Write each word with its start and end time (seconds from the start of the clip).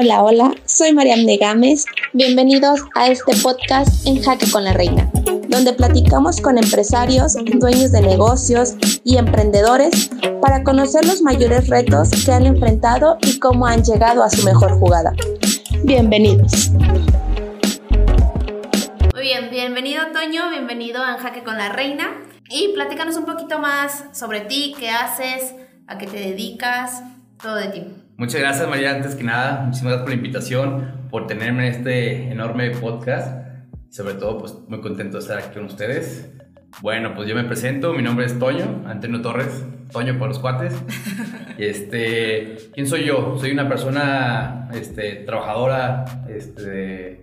Hola, 0.00 0.22
hola, 0.22 0.54
soy 0.64 0.92
Mariam 0.92 1.26
de 1.26 1.38
Gámez. 1.38 1.84
Bienvenidos 2.12 2.82
a 2.94 3.08
este 3.08 3.34
podcast 3.42 4.06
en 4.06 4.22
Jaque 4.22 4.48
con 4.48 4.62
la 4.62 4.72
Reina, 4.72 5.10
donde 5.48 5.72
platicamos 5.72 6.40
con 6.40 6.56
empresarios, 6.56 7.34
dueños 7.34 7.90
de 7.90 8.02
negocios 8.02 8.74
y 9.02 9.16
emprendedores 9.16 10.08
para 10.40 10.62
conocer 10.62 11.04
los 11.04 11.20
mayores 11.22 11.66
retos 11.66 12.10
que 12.24 12.30
han 12.30 12.46
enfrentado 12.46 13.18
y 13.22 13.40
cómo 13.40 13.66
han 13.66 13.82
llegado 13.82 14.22
a 14.22 14.30
su 14.30 14.44
mejor 14.44 14.78
jugada. 14.78 15.14
Bienvenidos. 15.82 16.70
Muy 19.14 19.22
bien, 19.22 19.50
bienvenido 19.50 20.04
Toño, 20.12 20.48
bienvenido 20.50 21.02
a 21.02 21.16
En 21.16 21.18
Jaque 21.18 21.42
con 21.42 21.58
la 21.58 21.70
Reina 21.70 22.22
y 22.48 22.68
platícanos 22.68 23.16
un 23.16 23.24
poquito 23.24 23.58
más 23.58 24.04
sobre 24.12 24.42
ti, 24.42 24.76
qué 24.78 24.90
haces, 24.90 25.56
a 25.88 25.98
qué 25.98 26.06
te 26.06 26.18
dedicas, 26.18 27.02
todo 27.42 27.56
de 27.56 27.68
ti. 27.70 28.07
Muchas 28.18 28.40
gracias 28.40 28.68
María, 28.68 28.96
antes 28.96 29.14
que 29.14 29.22
nada, 29.22 29.62
muchísimas 29.62 29.92
gracias 29.92 30.02
por 30.02 30.10
la 30.10 30.16
invitación, 30.16 31.08
por 31.08 31.28
tenerme 31.28 31.68
en 31.68 31.72
este 31.72 32.32
enorme 32.32 32.72
podcast. 32.72 33.46
Sobre 33.90 34.14
todo, 34.14 34.38
pues 34.38 34.56
muy 34.66 34.80
contento 34.80 35.18
de 35.18 35.22
estar 35.22 35.38
aquí 35.38 35.54
con 35.54 35.66
ustedes. 35.66 36.28
Bueno, 36.82 37.14
pues 37.14 37.28
yo 37.28 37.36
me 37.36 37.44
presento, 37.44 37.92
mi 37.92 38.02
nombre 38.02 38.26
es 38.26 38.36
Toño, 38.36 38.82
Antonio 38.88 39.22
Torres, 39.22 39.64
Toño 39.92 40.18
por 40.18 40.28
los 40.28 40.40
cuates. 40.40 40.74
Este, 41.58 42.56
¿quién 42.72 42.86
soy 42.86 43.04
yo? 43.04 43.36
Soy 43.36 43.50
una 43.50 43.68
persona 43.68 44.68
este, 44.72 45.24
trabajadora, 45.26 46.04
este, 46.28 47.22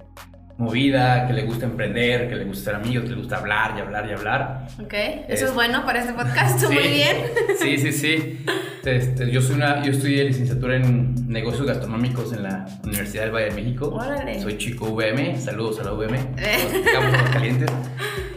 movida, 0.57 1.27
que 1.27 1.33
le 1.33 1.43
gusta 1.43 1.65
emprender, 1.65 2.29
que 2.29 2.35
le 2.35 2.45
gusta 2.45 2.65
ser 2.65 2.75
amigos, 2.75 3.03
que 3.03 3.11
le 3.11 3.17
gusta 3.17 3.37
hablar 3.37 3.73
y 3.77 3.81
hablar 3.81 4.07
y 4.09 4.13
hablar. 4.13 4.67
Ok, 4.81 4.93
eso 5.27 5.45
es, 5.45 5.53
bueno 5.53 5.85
para 5.85 5.99
este 5.99 6.13
podcast, 6.13 6.63
muy 6.63 6.87
bien. 6.87 7.17
Sí, 7.59 7.77
sí, 7.77 7.91
sí. 7.91 8.45
Este, 8.85 9.31
yo, 9.31 9.41
soy 9.41 9.55
una, 9.55 9.83
yo 9.83 9.91
estudié 9.91 10.23
licenciatura 10.23 10.75
en 10.75 11.27
negocios 11.27 11.65
gastronómicos 11.65 12.31
en 12.34 12.43
la 12.43 12.65
Universidad 12.84 13.23
del 13.23 13.34
Valle 13.34 13.49
de 13.49 13.55
México. 13.55 13.87
Órale. 13.87 14.41
Soy 14.41 14.57
chico 14.57 14.93
VM, 14.93 15.37
saludos 15.39 15.79
a 15.79 15.84
la 15.84 15.91
VM, 15.91 16.17
los 16.17 17.21
calientes. 17.34 17.71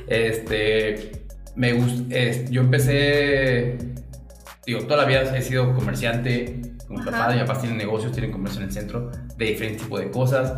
Este, 0.09 1.13
me 1.55 1.75
gusta, 1.75 2.15
yo 2.51 2.63
empecé, 2.63 3.79
digo, 4.67 4.81
toda 4.85 5.03
la 5.03 5.05
vida 5.05 5.37
he 5.37 5.43
sido 5.43 5.75
comerciante, 5.75 6.63
con 6.87 6.99
mi 6.99 7.05
papá, 7.05 7.33
mi 7.33 7.41
papá 7.41 7.61
tiene 7.61 7.77
negocios, 7.77 8.11
tienen 8.13 8.33
comercio 8.33 8.61
en 8.63 8.69
el 8.69 8.73
centro, 8.73 9.11
de 9.37 9.45
diferentes 9.45 9.83
tipos 9.83 10.01
de 10.01 10.11
cosas 10.11 10.55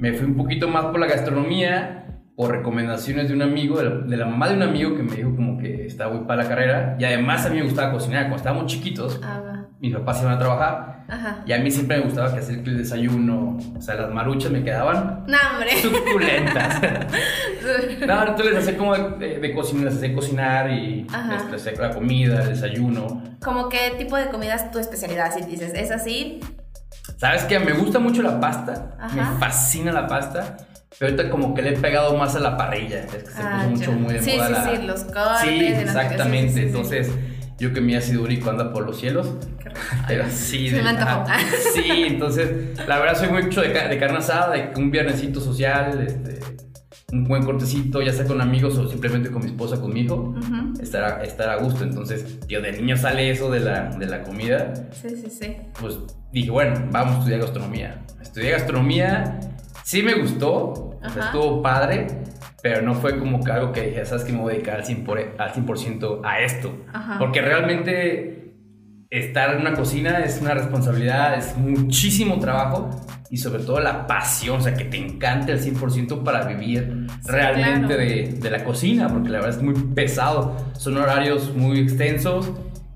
me 0.00 0.14
fui 0.14 0.26
un 0.26 0.36
poquito 0.36 0.66
más 0.66 0.86
por 0.86 0.98
la 0.98 1.06
gastronomía, 1.06 2.06
por 2.34 2.50
recomendaciones 2.50 3.28
de 3.28 3.34
un 3.34 3.42
amigo, 3.42 3.80
de 3.82 4.16
la, 4.16 4.24
mamá 4.24 4.48
de 4.48 4.54
un 4.54 4.62
amigo 4.62 4.96
que 4.96 5.02
me 5.02 5.14
dijo 5.14 5.36
como 5.36 5.58
que 5.58 5.86
estaba 5.86 6.14
muy 6.14 6.24
para 6.24 6.42
la 6.42 6.48
carrera. 6.48 6.96
Y 6.98 7.04
además 7.04 7.44
a 7.44 7.50
mí 7.50 7.56
me 7.56 7.64
gustaba 7.64 7.92
cocinar. 7.92 8.22
Cuando 8.22 8.36
estábamos 8.38 8.66
chiquitos, 8.66 9.20
ah, 9.22 9.66
mis 9.78 9.94
papás 9.94 10.22
iban 10.22 10.34
a 10.34 10.38
trabajar. 10.38 11.04
Y 11.44 11.52
a 11.52 11.58
mí 11.58 11.70
siempre 11.70 11.98
me 11.98 12.04
gustaba 12.04 12.32
que 12.32 12.38
hacer 12.38 12.60
el 12.60 12.78
desayuno. 12.78 13.58
O 13.76 13.80
sea, 13.82 13.96
las 13.96 14.10
maruchas 14.10 14.50
me 14.50 14.62
quedaban 14.62 15.24
no, 15.26 15.36
hombre. 15.52 15.76
suculentas. 15.82 16.80
no, 18.06 18.22
entonces 18.22 18.46
les 18.46 18.56
hacía 18.56 18.78
como 18.78 18.96
de, 18.96 19.52
cocinar, 19.54 19.84
les 19.84 19.96
hacía 19.96 20.14
cocinar 20.14 20.70
y 20.70 21.06
les 21.50 21.66
hacía 21.66 21.88
la 21.88 21.90
comida, 21.90 22.42
el 22.42 22.48
desayuno. 22.50 23.22
¿Cómo 23.42 23.68
qué 23.68 23.92
tipo 23.98 24.16
de 24.16 24.28
comida 24.30 24.54
es 24.54 24.70
tu 24.70 24.78
especialidad? 24.78 25.34
Si 25.34 25.44
dices, 25.44 25.74
¿es 25.74 25.90
así? 25.90 26.40
¿Sabes 27.16 27.44
qué? 27.44 27.58
Me 27.58 27.72
gusta 27.72 27.98
mucho 27.98 28.22
la 28.22 28.40
pasta. 28.40 28.96
Me 29.14 29.22
fascina 29.38 29.92
la 29.92 30.06
pasta. 30.06 30.56
Pero 30.98 31.12
ahorita 31.12 31.30
como 31.30 31.54
que 31.54 31.62
le 31.62 31.70
he 31.70 31.78
pegado 31.78 32.16
más 32.16 32.34
a 32.36 32.40
la 32.40 32.56
parrilla. 32.56 33.04
Es 33.04 33.06
que 33.06 33.20
se 33.20 33.42
ah, 33.42 33.66
puso 33.70 33.92
mucho 33.92 33.92
muy 33.92 34.14
de 34.14 34.22
sí, 34.22 34.36
moda. 34.36 34.46
Sí, 34.46 34.52
la... 34.52 34.76
sí, 34.76 34.86
los 34.86 35.04
cortes. 35.04 35.40
Sí, 35.42 35.66
exactamente. 35.66 36.62
Entonces, 36.62 37.10
yo 37.58 37.72
que 37.72 37.80
mi 37.80 37.94
ácido 37.94 38.22
úrico 38.22 38.50
anda 38.50 38.72
por 38.72 38.84
los 38.84 38.98
cielos. 38.98 39.34
Pero 40.08 40.24
sí. 40.30 40.68
Se 40.68 40.82
me 40.82 40.96
Sí, 41.74 42.04
entonces, 42.06 42.78
la 42.86 42.98
verdad 42.98 43.16
soy 43.16 43.28
mucho 43.28 43.60
de, 43.60 43.68
de 43.68 43.98
carne 43.98 44.18
asada, 44.18 44.50
de 44.50 44.72
un 44.76 44.90
viernesito 44.90 45.40
social, 45.40 46.04
este, 46.06 46.40
un 47.12 47.24
buen 47.24 47.44
cortecito, 47.44 48.02
ya 48.02 48.12
sea 48.12 48.26
con 48.26 48.40
amigos 48.40 48.76
o 48.78 48.88
simplemente 48.88 49.30
con 49.30 49.42
mi 49.42 49.48
esposa, 49.48 49.80
con 49.80 49.92
mi 49.92 50.00
hijo, 50.00 50.34
estar, 50.80 51.04
a, 51.04 51.24
estar 51.24 51.48
a 51.50 51.56
gusto. 51.56 51.84
Entonces, 51.84 52.40
tío, 52.46 52.60
de 52.60 52.72
niño 52.72 52.96
sale 52.96 53.30
eso 53.30 53.50
de 53.50 53.60
la, 53.60 53.90
de 53.90 54.06
la 54.06 54.22
comida. 54.22 54.72
Sí, 54.92 55.10
sí, 55.10 55.30
sí. 55.30 55.56
Pues 55.80 55.98
dije, 56.32 56.50
bueno, 56.50 56.88
vamos 56.90 57.14
a 57.14 57.18
estudiar 57.18 57.40
gastronomía. 57.40 58.02
Estudié 58.20 58.50
gastronomía, 58.50 59.40
sí 59.84 60.02
me 60.02 60.14
gustó, 60.14 60.98
estuvo 61.02 61.62
padre, 61.62 62.06
pero 62.62 62.82
no 62.82 62.94
fue 62.94 63.18
como 63.18 63.42
que 63.42 63.50
algo 63.50 63.72
que 63.72 63.82
dije, 63.82 64.04
sabes 64.04 64.24
que 64.24 64.32
me 64.32 64.40
voy 64.40 64.52
a 64.52 64.54
dedicar 64.54 64.76
al 64.76 64.84
100%, 64.84 65.34
al 65.38 65.52
100 65.52 66.00
a 66.24 66.40
esto. 66.40 66.72
Porque 67.18 67.40
realmente 67.40 68.54
estar 69.10 69.54
en 69.54 69.62
una 69.62 69.74
cocina 69.74 70.20
es 70.20 70.40
una 70.40 70.54
responsabilidad, 70.54 71.36
es 71.36 71.56
muchísimo 71.56 72.38
trabajo 72.38 72.90
y 73.30 73.36
sobre 73.36 73.62
todo 73.62 73.78
la 73.80 74.06
pasión, 74.08 74.58
o 74.58 74.60
sea, 74.60 74.74
que 74.74 74.84
te 74.84 74.96
encante 74.96 75.52
al 75.52 75.60
100% 75.60 76.24
para 76.24 76.44
vivir 76.46 77.06
realmente 77.24 77.96
de, 77.96 78.38
de 78.40 78.50
la 78.50 78.64
cocina, 78.64 79.08
porque 79.08 79.28
la 79.28 79.38
verdad 79.38 79.56
es 79.56 79.62
muy 79.62 79.74
pesado, 79.74 80.56
son 80.76 80.96
horarios 80.96 81.54
muy 81.54 81.78
extensos 81.78 82.50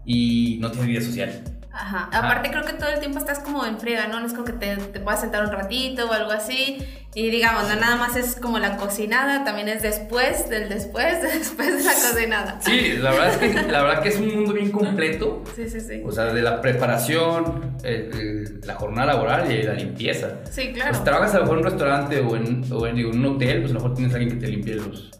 y 0.05 0.59
no 0.61 0.71
tienes 0.73 0.89
vida 0.89 1.01
social. 1.01 1.54
Ajá. 1.75 2.09
Aparte 2.13 2.51
creo 2.51 2.65
que 2.65 2.73
todo 2.75 2.89
el 2.89 3.01
tiempo 3.01 3.19
estás 3.19 3.41
como 3.41 3.67
en 3.67 3.79
friega, 3.79 4.07
¿no? 4.07 4.21
No 4.21 4.27
es 4.27 4.33
como 4.33 4.45
que 4.45 4.53
te, 4.53 4.77
te 4.77 5.01
puedas 5.01 5.21
sentar 5.21 5.45
un 5.45 5.53
ratito 5.53 6.09
o 6.09 6.13
algo 6.13 6.31
así. 6.31 6.79
Y 7.17 7.31
digamos, 7.31 7.69
no 7.69 7.77
nada 7.77 7.95
más 7.95 8.17
es 8.17 8.35
como 8.35 8.59
la 8.59 8.77
cocinada, 8.77 9.45
también 9.45 9.69
es 9.69 9.83
después 9.83 10.49
del 10.51 10.69
después, 10.69 11.23
después 11.23 11.79
de 11.79 11.85
la 11.85 11.93
cocinada. 11.93 12.61
Sí, 12.61 12.97
la 12.99 13.13
verdad 13.13 13.29
es 13.29 13.37
que, 13.37 13.71
la 13.71 13.83
verdad 13.83 14.03
que 14.03 14.09
es 14.09 14.17
un 14.17 14.35
mundo 14.35 14.53
bien 14.53 14.73
completo. 14.73 15.45
Sí, 15.55 15.69
sí, 15.69 15.81
sí. 15.81 16.03
O 16.05 16.11
sea, 16.11 16.27
de 16.27 16.43
la 16.43 16.61
preparación, 16.61 17.77
la 18.65 18.75
jornada 18.75 19.15
laboral 19.15 19.51
y 19.51 19.63
la 19.63 19.75
limpieza. 19.75 20.41
Sí, 20.51 20.73
claro. 20.73 20.91
Pues 20.91 21.05
trabajas 21.05 21.35
a 21.35 21.39
lo 21.39 21.43
mejor 21.43 21.59
en 21.59 21.65
un 21.65 21.71
restaurante 21.71 22.21
o 22.21 22.37
en, 22.37 22.65
o 22.73 22.87
en, 22.87 23.07
un 23.07 23.27
hotel, 23.27 23.61
pues 23.61 23.71
a 23.71 23.75
lo 23.75 23.81
mejor 23.81 23.95
tienes 23.95 24.13
a 24.13 24.17
alguien 24.19 24.37
que 24.37 24.47
te 24.47 24.51
limpie 24.51 24.75
los, 24.75 25.11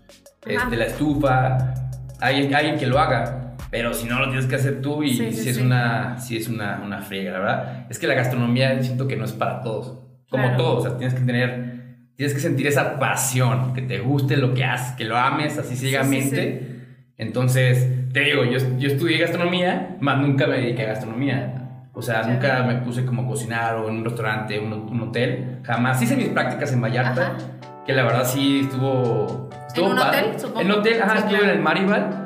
este, 0.47 0.77
la 0.77 0.87
estufa, 0.87 1.75
alguien, 2.21 2.53
alguien 2.55 2.77
que 2.77 2.87
lo 2.87 2.99
haga. 2.99 3.44
Pero 3.75 3.93
si 3.93 4.07
no, 4.07 4.21
lo 4.21 4.29
tienes 4.29 4.47
que 4.47 4.55
hacer 4.55 4.81
tú 4.81 5.03
y 5.03 5.15
si 5.15 5.49
es, 5.49 5.59
Una, 5.59 6.17
si 6.21 6.37
es 6.37 6.47
una, 6.47 6.81
una 6.85 7.01
friega, 7.01 7.33
la 7.33 7.39
verdad. 7.41 7.87
Es 7.91 7.99
que 7.99 8.07
la 8.07 8.15
gastronomía 8.15 8.81
siento 8.81 9.09
que 9.09 9.17
no 9.17 9.25
es 9.25 9.33
para 9.33 9.63
todos. 9.63 9.99
Como 10.31 10.57
todos, 10.57 10.79
o 10.79 10.89
sea, 10.89 10.97
tienes 10.97 11.13
que 11.13 11.25
tener, 11.25 12.13
tienes 12.15 12.35
que 12.35 12.41
sentir 12.41 12.69
esa 12.69 13.01
pasión, 13.01 13.75
que 13.75 13.83
te 13.83 13.99
guste 13.99 14.37
lo 14.37 14.55
que 14.55 14.63
haces, 14.65 14.95
que 14.95 15.05
lo 15.05 15.17
ames 15.17 15.59
así 15.59 15.75
ciegamente. 15.75 16.85
Entonces, 17.19 18.13
te 18.13 18.21
digo, 18.21 18.45
yo, 18.45 18.59
yo 18.79 18.91
estudié 18.91 19.19
gastronomía, 19.19 19.97
más 19.99 20.21
nunca 20.21 20.47
me 20.47 20.59
dediqué 20.59 20.83
a 20.83 20.91
gastronomía. 20.91 21.89
O 21.95 22.01
sea, 22.01 22.23
nunca 22.23 22.63
me 22.63 22.77
puse 22.77 23.05
como 23.05 23.27
cocinar 23.27 23.75
o 23.75 23.89
en 23.89 23.97
un 23.97 24.05
restaurante, 24.05 24.57
un, 24.57 24.73
un 24.73 25.01
hotel. 25.01 25.59
Jamás 25.65 26.01
hice 26.01 26.15
mis 26.15 26.29
prácticas 26.29 26.73
en 26.73 26.81
Vallarta, 26.81 27.39
que 27.85 27.93
la 27.93 28.05
verdad 28.05 28.25
sí 28.25 28.61
estuvo... 28.61 29.51
estuvo 29.67 29.87
¿En 29.87 29.93
un 29.95 29.99
hotel, 29.99 30.25
supongo? 30.39 30.61
En 30.61 30.71
hotel, 30.71 31.03
ajá, 31.03 31.19
estuve 31.19 31.43
en 31.43 31.51
el 31.51 31.61
Maribal 31.61 32.24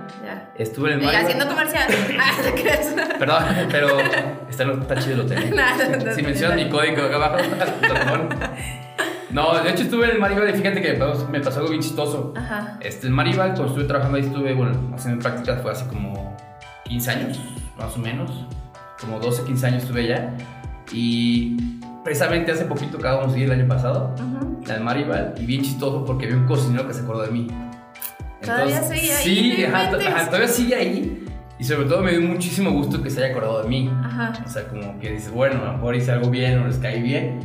Estuve 0.56 0.92
en 0.92 1.00
el 1.00 1.06
mar. 1.06 1.16
haciendo 1.16 1.48
comercial. 1.48 1.88
Ah, 2.18 3.16
Perdón, 3.18 3.44
pero 3.70 3.98
está, 4.48 4.64
está 4.64 4.96
chido 4.96 5.14
el 5.14 5.20
hotel. 5.20 5.54
si 6.14 6.22
mencionas 6.22 6.56
mi 6.56 6.68
código 6.68 7.02
acá 7.02 7.16
abajo, 7.16 7.38
No, 9.30 9.62
de 9.62 9.70
hecho 9.70 9.82
estuve 9.82 10.06
en 10.06 10.12
el 10.12 10.18
Maribal 10.18 10.48
y 10.48 10.52
fíjate 10.54 10.80
que 10.80 10.94
me 11.30 11.40
pasó 11.40 11.58
algo 11.58 11.70
bien 11.70 11.82
chistoso. 11.82 12.32
Ajá. 12.36 12.78
Este, 12.80 13.06
el 13.06 13.12
Maribal, 13.12 13.48
cuando 13.50 13.66
estuve 13.66 13.84
trabajando 13.84 14.16
ahí, 14.16 14.24
estuve, 14.24 14.54
bueno, 14.54 14.92
haciendo 14.94 15.22
prácticas 15.22 15.60
fue 15.60 15.72
hace 15.72 15.86
como 15.86 16.36
15 16.84 17.10
años, 17.10 17.40
más 17.78 17.94
o 17.96 17.98
menos. 17.98 18.46
Como 19.00 19.20
12, 19.20 19.44
15 19.44 19.66
años 19.66 19.82
estuve 19.82 20.04
allá. 20.04 20.32
Y 20.92 21.56
precisamente 22.02 22.52
hace 22.52 22.64
poquito 22.64 22.96
acabamos 22.96 23.34
de 23.34 23.40
ir 23.40 23.44
el 23.46 23.60
año 23.60 23.68
pasado, 23.68 24.14
uh 24.18 24.48
al 24.70 24.80
Maribal, 24.82 25.34
y 25.38 25.46
bien 25.46 25.62
chistoso 25.62 26.04
porque 26.04 26.26
vi 26.26 26.34
un 26.34 26.46
cocinero 26.46 26.86
que 26.86 26.92
se 26.92 27.00
acordó 27.00 27.22
de 27.22 27.30
mí. 27.30 27.46
Todavía 28.42 28.82
sigue 28.82 29.12
ahí. 29.12 29.24
Sí, 29.24 29.64
ajá, 29.64 30.26
todavía 30.26 30.48
sigue 30.48 30.74
ahí. 30.74 31.24
Y 31.58 31.64
sobre 31.64 31.88
todo 31.88 32.02
me 32.02 32.12
dio 32.12 32.20
muchísimo 32.20 32.70
gusto 32.70 33.02
que 33.02 33.10
se 33.10 33.22
haya 33.22 33.32
acordado 33.32 33.62
de 33.62 33.68
mí. 33.68 33.90
Ajá. 34.04 34.32
O 34.46 34.48
sea, 34.48 34.68
como 34.68 34.98
que 35.00 35.12
dices, 35.12 35.32
bueno, 35.32 35.60
a 35.62 35.64
lo 35.66 35.72
mejor 35.72 35.96
hice 35.96 36.12
algo 36.12 36.30
bien 36.30 36.58
o 36.60 36.66
les 36.68 36.78
caí 36.78 37.02
bien. 37.02 37.40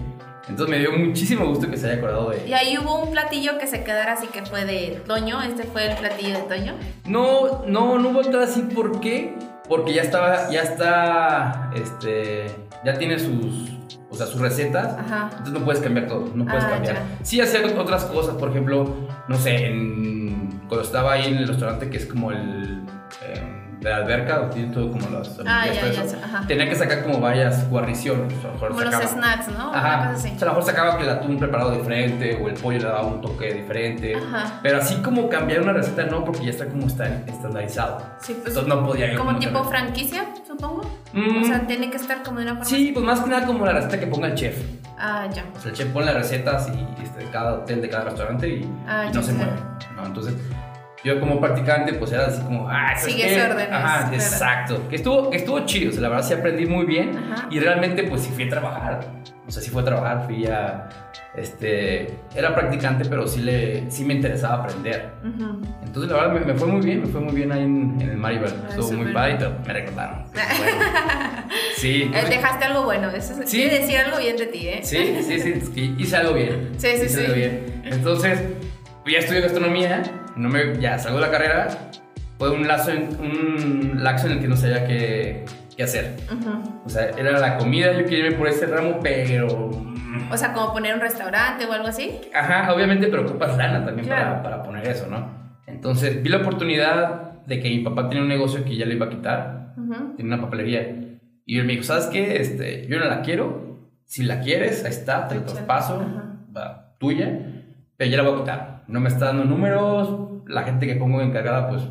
Entonces 0.47 0.69
me 0.69 0.79
dio 0.79 0.91
muchísimo 0.91 1.45
gusto 1.47 1.69
que 1.69 1.77
se 1.77 1.87
haya 1.87 1.97
acordado 1.97 2.29
de 2.29 2.45
¿Y 2.47 2.53
ahí 2.53 2.77
hubo 2.77 3.01
un 3.01 3.11
platillo 3.11 3.57
que 3.57 3.65
se 3.65 3.83
quedara 3.83 4.13
así 4.13 4.27
que 4.27 4.45
fue 4.45 4.65
de 4.65 5.01
Toño? 5.07 5.41
¿Este 5.41 5.63
fue 5.63 5.89
el 5.89 5.97
platillo 5.97 6.35
de 6.35 6.43
Toño? 6.43 6.73
No, 7.05 7.63
no, 7.65 7.97
no 7.97 8.09
hubo 8.09 8.39
así. 8.39 8.61
¿Por 8.61 8.99
qué? 8.99 9.35
Porque 9.69 9.93
ya 9.93 10.01
estaba, 10.01 10.51
ya 10.51 10.61
está, 10.61 11.71
este, 11.73 12.47
ya 12.83 12.95
tiene 12.95 13.17
sus, 13.17 13.71
o 14.13 14.15
sea, 14.15 14.27
sus 14.27 14.39
recetas. 14.39 14.95
Ajá. 14.97 15.29
Entonces 15.31 15.53
no 15.53 15.65
puedes 15.65 15.81
cambiar 15.81 16.07
todo, 16.07 16.29
no 16.35 16.45
puedes 16.45 16.63
ah, 16.63 16.69
cambiar. 16.69 17.03
Sí 17.23 17.41
hacer 17.41 17.65
otras 17.77 18.05
cosas, 18.05 18.35
por 18.35 18.49
ejemplo, 18.51 18.95
no 19.27 19.37
sé, 19.37 19.67
en 19.67 20.61
cuando 20.67 20.83
estaba 20.83 21.13
ahí 21.13 21.31
en 21.31 21.37
el 21.37 21.47
restaurante 21.47 21.89
que 21.89 21.97
es 21.97 22.05
como 22.05 22.31
el... 22.31 22.83
Em, 23.25 23.62
de 23.79 23.89
la 23.89 23.97
alberca, 23.97 24.49
tiene 24.49 24.73
todo 24.73 24.91
como 24.91 25.09
las. 25.09 25.37
Ah, 25.45 25.65
ya, 25.67 25.91
ya, 25.91 26.03
ajá. 26.23 26.43
Tenía 26.47 26.69
que 26.69 26.75
sacar 26.75 27.03
como 27.03 27.19
varias 27.19 27.69
guarniciones. 27.69 28.33
o 28.33 28.39
a 28.39 28.47
lo 28.47 28.53
mejor 28.53 28.69
Como 28.69 28.81
los 28.81 28.93
sacaba- 28.93 29.11
snacks, 29.11 29.47
¿no? 29.57 29.69
Una 29.69 29.77
Ajá. 29.79 29.97
cosa 30.13 30.19
así. 30.19 30.33
O 30.35 30.39
sea, 30.39 30.47
a 30.47 30.51
lo 30.51 30.57
mejor 30.57 30.63
sacaba 30.71 30.97
que 30.97 31.03
el 31.03 31.09
atún 31.09 31.37
preparado 31.37 31.71
diferente 31.71 32.39
o 32.41 32.47
el 32.47 32.53
pollo 32.55 32.77
le 32.79 32.83
daba 32.85 33.01
un 33.03 33.21
toque 33.21 33.53
diferente. 33.53 34.15
Ajá. 34.15 34.59
Pero 34.63 34.77
así 34.77 34.95
como 35.01 35.27
cambiar 35.29 35.61
una 35.61 35.73
receta 35.73 36.03
no, 36.05 36.23
porque 36.23 36.45
ya 36.45 36.51
está 36.51 36.65
como 36.67 36.87
está 36.87 37.05
estandarizado. 37.27 37.97
Sí, 38.21 38.33
pues, 38.41 38.47
Entonces 38.55 38.67
no 38.67 38.85
podía 38.85 39.15
Como 39.15 39.37
tipo 39.37 39.53
cambiar. 39.61 39.65
franquicia, 39.83 40.25
supongo. 40.47 40.81
Mm. 41.13 41.41
O 41.43 41.45
sea, 41.45 41.67
tiene 41.67 41.89
que 41.89 41.97
estar 41.97 42.23
como 42.23 42.37
de 42.39 42.43
una 42.45 42.53
forma. 42.53 42.65
Sí, 42.65 42.91
pues 42.93 43.05
más 43.05 43.19
que 43.19 43.29
nada 43.29 43.45
como 43.45 43.65
la 43.65 43.73
receta 43.73 43.99
que 43.99 44.07
ponga 44.07 44.27
el 44.27 44.35
chef. 44.35 44.57
Ah, 44.97 45.27
ya. 45.33 45.43
O 45.55 45.59
sea, 45.59 45.71
el 45.71 45.77
chef 45.77 45.87
pone 45.89 46.05
las 46.05 46.15
recetas 46.15 46.69
y, 46.69 47.03
este, 47.03 47.25
de 47.25 47.29
cada 47.31 47.53
hotel, 47.55 47.81
de 47.81 47.89
cada 47.89 48.05
restaurante 48.05 48.47
y, 48.47 48.69
Ah, 48.87 49.05
y 49.09 49.13
ya 49.13 49.19
no 49.19 49.23
se 49.23 49.33
mueve. 49.33 49.51
¿no? 49.97 50.05
Entonces, 50.05 50.35
yo 51.03 51.19
como 51.19 51.39
practicante, 51.41 51.93
pues 51.95 52.11
era 52.11 52.27
así 52.27 52.41
como, 52.43 52.67
ah, 52.69 52.93
¿sabes 52.95 53.13
Sigues 53.15 53.33
qué? 53.33 53.41
órdenes, 53.43 53.71
Ajá, 53.71 53.99
claro. 54.01 54.13
exacto. 54.15 54.87
Que 54.89 54.95
estuvo, 54.95 55.29
que 55.29 55.37
estuvo 55.37 55.59
chido, 55.65 55.89
o 55.89 55.93
sea, 55.93 56.01
la 56.01 56.09
verdad 56.09 56.23
sí 56.25 56.33
aprendí 56.33 56.65
muy 56.65 56.85
bien 56.85 57.11
Ajá. 57.17 57.47
y 57.51 57.59
realmente 57.59 58.03
pues 58.03 58.21
sí 58.21 58.31
fui 58.33 58.45
a 58.45 58.49
trabajar. 58.49 58.99
O 59.45 59.51
sea, 59.51 59.61
sí 59.61 59.69
fui 59.69 59.81
a 59.81 59.85
trabajar, 59.85 60.23
fui 60.25 60.45
a, 60.47 60.87
este, 61.35 62.07
era 62.33 62.55
practicante, 62.55 63.03
pero 63.09 63.27
sí, 63.27 63.41
le, 63.41 63.91
sí 63.91 64.05
me 64.05 64.13
interesaba 64.13 64.63
aprender. 64.63 65.09
Ujú. 65.21 65.61
Entonces, 65.85 66.09
la 66.11 66.17
verdad, 66.17 66.33
me, 66.33 66.53
me 66.53 66.53
fue 66.53 66.67
muy 66.69 66.79
bien, 66.85 67.01
me 67.01 67.07
fue 67.07 67.19
muy 67.19 67.33
bien 67.35 67.51
ahí 67.51 67.63
en, 67.63 67.97
en 67.99 68.09
el 68.11 68.17
Maribel. 68.17 68.53
Estuvo 68.69 68.93
muy 68.93 69.11
padre 69.11 69.37
y 69.39 69.67
me 69.67 69.73
recordaron. 69.73 70.23
Bueno. 70.33 71.43
Sí. 71.75 72.09
Eh, 72.13 72.25
Dejaste 72.29 72.65
algo 72.65 72.83
bueno. 72.83 73.09
Eso 73.09 73.41
es- 73.41 73.49
Sí. 73.49 73.63
decir 73.69 73.97
algo 73.97 74.17
bien 74.17 74.37
de 74.37 74.45
ti, 74.45 74.67
¿eh? 74.69 74.79
Sí, 74.83 75.17
sí, 75.21 75.39
sí, 75.41 75.95
hice 75.97 76.15
algo 76.15 76.33
bien. 76.35 76.71
Sí, 76.77 76.87
sí, 76.95 77.05
Hice 77.05 77.09
sí. 77.09 77.19
algo 77.25 77.33
bien. 77.35 77.81
Entonces, 77.83 78.39
pues 79.03 79.13
ya 79.13 79.19
estudié 79.19 79.41
gastronomía, 79.41 80.03
no 80.35 80.49
me, 80.49 80.79
ya 80.79 80.97
salgo 80.99 81.19
de 81.19 81.25
la 81.25 81.31
carrera, 81.31 81.67
fue 82.37 82.49
un 82.51 82.67
lazo, 82.67 82.91
en, 82.91 83.09
un 83.19 84.03
laxo 84.03 84.27
en 84.27 84.33
el 84.33 84.39
que 84.39 84.47
no 84.47 84.55
sabía 84.57 84.85
qué, 84.85 85.45
qué 85.75 85.83
hacer. 85.83 86.15
O 86.85 86.89
sea, 86.89 87.09
era 87.17 87.39
la 87.39 87.57
comida, 87.57 87.93
yo 87.93 88.03
quería 88.05 88.25
irme 88.25 88.37
por 88.37 88.47
ese 88.47 88.65
ramo, 88.65 88.99
pero... 89.01 89.69
O 90.31 90.37
sea, 90.37 90.53
como 90.53 90.73
poner 90.73 90.95
un 90.95 91.01
restaurante 91.01 91.65
o 91.65 91.71
algo 91.71 91.87
así. 91.87 92.19
Ajá, 92.33 92.73
obviamente, 92.73 93.07
pero 93.07 93.23
ocupas 93.23 93.57
lana 93.57 93.85
también 93.85 94.07
Claro. 94.07 94.41
para, 94.41 94.43
para 94.43 94.63
poner 94.63 94.87
eso, 94.87 95.07
¿no? 95.07 95.27
Entonces, 95.67 96.21
vi 96.21 96.29
la 96.29 96.37
oportunidad 96.37 97.33
de 97.45 97.59
que 97.59 97.69
mi 97.69 97.79
papá 97.79 98.07
tenía 98.09 98.23
un 98.23 98.29
negocio 98.29 98.63
que 98.63 98.75
ya 98.75 98.85
le 98.85 98.95
iba 98.95 99.05
a 99.05 99.09
quitar, 99.09 99.73
Ujú. 99.77 100.15
tenía 100.15 100.33
una 100.35 100.43
papelería. 100.43 100.95
Y 101.45 101.59
él 101.59 101.65
me 101.65 101.73
dijo, 101.73 101.83
¿sabes 101.83 102.05
qué? 102.05 102.37
Este, 102.37 102.87
yo 102.87 102.99
no 102.99 103.05
la 103.05 103.21
quiero. 103.21 103.89
Si 104.05 104.23
la 104.23 104.39
quieres, 104.39 104.83
ahí 104.85 104.91
está, 104.91 105.27
te 105.27 105.35
la 105.35 105.45
traspaso, 105.45 105.95
Ajá. 106.01 106.35
va, 106.55 106.95
tuya. 106.99 107.39
Pero 107.97 108.11
ya 108.11 108.17
la 108.17 108.23
voy 108.23 108.33
a 108.33 108.39
quitar. 108.41 108.72
No 108.87 108.99
me 108.99 109.09
está 109.09 109.27
dando 109.27 109.45
números. 109.45 110.19
La 110.47 110.63
gente 110.63 110.85
que 110.87 110.95
pongo 110.95 111.21
encargada, 111.21 111.69
pues, 111.69 111.83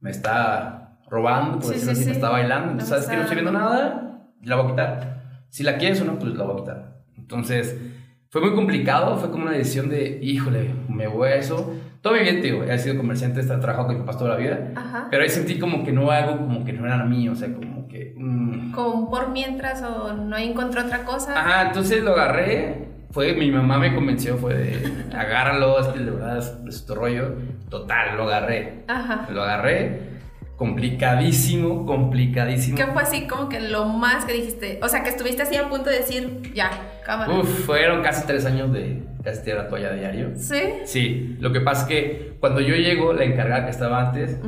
me 0.00 0.10
está 0.10 0.98
robando, 1.08 1.58
por 1.58 1.64
Sí, 1.64 1.72
decirlo 1.74 1.94
sí, 1.94 2.00
así, 2.00 2.10
me 2.10 2.12
está 2.16 2.30
bailando. 2.30 2.72
Entonces, 2.72 2.90
No 2.90 2.96
¿sabes 2.96 3.08
que 3.10 3.16
No 3.16 3.22
estoy 3.22 3.36
viendo 3.36 3.52
nada, 3.52 4.20
la 4.42 4.56
voy 4.56 4.66
a 4.66 4.68
quitar. 4.70 5.20
Si 5.48 5.62
la 5.62 5.76
quieres 5.76 6.00
o 6.00 6.04
no, 6.04 6.18
pues 6.18 6.34
la 6.34 6.44
voy 6.44 6.54
a 6.54 6.56
quitar. 6.60 6.96
Entonces, 7.18 7.76
fue 8.30 8.40
muy 8.40 8.54
complicado. 8.54 9.16
Fue 9.16 9.30
como 9.30 9.44
una 9.44 9.52
decisión 9.52 9.88
de, 9.90 10.18
híjole, 10.22 10.74
me 10.88 11.06
voy 11.08 11.28
a 11.28 11.34
eso. 11.36 11.74
Todo 12.00 12.14
mi 12.14 12.20
vida, 12.20 12.40
tío, 12.40 12.64
he 12.64 12.78
sido 12.78 12.96
comerciante, 12.96 13.40
he 13.40 13.44
trabajado 13.44 13.88
con 13.88 13.96
mi 13.96 14.00
papás 14.00 14.16
toda 14.16 14.30
la 14.30 14.36
vida. 14.36 14.72
Ajá. 14.74 15.08
Pero 15.10 15.22
ahí 15.22 15.28
sentí 15.28 15.58
como 15.58 15.84
que 15.84 15.92
no 15.92 16.10
algo, 16.10 16.38
como 16.38 16.64
que 16.64 16.72
no 16.72 16.86
era 16.86 17.04
mío, 17.04 17.32
o 17.32 17.34
sea, 17.34 17.52
como 17.52 17.86
que... 17.88 18.14
mm. 18.16 18.72
Como 18.72 19.10
por 19.10 19.28
mientras 19.30 19.82
o 19.82 20.14
no 20.14 20.36
encontró 20.38 20.82
otra 20.82 21.04
cosa. 21.04 21.38
Ajá, 21.38 21.66
entonces 21.66 22.02
lo 22.02 22.12
agarré, 22.12 22.88
fue, 23.10 23.34
mi 23.34 23.50
mamá 23.50 23.78
me 23.78 23.94
convenció, 23.94 24.36
fue 24.36 24.54
de, 24.54 25.04
agárralo, 25.14 25.92
que 25.92 25.98
de 25.98 26.10
verdad 26.10 26.38
es, 26.68 26.86
tu 26.86 26.94
rollo. 26.94 27.34
Total, 27.68 28.16
lo 28.16 28.24
agarré, 28.24 28.84
Ajá. 28.88 29.28
lo 29.30 29.42
agarré, 29.42 30.00
complicadísimo, 30.56 31.86
complicadísimo. 31.86 32.76
¿Qué 32.76 32.86
fue 32.86 33.02
así 33.02 33.26
como 33.26 33.48
que 33.48 33.60
lo 33.60 33.86
más 33.86 34.24
que 34.24 34.34
dijiste? 34.34 34.78
O 34.82 34.88
sea, 34.88 35.02
que 35.02 35.10
estuviste 35.10 35.42
así 35.42 35.56
a 35.56 35.68
punto 35.68 35.90
de 35.90 35.98
decir, 35.98 36.52
ya, 36.54 36.70
cámara. 37.04 37.32
Uf, 37.32 37.66
fueron 37.66 38.02
casi 38.02 38.26
tres 38.26 38.44
años 38.46 38.72
de 38.72 39.02
casi 39.24 39.42
tirar 39.42 39.64
la 39.64 39.68
toalla 39.68 39.92
diario. 39.92 40.30
¿Sí? 40.36 40.60
Sí, 40.84 41.36
lo 41.40 41.52
que 41.52 41.60
pasa 41.60 41.82
es 41.82 41.88
que 41.88 42.36
cuando 42.40 42.60
yo 42.60 42.74
llego, 42.74 43.12
la 43.12 43.24
encargada 43.24 43.64
que 43.64 43.70
estaba 43.70 44.08
antes, 44.08 44.38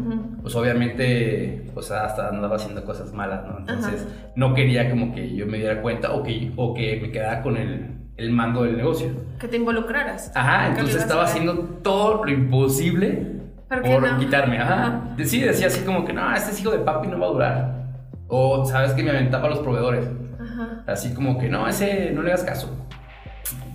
pues 0.40 0.54
obviamente, 0.54 1.64
pues 1.74 1.90
hasta 1.90 2.28
andaba 2.28 2.56
haciendo 2.56 2.84
cosas 2.84 3.12
malas, 3.12 3.44
¿no? 3.46 3.58
Entonces, 3.58 4.06
no 4.36 4.54
quería 4.54 4.88
como 4.90 5.14
que 5.14 5.34
yo 5.34 5.46
me 5.46 5.58
diera 5.58 5.82
cuenta 5.82 6.12
o 6.12 6.22
que, 6.22 6.52
o 6.56 6.74
que 6.74 7.00
me 7.00 7.10
quedara 7.10 7.42
con 7.42 7.56
el, 7.56 8.01
el 8.16 8.30
mando 8.30 8.64
del 8.64 8.76
negocio. 8.76 9.10
Que 9.38 9.48
te 9.48 9.56
involucraras. 9.56 10.30
Ajá, 10.34 10.68
entonces 10.68 10.96
estaba 10.96 11.24
haciendo 11.24 11.54
todo 11.82 12.24
lo 12.24 12.30
imposible 12.30 13.40
¿Por 13.68 14.02
no? 14.12 14.18
quitarme, 14.18 14.58
ajá. 14.58 15.14
Sí, 15.24 15.40
decía 15.40 15.68
así 15.68 15.80
como 15.84 16.04
que, 16.04 16.12
no, 16.12 16.34
este 16.34 16.50
es 16.50 16.60
hijo 16.60 16.70
de 16.70 16.78
papi, 16.80 17.08
no 17.08 17.18
va 17.18 17.26
a 17.26 17.30
durar. 17.30 17.82
O, 18.28 18.64
¿sabes 18.66 18.92
que 18.92 19.02
Me 19.02 19.10
aventaba 19.10 19.46
a 19.46 19.50
los 19.50 19.60
proveedores. 19.60 20.08
Ajá. 20.40 20.84
Así 20.86 21.14
como 21.14 21.38
que, 21.38 21.48
no, 21.48 21.66
ese, 21.66 22.10
no 22.12 22.22
le 22.22 22.32
hagas 22.32 22.44
caso. 22.44 22.86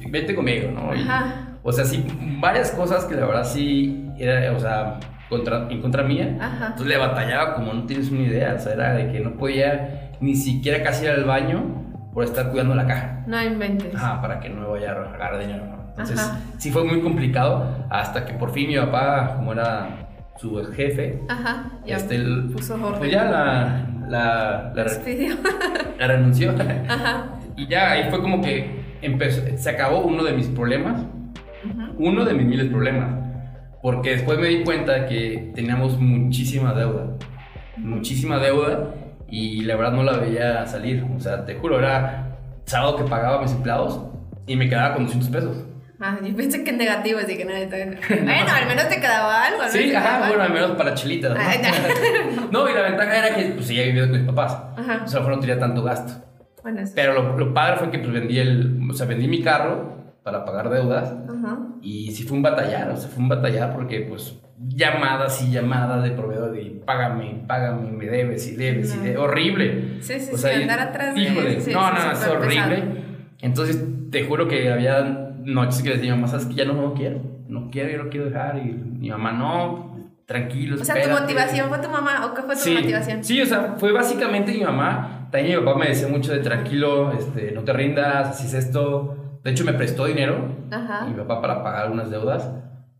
Vete 0.09 0.35
conmigo, 0.35 0.71
¿no? 0.71 0.95
Y- 0.95 1.01
Ajá. 1.01 1.47
o 1.63 1.71
sea, 1.71 1.83
sí, 1.85 2.05
varias 2.39 2.71
cosas 2.71 3.05
que 3.05 3.15
la 3.15 3.25
verdad 3.25 3.43
sí 3.43 4.07
era, 4.19 4.55
o 4.55 4.59
sea, 4.59 4.99
contra, 5.29 5.67
en 5.69 5.81
contra 5.81 6.03
mía. 6.03 6.37
Ajá. 6.39 6.67
Entonces 6.67 6.87
le 6.87 6.97
batallaba 6.97 7.55
como 7.55 7.73
no 7.73 7.83
tienes 7.85 8.09
una 8.11 8.21
idea. 8.21 8.53
O 8.55 8.59
sea, 8.59 8.73
era 8.73 8.93
de 8.93 9.11
que 9.11 9.19
no 9.19 9.31
podía 9.31 10.11
ni 10.21 10.35
siquiera 10.35 10.83
casi 10.83 11.05
ir 11.05 11.11
al 11.11 11.25
baño 11.25 11.83
por 12.17 12.23
estar 12.23 12.49
cuidando 12.49 12.73
la 12.73 12.87
caja. 12.87 13.21
No 13.27 13.39
inventes. 13.43 13.93
Ajá, 13.93 14.19
para 14.19 14.39
que 14.39 14.49
no 14.49 14.71
vaya 14.71 14.89
a 14.91 14.93
agarrar 15.13 15.37
dinero. 15.39 15.65
Entonces, 15.89 16.17
Ajá. 16.17 16.39
sí 16.57 16.71
fue 16.71 16.83
muy 16.83 16.99
complicado 16.99 17.85
hasta 17.91 18.25
que 18.25 18.33
por 18.33 18.49
fin 18.53 18.69
mi 18.69 18.75
papá, 18.75 19.33
como 19.35 19.53
era 19.53 19.87
su 20.37 20.55
jefe, 20.73 21.21
Ajá. 21.29 21.65
Ya 21.85 21.97
este, 21.97 22.15
el- 22.15 22.49
puso 22.51 22.73
orden. 22.73 22.97
pues 22.97 23.11
ya 23.11 23.25
la, 23.25 23.85
la, 24.09 24.73
la, 24.73 24.85
la 25.99 26.07
renunció. 26.07 26.55
Ajá. 26.89 27.25
y 27.55 27.67
ya 27.67 27.91
ahí 27.91 28.09
fue 28.09 28.19
como 28.19 28.41
que 28.41 28.97
empezó, 29.03 29.43
se 29.55 29.69
acabó 29.69 29.99
uno 29.99 30.23
de 30.23 30.33
mis 30.33 30.47
problemas, 30.47 30.99
Ujú. 31.65 31.83
uno 32.03 32.25
de 32.25 32.33
mis 32.33 32.47
miles 32.47 32.65
de 32.65 32.71
problemas. 32.71 33.11
Porque 33.83 34.09
después 34.15 34.39
me 34.39 34.47
di 34.47 34.63
cuenta 34.63 35.05
que 35.05 35.51
teníamos 35.53 35.99
muchísima 35.99 36.73
deuda, 36.73 37.09
muchísima 37.77 38.39
deuda 38.39 38.89
y 39.29 39.61
la 39.61 39.75
verdad 39.75 39.91
no 39.93 40.03
la 40.03 40.13
veía 40.17 40.65
salir. 40.65 41.05
O 41.15 41.19
sea, 41.19 41.45
te 41.45 41.55
juro, 41.55 41.79
era 41.79 42.37
sábado 42.65 42.97
que 42.97 43.03
pagaba 43.03 43.41
mis 43.41 43.51
empleados 43.51 44.01
y 44.45 44.55
me 44.55 44.69
quedaba 44.69 44.95
con 44.95 45.05
200 45.05 45.29
pesos. 45.29 45.57
Ah, 45.99 46.17
yo 46.23 46.35
pensé 46.35 46.63
que 46.63 46.69
en 46.69 46.77
negativo, 46.77 47.19
así 47.19 47.35
que 47.37 47.45
no, 47.45 47.51
está. 47.51 47.77
Bueno, 48.09 48.51
al 48.53 48.67
menos 48.67 48.87
te 48.87 48.99
quedaba 48.99 49.45
algo. 49.45 49.61
al 49.63 49.71
menos 49.73 49.89
Sí, 49.89 49.95
ajá, 49.95 50.27
bueno, 50.27 50.43
al 50.43 50.53
menos 50.53 50.71
para 50.71 50.93
chilitas. 50.93 51.33
¿no? 51.33 51.39
Ay, 51.41 51.59
no, 52.51 52.69
y 52.69 52.73
la 52.73 52.81
ventaja 52.83 53.17
era 53.17 53.35
que 53.35 53.45
pues 53.45 53.67
seguía 53.67 53.85
viviendo 53.85 54.11
con 54.11 54.19
mis 54.19 54.29
papás. 54.29 54.61
Ajá. 54.77 55.01
O 55.03 55.07
sea, 55.07 55.21
no 55.21 55.39
tenía 55.39 55.57
tanto 55.57 55.81
gasto. 55.83 56.23
Bueno. 56.61 56.81
Pero 56.93 57.13
lo, 57.13 57.37
lo 57.37 57.53
padre 57.53 57.77
fue 57.77 57.91
que 57.91 57.99
pues 57.99 58.11
vendí 58.11 58.37
el, 58.39 58.79
o 58.89 58.93
sea, 58.93 59.07
vendí 59.07 59.27
mi 59.27 59.41
carro 59.41 59.96
para 60.27 60.43
pagar 60.43 60.69
deudas 60.69 61.13
Ajá. 61.29 61.57
y 61.81 62.11
sí 62.11 62.23
fue 62.23 62.35
un 62.35 62.43
batallar, 62.43 62.89
o 62.91 62.97
sea, 62.97 63.07
fue 63.09 63.23
un 63.23 63.29
batallar 63.29 63.73
porque 63.73 64.01
pues 64.01 64.37
llamadas 64.59 65.41
y 65.41 65.51
llamadas 65.51 66.03
de 66.03 66.11
proveedor 66.11 66.51
de 66.51 66.81
págame, 66.85 67.43
págame, 67.47 67.91
me 67.91 68.07
debes 68.07 68.45
y 68.51 68.57
debes 68.57 68.93
y 68.93 68.99
debes, 68.99 69.17
horrible. 69.19 70.01
Sí, 70.01 70.19
sí, 70.19 70.31
O 70.33 70.35
sí, 70.35 70.41
sea, 70.41 70.59
y- 70.59 70.63
andar 70.63 70.81
atrás 70.81 71.15
de 71.15 71.21
híjole, 71.21 71.61
sí, 71.61 71.71
no, 71.71 71.87
sí, 71.87 71.93
no, 72.05 72.11
es 72.11 72.27
horrible. 72.27 72.75
pesado. 72.75 73.07
Entonces, 73.39 73.85
te 74.11 74.25
juro 74.25 74.49
que 74.49 74.69
había 74.69 75.01
noches 75.45 75.81
que 75.81 75.89
les 75.91 75.99
decía, 75.99 76.13
mamá, 76.15 76.27
sabes 76.27 76.47
que 76.47 76.55
ya 76.55 76.65
no, 76.65 76.73
no 76.73 76.93
quiero, 76.93 77.21
no 77.47 77.69
quiero, 77.71 77.89
yo 77.89 78.03
lo 78.03 78.09
quiero 78.09 78.25
dejar. 78.25 78.57
Y 78.57 78.71
mi 78.73 79.09
mamá, 79.11 79.31
no, 79.31 79.95
tranquilo. 80.25 80.75
O 80.75 80.83
sea, 80.83 80.95
tu 80.95 80.99
espérate". 81.01 81.21
motivación 81.21 81.69
fue 81.69 81.77
tu 81.79 81.89
mamá, 81.89 82.25
¿o 82.25 82.33
qué 82.33 82.41
fue 82.41 82.55
tu 82.55 82.61
Sí, 82.61 82.73
motivación? 82.73 83.23
sí, 83.23 83.41
o 83.41 83.45
sea, 83.45 83.75
fue 83.77 83.93
básicamente 83.93 84.51
mi 84.51 84.63
mamá. 84.65 85.29
También 85.31 85.59
mi 85.59 85.65
papá 85.65 85.77
me 85.79 85.87
decía 85.89 86.07
mucho 86.07 86.31
de 86.33 86.39
tranquilo, 86.39 87.11
este, 87.13 87.51
no 87.51 87.61
te 87.61 87.71
rindas, 87.73 88.27
así 88.29 88.47
es 88.47 88.53
esto. 88.55 89.16
De 89.47 89.53
hecho, 89.53 89.63
me 89.63 89.71
prestó 89.71 90.03
dinero, 90.07 90.57
Ajá. 90.71 91.05
mi 91.05 91.13
papá, 91.13 91.41
para 91.41 91.63
pagar 91.63 91.83
algunas 91.85 92.11
deudas. 92.11 92.51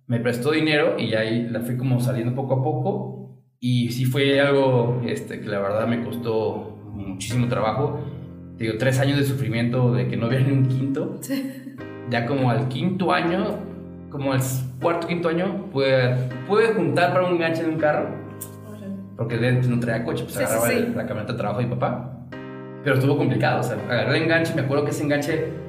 Me 0.06 0.22
prestó 0.22 0.52
dinero 0.52 0.96
y 0.98 1.14
ahí 1.14 1.46
la 1.50 1.60
fui 1.60 1.76
como 1.76 2.00
saliendo 2.00 2.34
poco 2.34 2.54
a 2.54 2.64
poco. 2.64 3.38
Y 3.60 3.90
sí 3.92 4.06
fue 4.06 4.40
algo 4.40 5.02
este, 5.06 5.42
que 5.42 5.48
la 5.50 5.60
verdad 5.60 5.86
me 5.88 6.02
costó 6.06 6.78
muchísimo 6.94 7.50
trabajo. 7.50 8.00
Te 8.58 8.64
Digo, 8.64 8.78
tres 8.80 8.98
años 9.02 9.18
de 9.18 9.26
sufrimiento 9.26 9.92
de 9.92 10.08
que 10.08 10.16
no 10.16 10.28
había 10.28 10.40
ni 10.48 10.54
un 10.54 10.68
quinto. 10.68 11.20
Ya 12.10 12.26
como 12.26 12.50
al 12.50 12.70
quinto 12.70 13.12
año, 13.12 13.44
como 14.10 14.32
al 14.32 14.40
cuarto, 14.82 15.06
quinto 15.06 15.28
año, 15.28 15.66
pude, 15.74 16.16
pude 16.48 16.68
juntar 16.76 17.12
para 17.12 17.28
un 17.28 17.34
enganche 17.34 17.64
de 17.64 17.70
un 17.72 17.78
carro 17.78 18.08
porque 19.18 19.36
dentro 19.36 19.70
no 19.70 19.82
traía 19.82 20.06
coche, 20.06 20.24
pues 20.24 20.36
Sí, 20.36 20.44
agarraba 20.44 20.70
sí. 20.70 20.94
la 20.96 21.06
camioneta 21.06 21.34
de 21.34 21.40
trabajo 21.40 21.60
de 21.60 21.66
mi 21.66 21.72
papá. 21.76 22.20
Pero 22.86 22.96
estuvo 22.96 23.18
complicado, 23.18 23.60
o 23.60 23.64
sea, 23.64 23.76
agarré 23.90 24.16
el 24.16 24.24
enganche, 24.24 24.56
me 24.56 24.62
acuerdo 24.62 24.86
que 24.86 24.92
ese 24.92 25.04
enganche 25.04 25.67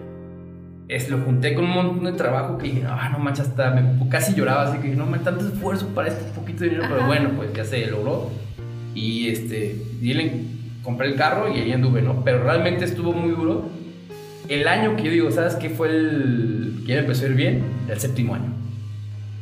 es, 0.88 1.10
lo 1.10 1.18
junté 1.18 1.54
con 1.54 1.64
un 1.64 1.70
montón 1.70 2.04
de 2.04 2.12
trabajo 2.12 2.56
que 2.56 2.68
dije, 2.68 2.84
ah, 2.88 3.10
no 3.12 3.18
manches, 3.18 3.48
hasta 3.48 3.70
me, 3.70 4.08
casi 4.08 4.34
lloraba, 4.34 4.62
así 4.62 4.78
que 4.78 4.84
dije, 4.84 4.96
no 4.96 5.04
manches, 5.04 5.24
tanto 5.24 5.46
esfuerzo 5.46 5.88
para 5.88 6.08
este 6.08 6.24
poquito 6.32 6.60
de 6.60 6.70
dinero, 6.70 6.86
pero 6.88 7.00
Ajá. 7.00 7.06
bueno, 7.06 7.30
pues 7.36 7.52
ya 7.52 7.64
se 7.64 7.86
logró. 7.86 8.30
Y 8.94 9.28
este, 9.28 9.76
y 10.00 10.14
le 10.14 10.32
compré 10.82 11.08
el 11.08 11.16
carro 11.16 11.54
y 11.54 11.60
ahí 11.60 11.72
anduve, 11.72 12.00
¿no? 12.00 12.24
Pero 12.24 12.42
realmente 12.42 12.86
estuvo 12.86 13.12
muy 13.12 13.30
duro. 13.30 13.68
El 14.48 14.66
año 14.66 14.96
que 14.96 15.02
yo 15.02 15.10
digo, 15.10 15.30
¿sabes 15.30 15.56
qué 15.56 15.68
fue 15.68 15.90
el 15.90 16.82
que 16.86 16.94
me 16.94 17.00
empezó 17.00 17.26
a 17.26 17.28
ir 17.28 17.34
bien? 17.34 17.64
El 17.86 18.00
séptimo 18.00 18.34
año. 18.34 18.50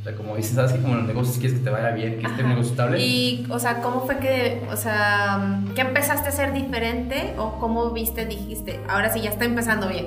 sea, 0.03 0.17
como 0.17 0.35
dices, 0.35 0.57
¿sabes 0.57 0.73
que 0.73 0.83
Como 0.83 0.97
los 0.97 1.07
negocios 1.07 1.38
quieres 1.38 1.57
que 1.57 1.65
te 1.65 1.71
vaya 1.71 1.93
bien, 1.93 2.19
que 2.19 2.26
esté 2.26 2.43
un 2.43 2.49
negocio 2.49 2.73
estable. 2.73 3.00
Y, 3.00 3.47
o 3.49 3.61
sea, 3.61 3.81
¿cómo 3.83 4.05
fue 4.05 4.19
que, 4.19 4.62
o 4.69 4.76
sea, 4.76 5.61
qué 5.76 5.83
empezaste 5.83 6.26
a 6.26 6.31
hacer 6.31 6.53
diferente 6.53 7.35
o 7.38 7.61
cómo 7.61 7.93
viste, 7.93 8.26
dijiste, 8.26 8.81
ahora 8.88 9.11
sí 9.12 9.21
ya 9.21 9.31
está 9.31 9.45
empezando 9.45 9.88
bien? 9.88 10.07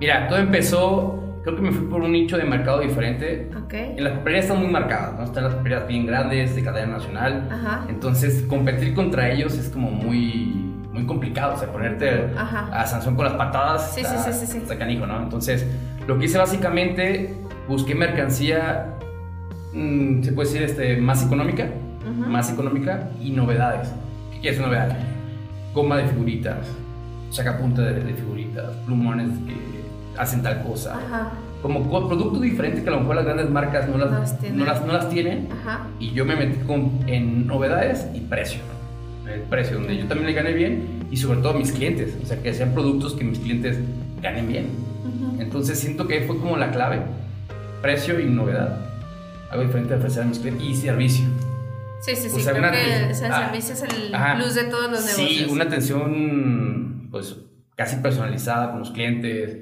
Mira, 0.00 0.28
todo 0.28 0.38
empezó, 0.38 1.40
creo 1.42 1.56
que 1.56 1.62
me 1.62 1.72
fui 1.72 1.86
por 1.86 2.02
un 2.02 2.12
nicho 2.12 2.36
de 2.36 2.44
mercado 2.44 2.80
diferente. 2.80 3.50
Ok. 3.64 3.74
En 3.74 4.04
las 4.04 4.12
papelerías 4.14 4.44
están 4.46 4.62
muy 4.62 4.70
marcadas, 4.70 5.18
¿no? 5.18 5.24
Están 5.24 5.44
las 5.44 5.54
papelerías 5.54 5.88
bien 5.88 6.06
grandes, 6.06 6.54
de 6.54 6.62
cadena 6.62 6.92
nacional. 6.98 7.48
Ajá. 7.50 7.86
Entonces, 7.88 8.44
competir 8.48 8.94
contra 8.94 9.30
ellos 9.30 9.56
es 9.58 9.68
como 9.68 9.90
muy 9.90 10.64
muy 10.92 11.06
complicado, 11.06 11.54
o 11.54 11.56
sea, 11.58 11.70
ponerte 11.70 12.28
Ajá. 12.36 12.68
a 12.72 12.84
Sansón 12.86 13.14
con 13.14 13.24
las 13.24 13.34
patadas 13.34 13.92
Sí, 13.94 14.00
está, 14.00 14.32
sí, 14.32 14.46
sí, 14.46 14.58
está 14.58 14.76
canijo, 14.78 15.06
¿no? 15.06 15.22
Entonces, 15.22 15.64
lo 16.08 16.18
que 16.18 16.24
hice 16.24 16.38
básicamente, 16.38 17.34
busqué 17.68 17.94
mercancía, 17.94 18.94
mm, 19.74 20.22
se 20.22 20.32
puede 20.32 20.48
decir, 20.48 20.62
este, 20.62 20.96
más 20.96 21.24
económica, 21.24 21.66
Ujú. 22.02 22.28
más 22.30 22.50
económica 22.50 23.10
y 23.22 23.30
novedades. 23.30 23.92
¿Qué 24.32 24.40
quieres 24.40 24.60
novedad? 24.60 24.96
Goma 25.72 25.98
de 25.98 26.08
figuritas, 26.08 26.66
sacapunta 27.30 27.82
de, 27.82 28.00
de 28.02 28.14
figuritas, 28.14 28.74
plumones 28.86 29.28
que 29.46 29.77
hacen 30.18 30.42
tal 30.42 30.62
cosa. 30.62 30.94
Ajá. 30.96 31.32
Como 31.62 31.88
co- 31.88 32.06
producto 32.08 32.40
diferente 32.40 32.82
que 32.82 32.88
a 32.88 32.92
lo 32.92 33.00
mejor 33.00 33.16
las 33.16 33.24
grandes 33.24 33.50
marcas 33.50 33.88
no 33.88 33.98
las, 33.98 34.10
No 34.10 34.18
las 34.20 34.38
tienen. 34.38 34.58
no 34.58 34.64
las, 34.64 34.84
no 34.86 34.92
las 34.92 35.08
tienen. 35.10 35.48
Ajá. 35.52 35.86
Y 35.98 36.10
yo 36.12 36.24
me 36.24 36.36
metí 36.36 36.58
con, 36.66 37.00
en 37.06 37.46
novedades 37.46 38.06
y 38.14 38.20
precio. 38.20 38.60
El 39.32 39.40
precio, 39.42 39.78
donde 39.78 39.96
yo 39.96 40.06
también 40.06 40.26
le 40.28 40.32
gané 40.32 40.52
bien 40.52 41.06
y 41.10 41.16
sobre 41.16 41.40
todo 41.40 41.54
mis 41.54 41.72
clientes. 41.72 42.16
O 42.22 42.26
sea, 42.26 42.40
que 42.42 42.54
sean 42.54 42.72
productos 42.72 43.14
que 43.14 43.24
mis 43.24 43.38
clientes 43.38 43.78
ganen 44.22 44.48
bien. 44.48 44.66
Entonces 45.38 45.78
siento 45.78 46.06
que 46.06 46.22
fue 46.22 46.38
como 46.38 46.56
la 46.56 46.70
clave. 46.70 47.00
Precio 47.82 48.18
y 48.20 48.24
novedad. 48.26 48.78
Algo 49.50 49.64
diferente 49.64 49.90
de 49.94 49.98
ofrecer 49.98 50.22
a 50.22 50.26
mis 50.26 50.38
clientes 50.38 50.66
y 50.66 50.74
servicio. 50.76 51.26
Sí, 52.00 52.14
sí, 52.16 52.28
O 52.28 52.30
sí. 52.36 52.40
sea, 52.42 52.52
Creo 52.54 52.70
que 52.70 53.12
o 53.12 53.14
sea, 53.14 53.26
el 53.28 53.32
ah, 53.32 53.44
servicio 53.46 53.74
es 53.74 53.82
el 53.82 54.14
ajá. 54.14 54.36
plus 54.36 54.54
de 54.54 54.64
todos 54.64 54.90
los 54.90 55.04
negocios. 55.04 55.28
Sí, 55.28 55.46
una 55.50 55.64
atención 55.64 57.08
pues 57.10 57.36
casi 57.76 57.96
personalizada 57.96 58.70
con 58.70 58.80
los 58.80 58.90
clientes, 58.90 59.56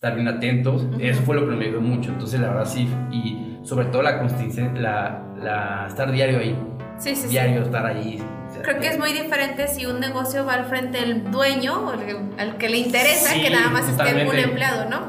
estar 0.00 0.14
bien 0.14 0.28
atentos. 0.28 0.86
Eso 0.98 1.20
fue 1.24 1.36
lo 1.36 1.46
que 1.46 1.54
me 1.56 1.66
ayudó 1.66 1.82
mucho. 1.82 2.10
Entonces 2.10 2.40
la 2.40 2.48
verdad 2.48 2.64
sí. 2.64 2.88
Y 3.12 3.58
sobre 3.62 3.84
todo 3.86 4.00
la 4.00 4.18
consistencia, 4.18 4.72
la, 4.74 5.22
la, 5.36 5.84
estar 5.88 6.10
diario 6.10 6.38
ahí. 6.38 6.56
Sí, 6.96 7.14
sí, 7.14 7.24
sí. 7.24 7.28
diario 7.28 7.60
estar 7.60 7.84
ahí. 7.84 8.18
O 8.48 8.50
sea, 8.54 8.62
Creo 8.62 8.80
que 8.80 8.86
es 8.88 8.98
muy 8.98 9.12
diferente 9.12 9.68
si 9.68 9.84
un 9.84 10.00
negocio 10.00 10.46
va 10.46 10.54
al 10.54 10.64
frente 10.64 10.98
del 11.02 11.30
dueño 11.30 11.86
o 11.86 11.92
el- 11.92 12.16
al 12.40 12.56
que 12.56 12.70
le 12.70 12.78
interesa 12.78 13.28
Sí, 13.34 13.42
que 13.42 13.50
nada 13.50 13.68
más 13.68 13.82
esté 13.90 14.02
un 14.02 14.08
totalmente. 14.08 14.40
empleado, 14.42 14.88
¿no? 14.88 15.00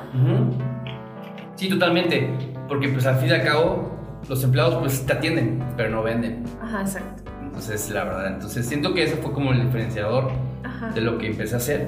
Sí, 1.55 1.69
totalmente. 1.69 2.29
Porque 2.67 2.89
pues 2.89 3.05
al 3.05 3.15
fin 3.15 3.29
y 3.29 3.31
al 3.31 3.43
cabo 3.45 3.97
los 4.27 4.43
empleados 4.43 4.75
pues 4.75 5.05
te 5.05 5.13
atienden, 5.13 5.63
pero 5.77 5.89
no 5.89 6.03
venden. 6.03 6.43
Ajá, 6.61 6.81
exacto. 6.81 7.31
Entonces, 7.41 7.89
la 7.91 8.03
verdad, 8.03 8.27
entonces 8.27 8.65
siento 8.67 8.93
que 8.93 9.03
ese 9.03 9.15
fue 9.15 9.31
como 9.31 9.53
el 9.53 9.61
diferenciador 9.65 10.31
Ajá. 10.65 10.89
de 10.89 10.99
lo 10.99 11.17
que 11.17 11.27
empecé 11.27 11.53
a 11.55 11.57
hacer, 11.59 11.87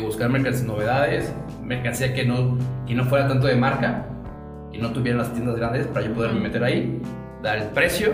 de 0.00 0.06
buscar 0.06 0.28
mercancías 0.28 0.66
novedades, 0.66 1.32
mercancía 1.62 2.12
que 2.14 2.24
no, 2.24 2.56
que 2.86 2.94
no 2.94 3.04
fuera 3.04 3.26
tanto 3.28 3.46
de 3.46 3.56
marca, 3.56 4.06
que 4.72 4.78
no 4.78 4.90
tuvieran 4.90 5.18
las 5.18 5.32
tiendas 5.32 5.56
grandes 5.56 5.86
para 5.86 6.06
yo 6.06 6.12
poderme 6.14 6.40
meter 6.40 6.62
ahí, 6.64 7.00
dar 7.42 7.58
el 7.58 7.64
precio 7.68 8.12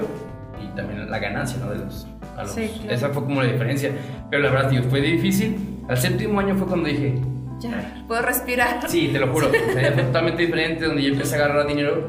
y 0.63 0.75
también 0.77 1.11
la 1.11 1.19
ganancia, 1.19 1.59
¿no? 1.65 1.71
De 1.71 1.79
los, 1.79 2.07
a 2.37 2.43
los- 2.43 2.53
Sí, 2.53 2.71
claro. 2.79 2.95
Esa 2.95 3.09
fue 3.11 3.25
como 3.25 3.43
la 3.43 3.51
diferencia. 3.53 3.91
Pero 4.31 4.43
la 4.45 4.51
verdad, 4.51 4.71
digo, 4.71 4.85
fue 4.89 5.01
difícil. 5.01 5.81
Al 5.89 5.97
séptimo 5.99 6.39
año 6.41 6.55
fue 6.55 6.67
cuando 6.69 6.89
dije, 6.89 7.15
Ya, 7.61 8.05
puedo 8.07 8.23
respirar. 8.23 8.89
Sí, 8.89 9.11
te 9.13 9.19
lo 9.19 9.29
juro. 9.33 9.49
O 9.49 9.73
sea, 9.73 9.93
fue 9.93 10.03
totalmente 10.05 10.43
diferente 10.43 10.85
donde 10.87 11.03
yo 11.03 11.13
empecé 11.13 11.35
a 11.37 11.45
agarrar 11.45 11.67
dinero 11.67 12.09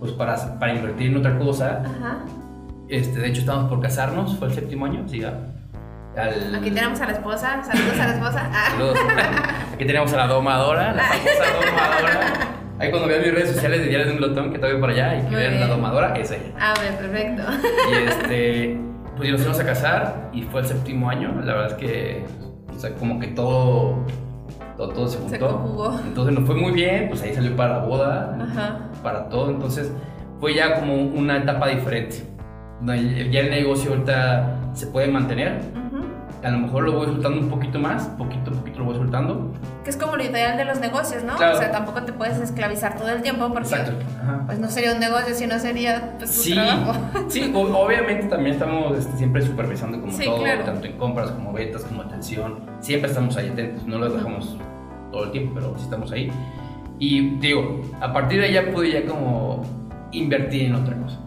pues 0.00 0.12
para, 0.12 0.58
para 0.58 0.74
invertir 0.74 1.08
en 1.12 1.16
otra 1.18 1.38
cosa. 1.38 1.82
Ajá. 1.84 2.24
Este, 2.88 3.20
de 3.20 3.28
hecho, 3.28 3.40
estábamos 3.40 3.70
por 3.70 3.80
casarnos, 3.80 4.36
fue 4.36 4.48
el 4.48 4.54
séptimo 4.54 4.84
año, 4.86 5.04
sí, 5.08 5.20
ya. 5.20 5.32
Al- 6.16 6.54
Aquí 6.54 6.70
tenemos 6.70 7.00
a 7.00 7.06
la 7.06 7.12
esposa. 7.12 7.62
Saludos 7.64 7.98
a 8.00 8.06
la 8.06 8.14
esposa. 8.14 8.50
Ah. 8.52 8.70
Saludos. 8.70 8.98
Aquí 9.74 9.84
tenemos 9.86 10.12
a 10.12 10.16
la 10.16 10.26
domadora, 10.26 10.92
la 10.92 11.02
famosa 11.02 11.44
domadora. 11.54 12.20
Ahí 12.78 12.90
cuando 12.90 13.08
vean 13.08 13.22
mis 13.22 13.32
redes 13.34 13.52
sociales 13.52 13.80
de 13.80 13.86
Diario 13.88 14.06
de 14.06 14.12
un 14.12 14.18
Glotón, 14.18 14.52
que 14.52 14.58
todavía 14.58 14.80
por 14.80 14.90
allá, 14.90 15.14
y 15.16 15.22
que 15.22 15.26
Muy 15.30 15.36
vean 15.36 15.52
la 15.52 15.66
bien. 15.66 15.68
domadora, 15.70 16.14
es 16.16 16.30
ella. 16.32 16.52
A 16.60 16.74
ver, 16.80 16.96
perfecto. 16.96 17.42
Y 17.90 17.94
este, 18.08 18.80
pues 19.16 19.30
nos 19.30 19.40
íbamos 19.40 19.60
a 19.60 19.64
casar 19.64 20.30
y 20.32 20.42
fue 20.42 20.60
el 20.62 20.66
séptimo 20.66 21.08
año. 21.08 21.32
La 21.44 21.54
verdad 21.54 21.66
es 21.68 21.74
que, 21.74 22.24
o 22.74 22.78
sea, 22.78 22.92
como 22.94 23.18
que 23.20 23.28
todo, 23.28 24.04
todo, 24.76 24.88
todo 24.88 25.08
se 25.08 25.18
juntó. 25.18 26.00
Entonces 26.04 26.34
nos 26.34 26.44
fue 26.46 26.56
muy 26.56 26.72
bien, 26.72 27.08
pues 27.08 27.22
ahí 27.22 27.32
salió 27.34 27.54
para 27.56 27.78
la 27.78 27.84
boda, 27.84 28.36
Ajá. 28.52 28.78
para 29.02 29.28
todo. 29.28 29.50
Entonces 29.50 29.90
fue 30.40 30.54
ya 30.54 30.74
como 30.74 30.94
una 30.94 31.38
etapa 31.38 31.68
diferente. 31.68 32.24
Ya 32.84 33.40
el 33.40 33.50
negocio 33.50 33.92
ahorita 33.92 34.56
se 34.74 34.88
puede 34.88 35.06
mantener. 35.08 35.60
A 36.42 36.50
lo 36.50 36.58
mejor 36.58 36.84
lo 36.84 36.92
voy 36.92 37.06
soltando 37.06 37.38
un 37.40 37.48
poquito 37.48 37.78
más, 37.78 38.04
poquito 38.18 38.50
a 38.50 38.54
poquito 38.54 38.78
lo 38.80 38.84
voy 38.86 38.96
soltando. 38.96 39.52
Que 39.84 39.90
es 39.90 39.96
como 39.96 40.16
lo 40.16 40.24
ideal 40.24 40.56
de 40.56 40.64
los 40.64 40.80
negocios, 40.80 41.22
¿no? 41.22 41.36
Claro. 41.36 41.56
O 41.56 41.58
sea, 41.60 41.70
tampoco 41.70 42.02
te 42.02 42.12
puedes 42.12 42.38
esclavizar 42.38 42.96
todo 42.96 43.08
el 43.10 43.22
tiempo 43.22 43.52
porque 43.52 43.76
pues 44.46 44.58
no 44.58 44.68
sería 44.68 44.92
un 44.94 45.00
negocio, 45.00 45.34
sino 45.34 45.58
sería 45.60 46.14
pues, 46.18 46.30
Sí, 46.30 46.54
trabajo. 46.54 46.94
sí, 47.28 47.52
obviamente 47.54 48.26
también 48.26 48.54
estamos 48.54 48.98
este, 48.98 49.16
siempre 49.18 49.42
supervisando 49.42 50.00
como 50.00 50.12
Sí, 50.12 50.24
todo, 50.24 50.42
claro. 50.42 50.64
tanto 50.64 50.86
en 50.86 50.96
compras 50.98 51.30
como 51.30 51.52
ventas, 51.52 51.84
como 51.84 52.02
atención. 52.02 52.58
Siempre 52.80 53.08
estamos 53.10 53.36
ahí 53.36 53.48
atentos, 53.48 53.86
no 53.86 53.98
lo 53.98 54.10
dejamos 54.10 54.56
todo 55.12 55.24
el 55.24 55.30
tiempo, 55.30 55.52
pero 55.54 55.74
sí 55.76 55.84
estamos 55.84 56.10
ahí. 56.10 56.32
Y 56.98 57.36
digo, 57.38 57.82
a 58.00 58.12
partir 58.12 58.40
de 58.40 58.52
ya 58.52 58.70
pude 58.72 58.90
ya 58.90 59.06
como 59.06 59.62
invertir 60.10 60.62
en 60.66 60.74
otra 60.74 60.96
cosa. 60.96 61.18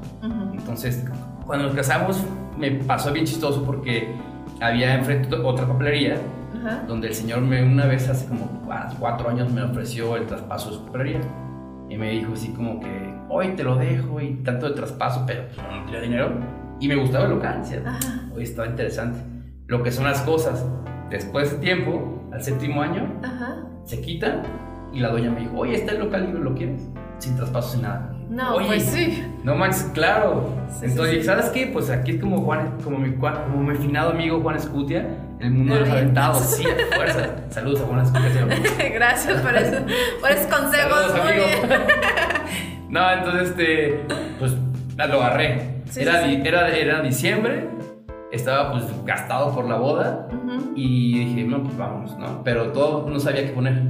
Entonces, 0.51 1.05
cuando 1.45 1.67
nos 1.67 1.75
casamos, 1.75 2.21
me 2.57 2.71
pasó 2.71 3.11
bien 3.13 3.25
chistoso 3.25 3.63
porque 3.63 4.13
había 4.61 4.95
enfrente 4.95 5.35
otra 5.35 5.67
papelería 5.67 6.17
Ajá. 6.57 6.83
donde 6.87 7.07
el 7.07 7.13
señor 7.13 7.41
me 7.41 7.63
una 7.63 7.85
vez 7.85 8.09
hace 8.09 8.27
como 8.27 8.61
cuatro 8.99 9.29
años 9.29 9.51
me 9.51 9.61
ofreció 9.61 10.15
el 10.15 10.25
traspaso 10.25 10.69
de 10.71 10.75
su 10.77 10.85
papelería. 10.85 11.21
Y 11.89 11.97
me 11.97 12.09
dijo 12.11 12.33
así 12.33 12.51
como 12.53 12.79
que, 12.79 13.13
hoy 13.29 13.49
te 13.49 13.63
lo 13.63 13.75
dejo 13.75 14.19
y 14.19 14.35
tanto 14.43 14.67
de 14.67 14.75
traspaso, 14.75 15.23
pero 15.27 15.43
pues, 15.53 15.57
no 15.69 15.85
tenía 15.85 16.01
dinero. 16.01 16.31
Y 16.79 16.87
me 16.87 16.95
gustaba 16.95 17.25
el 17.25 17.31
local, 17.31 17.61
hoy 18.35 18.43
estaba 18.43 18.67
interesante. 18.67 19.19
Lo 19.67 19.83
que 19.83 19.91
son 19.91 20.05
las 20.05 20.21
cosas. 20.21 20.65
Después 21.09 21.51
de 21.51 21.57
tiempo, 21.59 22.27
al 22.33 22.43
séptimo 22.43 22.81
año, 22.81 23.07
Ajá. 23.23 23.57
se 23.85 24.01
quita 24.01 24.41
y 24.91 24.99
la 24.99 25.09
doña 25.09 25.29
me 25.29 25.41
dijo, 25.41 25.57
oye, 25.57 25.75
está 25.75 25.91
el 25.91 25.99
local 25.99 26.25
libre, 26.25 26.41
¿lo 26.41 26.55
quieres? 26.55 26.89
Sin 27.19 27.35
traspaso, 27.35 27.73
sin 27.73 27.83
nada. 27.83 28.14
No, 28.29 28.55
Oye, 28.55 28.67
pues 28.67 28.83
sí. 28.83 29.23
no 29.43 29.55
manches, 29.55 29.83
claro. 29.93 30.49
Sí, 30.79 30.85
Entonces, 30.85 31.15
sí, 31.15 31.21
sí. 31.21 31.25
¿sabes 31.25 31.45
qué? 31.49 31.67
Pues 31.67 31.89
aquí 31.89 32.11
es 32.11 32.21
como 32.21 32.41
Juan, 32.41 32.77
como 32.83 32.97
mi, 32.97 33.13
como 33.13 33.63
mi 33.63 33.75
finado 33.77 34.11
amigo 34.11 34.41
Juan 34.41 34.55
Escutia, 34.55 35.07
el 35.39 35.51
mundo 35.51 35.75
de 35.75 35.81
los 35.81 35.89
aventados. 35.89 36.39
Sí, 36.39 36.63
fuerza. 36.95 37.29
Saludos 37.49 37.81
a 37.81 37.83
Juan 37.85 37.99
Escutia. 38.01 38.89
Gracias 38.93 39.41
por, 39.41 39.55
eso, 39.55 39.77
por 40.19 40.31
esos 40.31 40.47
consejos. 40.47 41.11
Saludos, 41.11 41.19
amigo. 41.19 41.45
no, 42.89 43.11
entonces, 43.11 43.49
este, 43.49 44.05
pues 44.39 44.53
lo 44.97 45.21
agarré. 45.21 45.75
Era, 45.95 46.25
Era, 46.25 46.69
era 46.75 47.01
diciembre, 47.01 47.69
estaba 48.31 48.71
pues 48.71 48.83
gastado 49.05 49.53
por 49.53 49.69
la 49.69 49.75
boda 49.75 50.27
Ujú. 50.31 50.73
y 50.75 51.25
dije, 51.25 51.43
no, 51.47 51.61
pues 51.63 51.77
vamos, 51.77 52.17
¿no? 52.17 52.43
Pero 52.43 52.71
todo 52.71 53.07
no 53.09 53.19
sabía 53.19 53.45
qué 53.45 53.51
poner. 53.51 53.83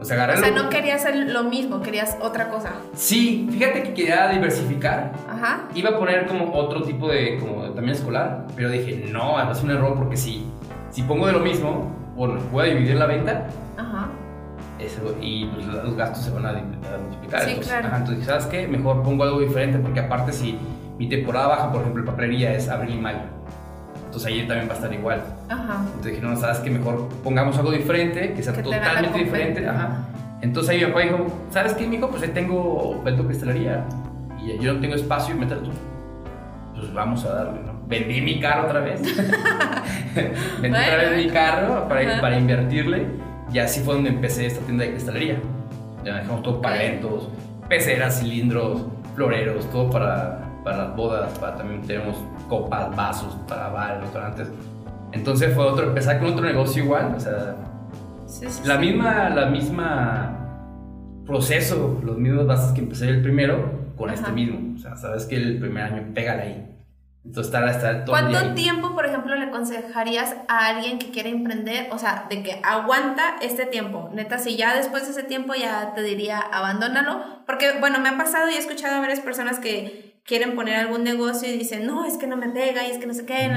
O 0.00 0.04
sea, 0.04 0.32
O 0.32 0.36
sea, 0.36 0.50
no 0.52 0.68
querías 0.68 1.04
hacer 1.04 1.28
lo 1.30 1.42
mismo, 1.44 1.82
querías 1.82 2.16
otra 2.20 2.48
cosa. 2.50 2.70
Sí, 2.94 3.48
fíjate 3.50 3.82
que 3.82 3.94
quería 3.94 4.28
diversificar. 4.28 5.12
Ajá. 5.28 5.62
Iba 5.74 5.90
a 5.90 5.98
poner 5.98 6.26
como 6.26 6.52
otro 6.54 6.82
tipo 6.82 7.08
de, 7.08 7.36
como 7.38 7.62
también 7.70 7.96
escolar, 7.96 8.46
pero 8.54 8.70
dije, 8.70 9.06
no, 9.10 9.50
es 9.50 9.62
un 9.62 9.70
error 9.72 9.96
porque 9.96 10.16
si, 10.16 10.46
si 10.90 11.02
pongo 11.02 11.26
de 11.26 11.32
lo 11.32 11.40
mismo, 11.40 11.90
bueno, 12.14 12.38
voy 12.52 12.68
a 12.68 12.74
dividir 12.74 12.94
la 12.94 13.06
venta 13.06 13.48
Ajá. 13.76 14.08
eso, 14.78 15.16
y 15.20 15.46
pues, 15.46 15.66
los 15.66 15.96
gastos 15.96 16.24
se 16.24 16.30
van 16.30 16.46
a, 16.46 16.50
a 16.50 16.98
multiplicar. 17.02 17.42
Sí, 17.42 17.50
entonces, 17.50 17.72
claro. 17.72 17.88
ajá, 17.88 17.96
entonces, 17.98 18.24
¿sabes 18.26 18.46
qué? 18.46 18.68
Mejor 18.68 19.02
pongo 19.02 19.24
algo 19.24 19.40
diferente 19.40 19.78
porque 19.78 19.98
aparte 19.98 20.32
si 20.32 20.56
mi 20.96 21.08
temporada 21.08 21.48
baja, 21.48 21.72
por 21.72 21.80
ejemplo, 21.80 22.04
papelería 22.04 22.54
es 22.54 22.68
abril 22.68 22.94
y 22.94 23.00
mayo. 23.00 23.18
Entonces 24.08 24.26
ahí 24.32 24.46
también 24.48 24.68
va 24.68 24.72
a 24.72 24.76
estar 24.76 24.92
igual. 24.92 25.22
Ajá. 25.50 25.82
Entonces 25.86 26.12
dije, 26.12 26.22
no, 26.26 26.34
¿sabes 26.36 26.58
qué? 26.60 26.70
Mejor 26.70 27.08
pongamos 27.22 27.58
algo 27.58 27.70
diferente, 27.70 28.32
que 28.32 28.42
sea 28.42 28.54
Que 28.54 28.62
totalmente 28.62 29.18
diferente. 29.18 29.68
Ajá. 29.68 29.98
Entonces 30.40 30.70
ahí 30.70 30.80
mi 30.80 30.86
papá 30.86 31.00
dijo, 31.00 31.26
¿sabes 31.50 31.74
qué, 31.74 31.86
mijo? 31.86 32.08
Pues 32.08 32.22
ahí 32.22 32.30
tengo 32.30 33.00
vendo 33.04 33.26
cristalería 33.26 33.84
y 34.42 34.58
yo 34.58 34.72
no 34.72 34.80
tengo 34.80 34.94
espacio 34.94 35.34
y 35.34 35.38
meter 35.38 35.58
tú. 35.60 35.70
Pues 36.74 36.92
vamos 36.94 37.24
a 37.26 37.34
darle, 37.34 37.60
¿no? 37.66 37.72
Vendí 37.86 38.20
mi 38.22 38.40
carro 38.40 38.66
otra 38.66 38.80
vez. 38.80 39.00
Vendí 40.60 40.78
otra 40.78 40.96
Bueno. 40.96 41.10
vez 41.10 41.24
mi 41.26 41.30
carro 41.30 41.88
para, 41.88 42.00
Ajá. 42.12 42.20
para 42.20 42.38
invertirle 42.38 43.06
y 43.52 43.58
así 43.58 43.80
fue 43.80 43.94
donde 43.94 44.10
empecé 44.10 44.46
esta 44.46 44.64
tienda 44.64 44.84
de 44.84 44.92
cristalería. 44.92 45.40
Ya 46.04 46.16
dejamos 46.16 46.42
todo 46.42 46.60
para 46.62 46.76
Ok. 46.76 46.82
eventos, 46.82 47.28
peceras, 47.68 48.20
cilindros, 48.20 48.82
floreros, 49.16 49.68
todo 49.70 49.90
para, 49.90 50.47
para 50.64 50.78
las 50.88 50.96
bodas, 50.96 51.38
para 51.38 51.56
también 51.56 51.82
tenemos 51.82 52.16
copas, 52.48 52.94
vasos 52.94 53.36
para 53.48 53.68
bares, 53.68 54.00
restaurantes. 54.02 54.48
Entonces 55.12 55.54
fue 55.54 55.64
otro, 55.64 55.86
empezar 55.86 56.18
con 56.18 56.28
otro 56.28 56.44
negocio 56.44 56.84
igual, 56.84 57.14
o 57.16 57.20
sea, 57.20 57.56
Sí, 58.26 58.46
sí, 58.50 58.60
la 58.66 58.74
sí. 58.74 58.80
misma, 58.80 59.30
la 59.30 59.46
misma 59.46 60.34
proceso, 61.26 62.00
los 62.04 62.18
mismos 62.18 62.46
bases 62.46 62.72
que 62.72 62.80
empecé 62.80 63.08
el 63.08 63.22
primero, 63.22 63.88
con 63.96 64.10
este 64.10 64.30
mismo. 64.32 64.74
O 64.76 64.78
sea, 64.78 64.96
sabes 64.96 65.24
que 65.26 65.36
el 65.36 65.58
primer 65.58 65.84
año 65.84 66.02
pégale 66.14 66.42
ahí. 66.42 66.64
Entonces, 67.24 67.52
estar 67.52 67.68
hasta 67.68 68.04
todo 68.04 68.14
¿Cuánto 68.14 68.54
tiempo, 68.54 68.94
por 68.94 69.04
ejemplo, 69.04 69.34
le 69.34 69.46
aconsejarías 69.46 70.34
a 70.48 70.66
alguien 70.68 70.98
que 70.98 71.10
quiere 71.10 71.28
emprender? 71.30 71.88
O 71.90 71.98
sea, 71.98 72.26
de 72.30 72.42
que 72.42 72.60
aguanta 72.62 73.36
este 73.42 73.66
tiempo. 73.66 74.08
Neta, 74.14 74.38
si 74.38 74.56
ya 74.56 74.74
después 74.74 75.04
de 75.04 75.10
ese 75.10 75.24
tiempo 75.24 75.54
ya 75.54 75.92
te 75.94 76.02
diría, 76.02 76.38
abandónalo. 76.38 77.20
Porque, 77.44 77.72
bueno, 77.80 77.98
me 77.98 78.08
ha 78.08 78.16
pasado 78.16 78.48
y 78.48 78.54
he 78.54 78.58
escuchado 78.58 78.96
a 78.96 79.00
varias 79.00 79.20
personas 79.20 79.58
que 79.58 80.07
quieren 80.28 80.54
poner 80.54 80.76
algún 80.76 81.04
negocio 81.04 81.48
y 81.48 81.56
dicen, 81.56 81.86
no, 81.86 82.04
es 82.04 82.18
que 82.18 82.26
no 82.26 82.36
me 82.36 82.50
pega 82.50 82.86
y 82.86 82.90
es 82.90 82.98
que 82.98 83.06
no 83.06 83.14
sé 83.14 83.24
qué, 83.24 83.50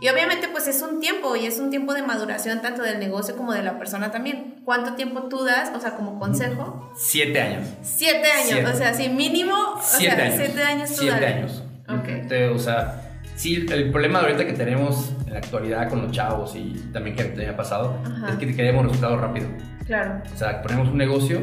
y 0.00 0.08
obviamente 0.08 0.48
pues 0.48 0.68
es 0.68 0.80
un 0.80 1.00
tiempo 1.00 1.34
y 1.34 1.46
es 1.46 1.58
un 1.58 1.70
tiempo 1.70 1.92
de 1.92 2.02
maduración 2.02 2.62
tanto 2.62 2.82
del 2.82 3.00
negocio 3.00 3.36
como 3.36 3.52
de 3.52 3.62
la 3.62 3.78
persona 3.78 4.12
también. 4.12 4.54
¿Cuánto 4.64 4.94
tiempo 4.94 5.24
tú 5.24 5.44
das, 5.44 5.72
o 5.74 5.80
sea, 5.80 5.96
como 5.96 6.20
consejo? 6.20 6.92
Siete 6.96 7.40
años. 7.40 7.66
Siete 7.82 8.28
años, 8.30 8.70
o 8.72 8.76
sea, 8.76 8.94
sí, 8.94 9.08
mínimo, 9.08 9.56
siete 9.82 10.14
o 10.14 10.16
sea, 10.16 10.36
siete 10.36 10.62
años. 10.62 10.90
siete 10.90 11.26
años. 11.26 11.62
Okay. 11.88 12.44
o 12.44 12.58
sea, 12.60 13.02
sí, 13.34 13.66
el 13.68 13.90
problema 13.90 14.20
de 14.20 14.26
ahorita 14.26 14.46
que 14.46 14.52
tenemos 14.52 15.10
en 15.26 15.32
la 15.32 15.40
actualidad 15.40 15.88
con 15.88 16.02
los 16.02 16.12
chavos 16.12 16.54
y 16.54 16.90
también 16.92 17.16
que 17.16 17.24
me 17.24 17.48
ha 17.48 17.56
pasado, 17.56 17.98
es 18.30 18.36
que 18.36 18.54
queremos 18.54 18.84
resultados 18.86 19.20
rápido. 19.20 19.48
Claro. 19.84 20.22
O 20.32 20.38
sea, 20.38 20.62
ponemos 20.62 20.88
un 20.88 20.96
negocio 20.96 21.40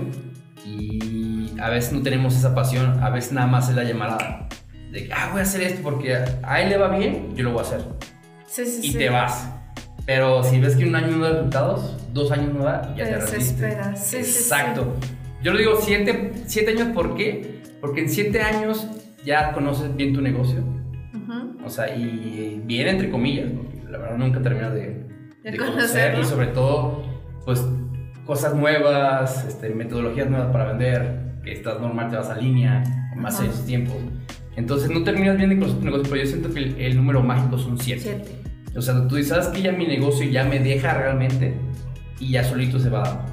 y 0.65 1.51
a 1.59 1.69
veces 1.69 1.91
no 1.91 2.01
tenemos 2.01 2.35
esa 2.35 2.55
pasión, 2.55 3.03
a 3.03 3.09
veces 3.09 3.33
nada 3.33 3.47
más 3.47 3.67
es 3.69 3.75
la 3.75 3.83
llamada 3.83 4.47
de 4.91 5.07
que, 5.07 5.13
ah, 5.13 5.29
voy 5.31 5.39
a 5.39 5.43
hacer 5.43 5.61
esto 5.61 5.81
porque 5.81 6.15
a 6.43 6.61
él 6.61 6.69
le 6.69 6.77
va 6.77 6.89
bien, 6.89 7.35
yo 7.35 7.43
lo 7.45 7.51
voy 7.51 7.59
a 7.59 7.61
hacer. 7.63 7.81
Sí, 8.45 8.65
sí, 8.65 8.89
y 8.89 8.93
te 8.93 9.09
vas. 9.09 9.49
Pero 10.05 10.43
si 10.43 10.59
ves 10.59 10.75
que 10.75 10.85
un 10.85 10.95
año 10.95 11.15
no 11.15 11.23
da 11.23 11.31
resultados, 11.31 11.97
dos 12.13 12.31
años 12.31 12.53
no 12.53 12.63
da, 12.63 12.93
ya 12.95 13.05
te, 13.05 13.11
te 13.11 13.19
desesperas. 13.19 14.05
Sí, 14.05 14.17
Exacto. 14.17 14.95
Yo 15.41 15.53
lo 15.53 15.59
digo 15.59 15.77
siete, 15.81 16.33
siete 16.45 16.71
años, 16.71 16.89
¿por 16.89 17.15
qué? 17.15 17.61
Porque 17.79 18.01
en 18.01 18.09
siete 18.09 18.41
años 18.41 18.87
ya 19.23 19.53
conoces 19.53 19.95
bien 19.95 20.13
tu 20.13 20.21
negocio. 20.21 20.63
O 21.63 21.69
sea, 21.69 21.95
y 21.95 22.61
bien 22.65 22.87
entre 22.89 23.09
comillas, 23.09 23.47
porque 23.55 23.83
la 23.89 23.99
verdad 23.99 24.17
nunca 24.17 24.41
terminas 24.41 24.73
de, 24.73 25.05
de, 25.43 25.57
conocer. 25.57 26.19
Y 26.19 26.25
sobre 26.25 26.47
todo, 26.47 27.03
pues 27.45 27.65
cosas 28.25 28.53
nuevas, 28.55 29.45
este, 29.45 29.69
metodologías 29.69 30.29
nuevas 30.29 30.51
para 30.51 30.65
vender, 30.65 31.37
que 31.43 31.53
estás 31.53 31.79
normal, 31.79 32.09
te 32.09 32.17
vas 32.17 32.29
a 32.29 32.35
línea, 32.35 32.83
más 33.15 33.39
en 33.39 33.47
esos 33.47 33.65
tiempos. 33.65 33.95
Entonces 34.55 34.89
no 34.89 35.03
terminas 35.03 35.37
bien 35.37 35.57
conocer 35.59 35.79
tu 35.79 35.85
negocio, 35.85 36.07
pero 36.09 36.23
yo 36.23 36.27
siento 36.27 36.53
que 36.53 36.85
el, 36.85 36.95
número 36.95 37.23
mágico 37.23 37.57
son 37.57 37.77
7. 37.77 38.23
O 38.75 38.81
sea, 38.81 39.07
tú 39.07 39.15
dices, 39.15 39.29
¿sabes 39.29 39.47
que 39.47 39.61
ya 39.61 39.71
mi 39.71 39.85
negocio 39.85 40.29
ya 40.29 40.43
me 40.43 40.59
deja 40.59 40.93
realmente? 40.93 41.55
Y 42.19 42.31
ya 42.31 42.43
solito 42.43 42.79
se 42.79 42.89
va 42.89 43.03
dando. 43.03 43.25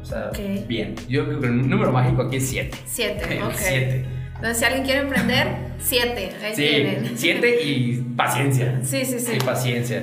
O 0.00 0.04
sea, 0.04 0.30
bien. 0.66 0.94
Yo 1.08 1.26
creo 1.26 1.40
que 1.40 1.46
el 1.46 1.68
número 1.68 1.92
mágico 1.92 2.22
aquí 2.22 2.36
es 2.36 2.48
7. 2.48 2.76
7, 2.84 3.42
ok. 3.44 3.52
7. 3.54 4.04
Entonces, 4.34 4.58
si 4.58 4.64
alguien 4.64 4.84
quiere 4.84 5.00
emprender, 5.00 5.48
7. 5.78 6.30
Ahí 6.42 6.54
sí, 6.54 7.12
7 7.16 7.62
y 7.62 7.96
paciencia. 8.16 8.80
Sí, 8.82 9.04
sí, 9.04 9.18
sí. 9.18 9.32
Y 9.36 9.38
paciencia. 9.40 10.02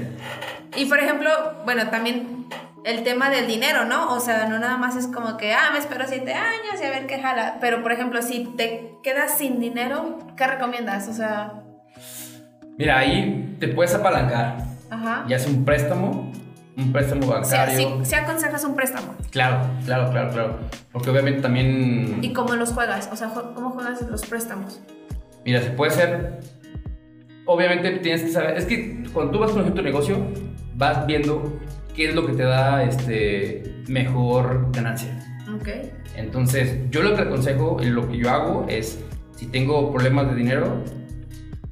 Y 0.75 0.85
por 0.85 0.99
ejemplo, 0.99 1.29
bueno, 1.63 1.89
también 1.89 2.34
el 2.85 3.03
tema 3.03 3.31
del 3.31 3.47
dinero, 3.47 3.85
¿no? 3.85 4.13
O 4.13 4.19
sea, 4.19 4.47
no 4.47 4.59
nada 4.59 4.77
más 4.77 4.95
es 4.95 5.07
como 5.07 5.37
que, 5.37 5.53
ah, 5.53 5.71
me 5.73 5.79
espero 5.79 6.05
siete 6.07 6.33
años 6.33 6.79
y 6.79 6.85
a 6.85 6.91
ver 6.91 7.07
qué 7.07 7.19
jala. 7.19 7.57
Pero, 7.59 7.81
por 7.81 7.91
ejemplo, 7.91 8.21
si 8.21 8.45
te 8.55 8.91
quedas 9.03 9.37
sin 9.37 9.59
dinero, 9.59 10.19
¿qué 10.37 10.45
recomiendas? 10.45 11.07
O 11.07 11.13
sea... 11.13 11.63
Mira, 12.77 12.99
ahí 12.99 13.57
te 13.59 13.69
puedes 13.69 13.95
apalancar. 13.95 14.57
Ajá. 14.91 15.25
Y 15.27 15.33
haces 15.33 15.47
un 15.47 15.65
préstamo, 15.65 16.31
un 16.77 16.91
préstamo 16.91 17.25
bancario. 17.25 18.03
Si, 18.03 18.05
si, 18.05 18.15
aconsejas 18.15 18.63
un 18.63 18.75
préstamo. 18.75 19.15
Claro, 19.31 19.65
claro, 19.85 20.11
claro, 20.11 20.29
claro. 20.31 20.59
Porque 20.91 21.09
obviamente 21.09 21.41
también... 21.41 22.19
¿Y 22.21 22.33
cómo 22.33 22.53
los 22.53 22.71
juegas? 22.71 23.09
O 23.11 23.15
sea, 23.15 23.29
¿cómo 23.29 23.71
juegas 23.71 23.99
los 24.03 24.23
préstamos? 24.27 24.79
Mira, 25.43 25.59
se 25.59 25.71
puede 25.71 25.91
ser... 25.91 26.39
Obviamente 27.45 27.93
tienes 27.97 28.21
que 28.21 28.29
saber... 28.29 28.57
Es 28.57 28.65
que 28.65 29.03
cuando 29.11 29.31
tú 29.31 29.39
vas 29.39 29.51
con 29.51 29.73
tu 29.73 29.81
negocio, 29.81 30.17
vas 30.75 31.07
viendo 31.07 31.59
qué 31.95 32.09
es 32.09 32.15
lo 32.15 32.25
que 32.25 32.33
te 32.33 32.43
da 32.43 32.83
este, 32.83 33.63
mejor 33.87 34.69
ganancia. 34.71 35.17
Ok. 35.55 35.69
Entonces, 36.15 36.79
yo 36.91 37.01
lo 37.01 37.15
que 37.15 37.23
aconsejo, 37.23 37.77
lo 37.81 38.07
que 38.07 38.17
yo 38.17 38.29
hago 38.29 38.65
es, 38.67 38.99
si 39.35 39.47
tengo 39.47 39.91
problemas 39.91 40.29
de 40.29 40.35
dinero, 40.35 40.83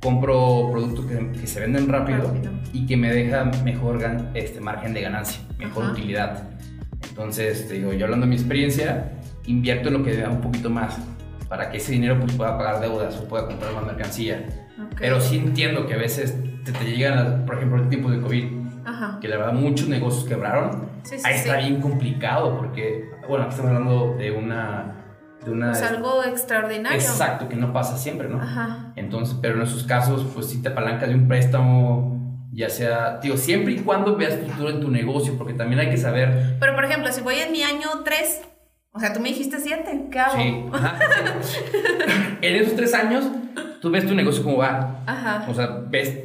compro 0.01 0.69
productos 0.71 1.05
que, 1.05 1.47
se 1.47 1.59
venden 1.59 1.87
rápido, 1.87 2.33
y 2.71 2.85
que 2.85 2.97
me 2.97 3.13
deja 3.13 3.45
mejor 3.63 4.01
este, 4.33 4.59
margen 4.59 4.93
de 4.93 5.01
ganancia, 5.01 5.41
mejor 5.57 5.91
utilidad. 5.91 6.49
Entonces, 7.09 7.67
te 7.67 7.75
digo, 7.75 7.93
yo 7.93 8.05
hablando 8.05 8.25
de 8.25 8.29
mi 8.31 8.35
experiencia, 8.35 9.11
invierto 9.45 9.89
en 9.89 9.93
lo 9.95 10.03
que 10.03 10.11
me 10.11 10.21
da 10.21 10.29
un 10.29 10.41
poquito 10.41 10.69
más 10.69 10.97
para 11.47 11.69
que 11.69 11.77
ese 11.77 11.91
dinero 11.91 12.19
pues, 12.19 12.33
pueda 12.33 12.57
pagar 12.57 12.81
deudas 12.81 13.15
o 13.17 13.27
pueda 13.27 13.45
comprar 13.47 13.73
más 13.73 13.85
mercancía. 13.85 14.45
Pero 14.97 15.21
sí 15.21 15.37
entiendo 15.37 15.85
que 15.85 15.93
a 15.93 15.97
veces 15.97 16.35
te, 16.65 16.71
te 16.71 16.85
llegan, 16.85 17.45
por 17.45 17.55
ejemplo, 17.55 17.81
el 17.81 17.89
tiempo 17.89 18.09
de 18.09 18.19
COVID 18.19 18.62
que 19.21 19.27
la 19.27 19.37
verdad 19.37 19.53
muchos 19.53 19.87
negocios 19.87 20.25
quebraron. 20.25 20.89
Ahí 21.23 21.35
está 21.35 21.57
bien 21.57 21.81
complicado 21.81 22.57
porque, 22.57 23.09
bueno, 23.27 23.45
aquí 23.45 23.51
estamos 23.51 23.71
hablando 23.71 24.15
de 24.15 24.31
una... 24.31 24.99
De 25.43 25.51
una 25.51 25.73
es 25.73 25.81
algo 25.81 26.23
extraordinario. 26.23 26.97
Exacto, 26.97 27.49
que 27.49 27.57
no 27.57 27.73
pasa 27.73 27.97
siempre, 27.97 28.29
¿no? 28.29 28.41
Ajá. 28.41 28.93
Entonces, 28.95 29.37
pero 29.41 29.55
en 29.55 29.63
esos 29.63 29.83
casos, 29.83 30.25
pues 30.33 30.47
si 30.47 30.61
te 30.61 30.69
apalancas 30.69 31.09
de 31.09 31.15
un 31.15 31.27
préstamo, 31.27 32.47
ya 32.53 32.69
sea, 32.69 33.19
tío, 33.19 33.35
siempre 33.35 33.73
y 33.73 33.79
cuando 33.79 34.15
veas 34.15 34.35
futuro 34.35 34.69
en 34.69 34.79
tu 34.79 34.89
negocio, 34.89 35.37
porque 35.37 35.53
también 35.53 35.81
hay 35.81 35.89
que 35.89 35.97
saber... 35.97 36.55
Pero, 36.59 36.75
por 36.75 36.85
ejemplo, 36.85 37.11
si 37.11 37.19
voy 37.21 37.35
en 37.35 37.51
mi 37.51 37.61
año 37.61 37.89
3, 38.05 38.41
o 38.93 38.99
sea, 38.99 39.11
tú 39.11 39.19
me 39.19 39.29
dijiste 39.29 39.59
7, 39.59 40.07
¿qué 40.09 40.19
hago? 40.19 40.35
Sí. 40.37 40.65
en 42.41 42.55
esos 42.55 42.75
3 42.75 42.93
años, 42.93 43.25
tú 43.81 43.91
ves 43.91 44.07
tu 44.07 44.15
negocio 44.15 44.43
cómo 44.43 44.57
va. 44.57 45.03
Ajá. 45.05 45.45
O 45.49 45.53
sea, 45.53 45.81
ves 45.89 46.19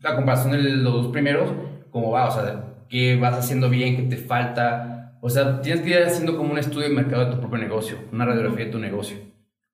la 0.00 0.14
comparación 0.14 0.52
de 0.52 0.58
los 0.58 0.92
dos 0.92 1.06
primeros 1.08 1.50
cómo 1.90 2.10
va, 2.10 2.28
o 2.28 2.30
sea, 2.30 2.64
qué 2.88 3.16
vas 3.16 3.34
haciendo 3.34 3.70
bien, 3.70 3.96
qué 3.96 4.02
te 4.02 4.16
falta. 4.16 5.16
O 5.20 5.30
sea, 5.30 5.60
tienes 5.60 5.82
que 5.82 5.90
ir 5.90 5.98
haciendo 5.98 6.36
como 6.36 6.52
un 6.52 6.58
estudio 6.58 6.88
de 6.88 6.94
mercado 6.94 7.24
de 7.24 7.32
tu 7.32 7.40
propio 7.40 7.58
negocio, 7.58 7.98
una 8.12 8.24
radiografía 8.24 8.66
de 8.66 8.70
tu 8.70 8.78
negocio, 8.78 9.16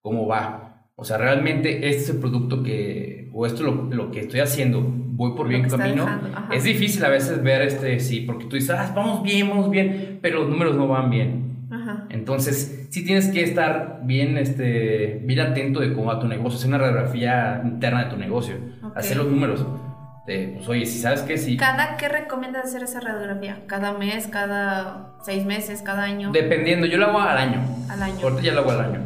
cómo 0.00 0.26
va. 0.26 0.86
O 0.96 1.04
sea, 1.04 1.18
realmente 1.18 1.88
este 1.88 2.02
es 2.02 2.10
el 2.10 2.18
producto 2.18 2.62
que, 2.62 3.30
o 3.32 3.46
esto 3.46 3.62
lo, 3.62 3.84
lo 3.90 4.10
que 4.10 4.20
estoy 4.20 4.40
haciendo, 4.40 4.80
voy 4.82 5.36
por 5.36 5.48
bien 5.48 5.68
camino. 5.68 6.06
Es 6.52 6.64
difícil 6.64 7.04
a 7.04 7.08
veces 7.08 7.42
ver 7.42 7.62
este, 7.62 7.98
sí, 8.00 8.20
porque 8.20 8.46
tú 8.46 8.56
dices, 8.56 8.70
ah, 8.70 8.92
vamos 8.94 9.22
bien, 9.22 9.48
vamos 9.48 9.70
bien, 9.70 10.18
pero 10.22 10.40
los 10.40 10.48
números 10.48 10.76
no 10.76 10.88
van 10.88 11.10
bien. 11.10 11.44
Entonces, 12.10 12.86
sí 12.90 13.04
tienes 13.04 13.28
que 13.28 13.42
estar 13.42 14.00
bien, 14.04 14.38
este, 14.38 15.20
bien 15.24 15.40
atento 15.40 15.80
de 15.80 15.92
cómo 15.92 16.06
va 16.06 16.20
tu 16.20 16.28
negocio, 16.28 16.56
hacer 16.56 16.68
una 16.68 16.78
radiografía 16.78 17.60
interna 17.64 18.04
de 18.04 18.10
tu 18.10 18.16
negocio, 18.16 18.54
hacer 18.94 19.16
los 19.16 19.26
números 19.26 19.66
pues 20.24 20.68
oye, 20.68 20.86
si 20.86 20.98
sabes 20.98 21.20
que 21.20 21.36
sí. 21.36 21.56
¿Cada 21.56 21.96
qué 21.96 22.08
recomiendas 22.08 22.64
hacer 22.64 22.82
esa 22.82 23.00
radiografía? 23.00 23.58
¿Cada 23.66 23.92
mes, 23.92 24.26
cada 24.26 25.12
seis 25.22 25.44
meses, 25.44 25.82
cada 25.82 26.04
año? 26.04 26.32
Dependiendo, 26.32 26.86
yo 26.86 26.96
lo 26.96 27.06
hago 27.06 27.20
al 27.20 27.36
año. 27.36 27.60
Al 27.90 28.02
año. 28.02 28.16
Ahorita 28.22 28.42
ya 28.42 28.52
lo 28.52 28.60
hago 28.60 28.70
al 28.70 28.80
año. 28.80 29.00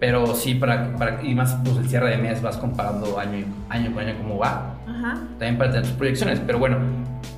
Pero 0.00 0.34
sí, 0.34 0.56
para, 0.56 0.96
para, 0.96 1.22
y 1.22 1.32
más 1.32 1.56
pues 1.64 1.76
el 1.76 1.88
cierre 1.88 2.10
de 2.10 2.16
mes 2.16 2.42
vas 2.42 2.56
comparando 2.56 3.20
año, 3.20 3.46
año 3.68 3.92
con 3.92 4.04
año 4.04 4.18
cómo 4.18 4.38
va. 4.38 4.74
Ajá. 4.84 5.14
También 5.38 5.58
para 5.58 5.70
tener 5.70 5.86
tus 5.86 5.96
proyecciones. 5.96 6.40
Pero 6.40 6.58
bueno, 6.58 6.78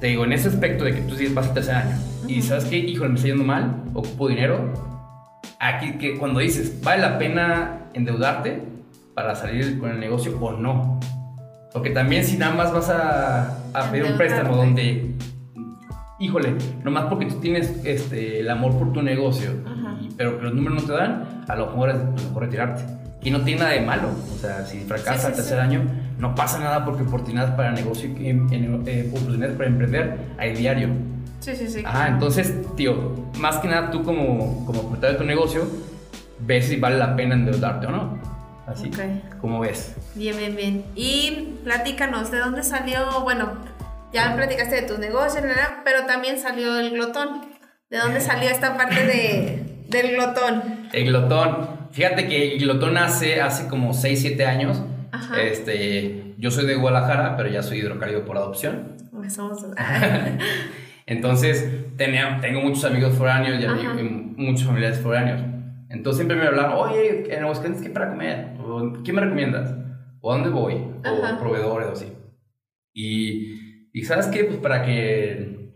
te 0.00 0.06
digo, 0.06 0.24
en 0.24 0.32
ese 0.32 0.48
aspecto 0.48 0.84
de 0.84 0.94
que 0.94 1.00
tú 1.02 1.14
vas 1.34 1.48
al 1.48 1.54
tercer 1.54 1.74
año 1.74 1.96
y 2.26 2.40
sabes 2.40 2.64
que, 2.64 2.78
híjole, 2.78 3.10
me 3.10 3.16
está 3.16 3.28
yendo 3.28 3.44
mal, 3.44 3.82
ocupo 3.92 4.28
dinero. 4.28 4.72
Aquí, 5.60 5.98
que 5.98 6.16
cuando 6.16 6.40
dices, 6.40 6.80
¿vale 6.82 7.02
la 7.02 7.18
pena 7.18 7.80
endeudarte 7.92 8.62
para 9.14 9.34
salir 9.34 9.78
con 9.78 9.90
el 9.90 10.00
negocio 10.00 10.38
o 10.40 10.52
no? 10.52 11.00
Porque 11.74 11.90
también 11.90 12.24
si 12.24 12.36
nada 12.36 12.54
más 12.54 12.72
vas 12.72 12.88
a, 12.88 13.58
a 13.74 13.90
pedir 13.90 14.04
un 14.04 14.16
préstamo 14.16 14.56
donde, 14.56 15.12
híjole, 16.20 16.54
nomás 16.84 17.06
porque 17.06 17.26
tú 17.26 17.40
tienes 17.40 17.84
este, 17.84 18.38
el 18.38 18.48
amor 18.48 18.78
por 18.78 18.92
tu 18.92 19.02
negocio, 19.02 19.50
pero 20.16 20.38
que 20.38 20.44
los 20.44 20.54
números 20.54 20.82
no 20.82 20.86
te 20.86 20.92
dan, 20.92 21.44
a 21.48 21.56
lo 21.56 21.66
mejor 21.66 21.90
es 21.90 21.96
mejor 22.26 22.44
retirarte. 22.44 22.84
Y 23.24 23.32
no 23.32 23.40
tiene 23.40 23.62
nada 23.62 23.72
de 23.72 23.80
malo. 23.80 24.08
O 24.32 24.38
sea, 24.38 24.64
si 24.64 24.78
fracasas 24.82 25.30
el 25.30 25.34
tercer 25.34 25.58
año, 25.58 25.82
no 26.16 26.36
pasa 26.36 26.60
nada 26.60 26.84
porque 26.84 27.02
oportunidades 27.02 27.50
para 27.56 27.72
negocio, 27.72 28.08
en, 28.18 28.46
eh, 28.86 29.08
oportunidades 29.10 29.56
para 29.56 29.68
emprender 29.68 30.18
hay 30.38 30.54
diario. 30.54 30.90
Sí, 31.40 31.56
sí, 31.56 31.68
sí. 31.68 31.82
Ah, 31.84 32.06
entonces, 32.08 32.54
tío, 32.76 33.16
más 33.40 33.56
que 33.56 33.66
nada 33.66 33.90
tú 33.90 34.04
como, 34.04 34.64
como 34.64 34.96
de 34.96 35.14
tu 35.14 35.24
negocio, 35.24 35.66
ves 36.38 36.66
si 36.66 36.76
vale 36.76 36.98
la 36.98 37.16
pena 37.16 37.34
endeudarte 37.34 37.88
o 37.88 37.90
no. 37.90 38.33
Así, 38.66 38.90
¿cómo 39.40 39.60
ves? 39.60 39.94
Bien, 40.14 40.36
bien, 40.36 40.56
bien. 40.56 40.84
Y 40.94 41.58
platícanos, 41.64 42.30
¿de 42.30 42.38
dónde 42.38 42.62
salió? 42.62 43.20
Bueno, 43.22 43.58
ya 44.12 44.34
platicaste 44.34 44.76
de 44.76 44.82
tu 44.82 44.98
negocio, 44.98 45.42
pero 45.84 46.06
también 46.06 46.38
salió 46.38 46.78
el 46.78 46.90
glotón. 46.90 47.42
¿De 47.90 47.98
dónde 47.98 48.20
salió 48.20 48.48
esta 48.48 48.76
parte 48.76 49.04
de, 49.06 49.84
del 49.88 50.14
glotón? 50.14 50.88
El 50.92 51.06
glotón. 51.06 51.88
Fíjate 51.92 52.26
que 52.26 52.54
el 52.54 52.60
glotón 52.60 52.94
nace 52.94 53.40
hace 53.40 53.68
como 53.68 53.92
6, 53.92 54.20
7 54.20 54.46
años. 54.46 54.82
Este, 55.38 56.34
yo 56.38 56.50
soy 56.50 56.66
de 56.66 56.74
Guadalajara, 56.74 57.36
pero 57.36 57.50
ya 57.50 57.62
soy 57.62 57.78
hidrocálido 57.78 58.24
por 58.24 58.36
adopción. 58.36 58.96
Somos... 59.28 59.64
Entonces, 61.06 61.68
tenía, 61.96 62.38
tengo 62.40 62.62
muchos 62.62 62.84
amigos 62.84 63.14
foráneos 63.14 63.60
y, 63.60 64.00
y 64.00 64.02
muchos 64.36 64.64
familiares 64.64 65.00
foráneos. 65.00 65.42
Entonces 65.94 66.18
siempre 66.18 66.36
me 66.36 66.48
hablaban, 66.48 66.72
oye, 66.72 67.32
en 67.32 67.42
Aguascalientes, 67.42 67.82
¿qué 67.82 67.90
para 67.90 68.08
comer? 68.10 68.53
¿Qué 69.04 69.12
me 69.12 69.20
recomiendas? 69.20 69.74
¿O 70.20 70.32
a 70.32 70.36
dónde 70.36 70.50
voy? 70.50 70.74
O 70.74 71.38
proveedores 71.38 71.88
o 71.88 71.92
así. 71.92 72.12
Y, 72.92 73.88
y 73.92 74.04
¿sabes 74.04 74.26
qué? 74.26 74.44
Pues 74.44 74.58
para 74.58 74.82
que 74.82 75.72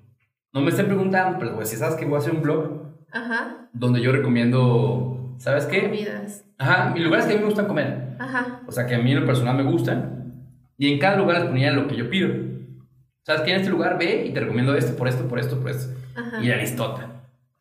no 0.52 0.60
me 0.60 0.70
estén 0.70 0.86
preguntando, 0.86 1.38
pero 1.38 1.54
pues 1.54 1.68
si 1.68 1.76
sabes 1.76 1.96
que 1.96 2.04
voy 2.04 2.16
a 2.16 2.18
hacer 2.18 2.32
un 2.34 2.42
blog 2.42 2.82
Ajá. 3.12 3.68
donde 3.72 4.00
yo 4.00 4.12
recomiendo, 4.12 5.34
¿sabes 5.38 5.66
qué? 5.66 5.82
Comidas. 5.82 6.44
Ajá, 6.58 6.90
mis 6.94 7.04
lugares 7.04 7.26
que 7.26 7.32
a 7.32 7.36
mí 7.36 7.40
me 7.40 7.46
gustan 7.46 7.66
comer. 7.66 8.16
Ajá. 8.18 8.62
O 8.66 8.72
sea, 8.72 8.86
que 8.86 8.94
a 8.94 8.98
mí 8.98 9.12
en 9.12 9.20
lo 9.20 9.26
personal 9.26 9.56
me 9.56 9.70
gustan. 9.70 10.44
Y 10.76 10.92
en 10.92 10.98
cada 10.98 11.16
lugar 11.16 11.38
les 11.40 11.48
ponía 11.48 11.72
lo 11.72 11.86
que 11.86 11.96
yo 11.96 12.08
pido. 12.08 12.28
¿Sabes 13.24 13.42
qué? 13.42 13.50
En 13.50 13.58
este 13.58 13.70
lugar 13.70 13.98
ve 13.98 14.26
y 14.26 14.32
te 14.32 14.40
recomiendo 14.40 14.74
esto, 14.74 14.96
por 14.96 15.08
esto, 15.08 15.28
por 15.28 15.38
esto, 15.38 15.60
por 15.60 15.70
esto. 15.70 15.94
Ajá. 16.16 16.42
Y 16.42 16.50
Aristota. 16.50 17.17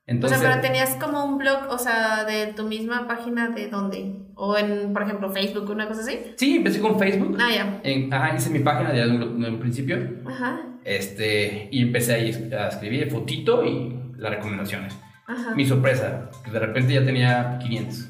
Entonces, 0.07 0.39
o 0.39 0.41
sea, 0.41 0.51
pero 0.51 0.61
tenías 0.61 0.95
como 0.95 1.25
un 1.25 1.37
blog, 1.37 1.67
o 1.69 1.77
sea, 1.77 2.23
de 2.23 2.53
tu 2.53 2.63
misma 2.63 3.07
página 3.09 3.49
de 3.49 3.67
dónde? 3.67 4.13
O 4.35 4.57
en, 4.57 4.93
por 4.93 5.03
ejemplo, 5.03 5.29
Facebook, 5.29 5.69
una 5.69 5.85
cosa 5.85 5.99
así. 5.99 6.17
Sí, 6.37 6.55
empecé 6.55 6.79
con 6.79 6.97
Facebook. 6.97 7.37
Ah, 7.41 7.49
ya. 7.53 7.81
En, 7.83 8.13
ajá, 8.13 8.33
hice 8.33 8.49
mi 8.49 8.59
página 8.59 8.93
de 8.93 9.05
un, 9.05 9.59
principio. 9.59 9.97
Ajá. 10.25 10.61
Este, 10.85 11.67
y 11.71 11.81
empecé 11.81 12.13
ahí 12.13 12.49
a 12.57 12.69
escribir 12.69 13.11
fotito 13.11 13.65
y 13.65 13.99
las 14.17 14.31
recomendaciones. 14.31 14.95
Ajá. 15.27 15.53
Mi 15.55 15.65
sorpresa, 15.65 16.31
que 16.45 16.51
de 16.51 16.59
repente 16.59 16.93
ya 16.93 17.03
tenía 17.03 17.59
500. 17.61 18.09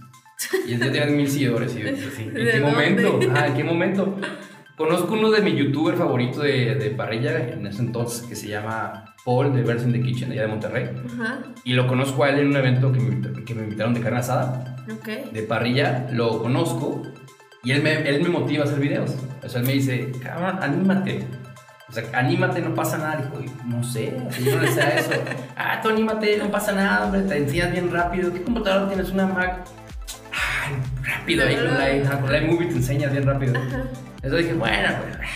Y 0.67 0.77
ya 0.77 0.79
tenía 0.79 1.07
mil 1.07 1.27
seguidores. 1.27 1.75
Y 1.75 1.81
yo, 1.81 1.89
así, 1.89 2.23
¿en 2.35 2.35
qué 2.35 2.59
momento? 2.59 3.19
Ah, 3.33 3.47
¿en 3.47 3.53
qué 3.55 3.63
momento? 3.63 4.19
Conozco 4.75 5.15
uno 5.15 5.31
de 5.31 5.41
mis 5.41 5.55
youtubers 5.55 5.97
favoritos 5.97 6.43
de, 6.43 6.75
de 6.75 6.91
parrilla 6.91 7.39
en 7.39 7.65
ese 7.65 7.81
entonces 7.81 8.21
que 8.27 8.35
se 8.35 8.49
llama 8.49 9.06
Paul 9.27 9.53
de 9.53 9.61
Version 9.61 9.91
the 9.91 10.01
Kitchen, 10.01 10.31
allá 10.31 10.43
de 10.43 10.47
Monterrey. 10.47 10.89
Ajá. 11.05 11.39
Y 11.65 11.73
lo 11.73 11.85
conozco 11.85 12.23
a 12.23 12.29
él 12.29 12.39
en 12.39 12.47
un 12.47 12.55
evento 12.55 12.93
que 12.93 12.99
me, 13.01 13.43
que 13.43 13.53
me 13.53 13.63
invitaron 13.63 13.93
de 13.93 13.99
carne 13.99 14.19
asada. 14.19 14.77
Okay. 14.99 15.29
De 15.33 15.43
parrilla, 15.43 16.07
lo 16.13 16.41
conozco 16.41 17.03
y 17.61 17.73
él 17.73 17.83
me, 17.83 18.07
él 18.07 18.23
me 18.23 18.29
motiva 18.29 18.63
a 18.63 18.67
hacer 18.67 18.79
videos. 18.79 19.17
O 19.43 19.49
sea, 19.49 19.59
él 19.59 19.67
me 19.67 19.73
dice, 19.73 20.13
cabrón, 20.23 20.59
anímate. 20.63 21.27
O 21.89 21.91
sea, 21.91 22.05
anímate, 22.13 22.61
no 22.61 22.73
pasa 22.73 22.97
nada. 22.99 23.17
Dijo, 23.17 23.53
no 23.65 23.83
sé, 23.83 24.17
yo 24.41 24.55
no 24.55 24.61
le 24.61 24.71
sé 24.71 24.81
eso. 24.97 25.11
ah, 25.57 25.81
tú 25.83 25.89
anímate, 25.89 26.37
no 26.37 26.49
pasa 26.49 26.71
nada, 26.71 27.05
hombre, 27.05 27.23
te 27.23 27.35
enseñas 27.35 27.73
bien 27.73 27.91
rápido. 27.91 28.31
¿Qué 28.31 28.43
computadora 28.43 28.87
tienes? 28.87 29.09
Una 29.11 29.27
Mac. 29.27 29.65
Ay, 30.31 30.75
rápido, 31.03 31.45
ahí 31.45 31.55
con 31.57 31.65
la, 31.65 32.21
con 32.21 32.31
la 32.31 32.41
iMovie 32.43 32.67
te 32.69 32.75
enseñas 32.75 33.11
bien 33.11 33.25
rápido. 33.25 33.57
Ajá. 33.57 33.83
Entonces 34.23 34.45
dije, 34.45 34.53
bueno, 34.53 34.89
pues, 35.01 35.27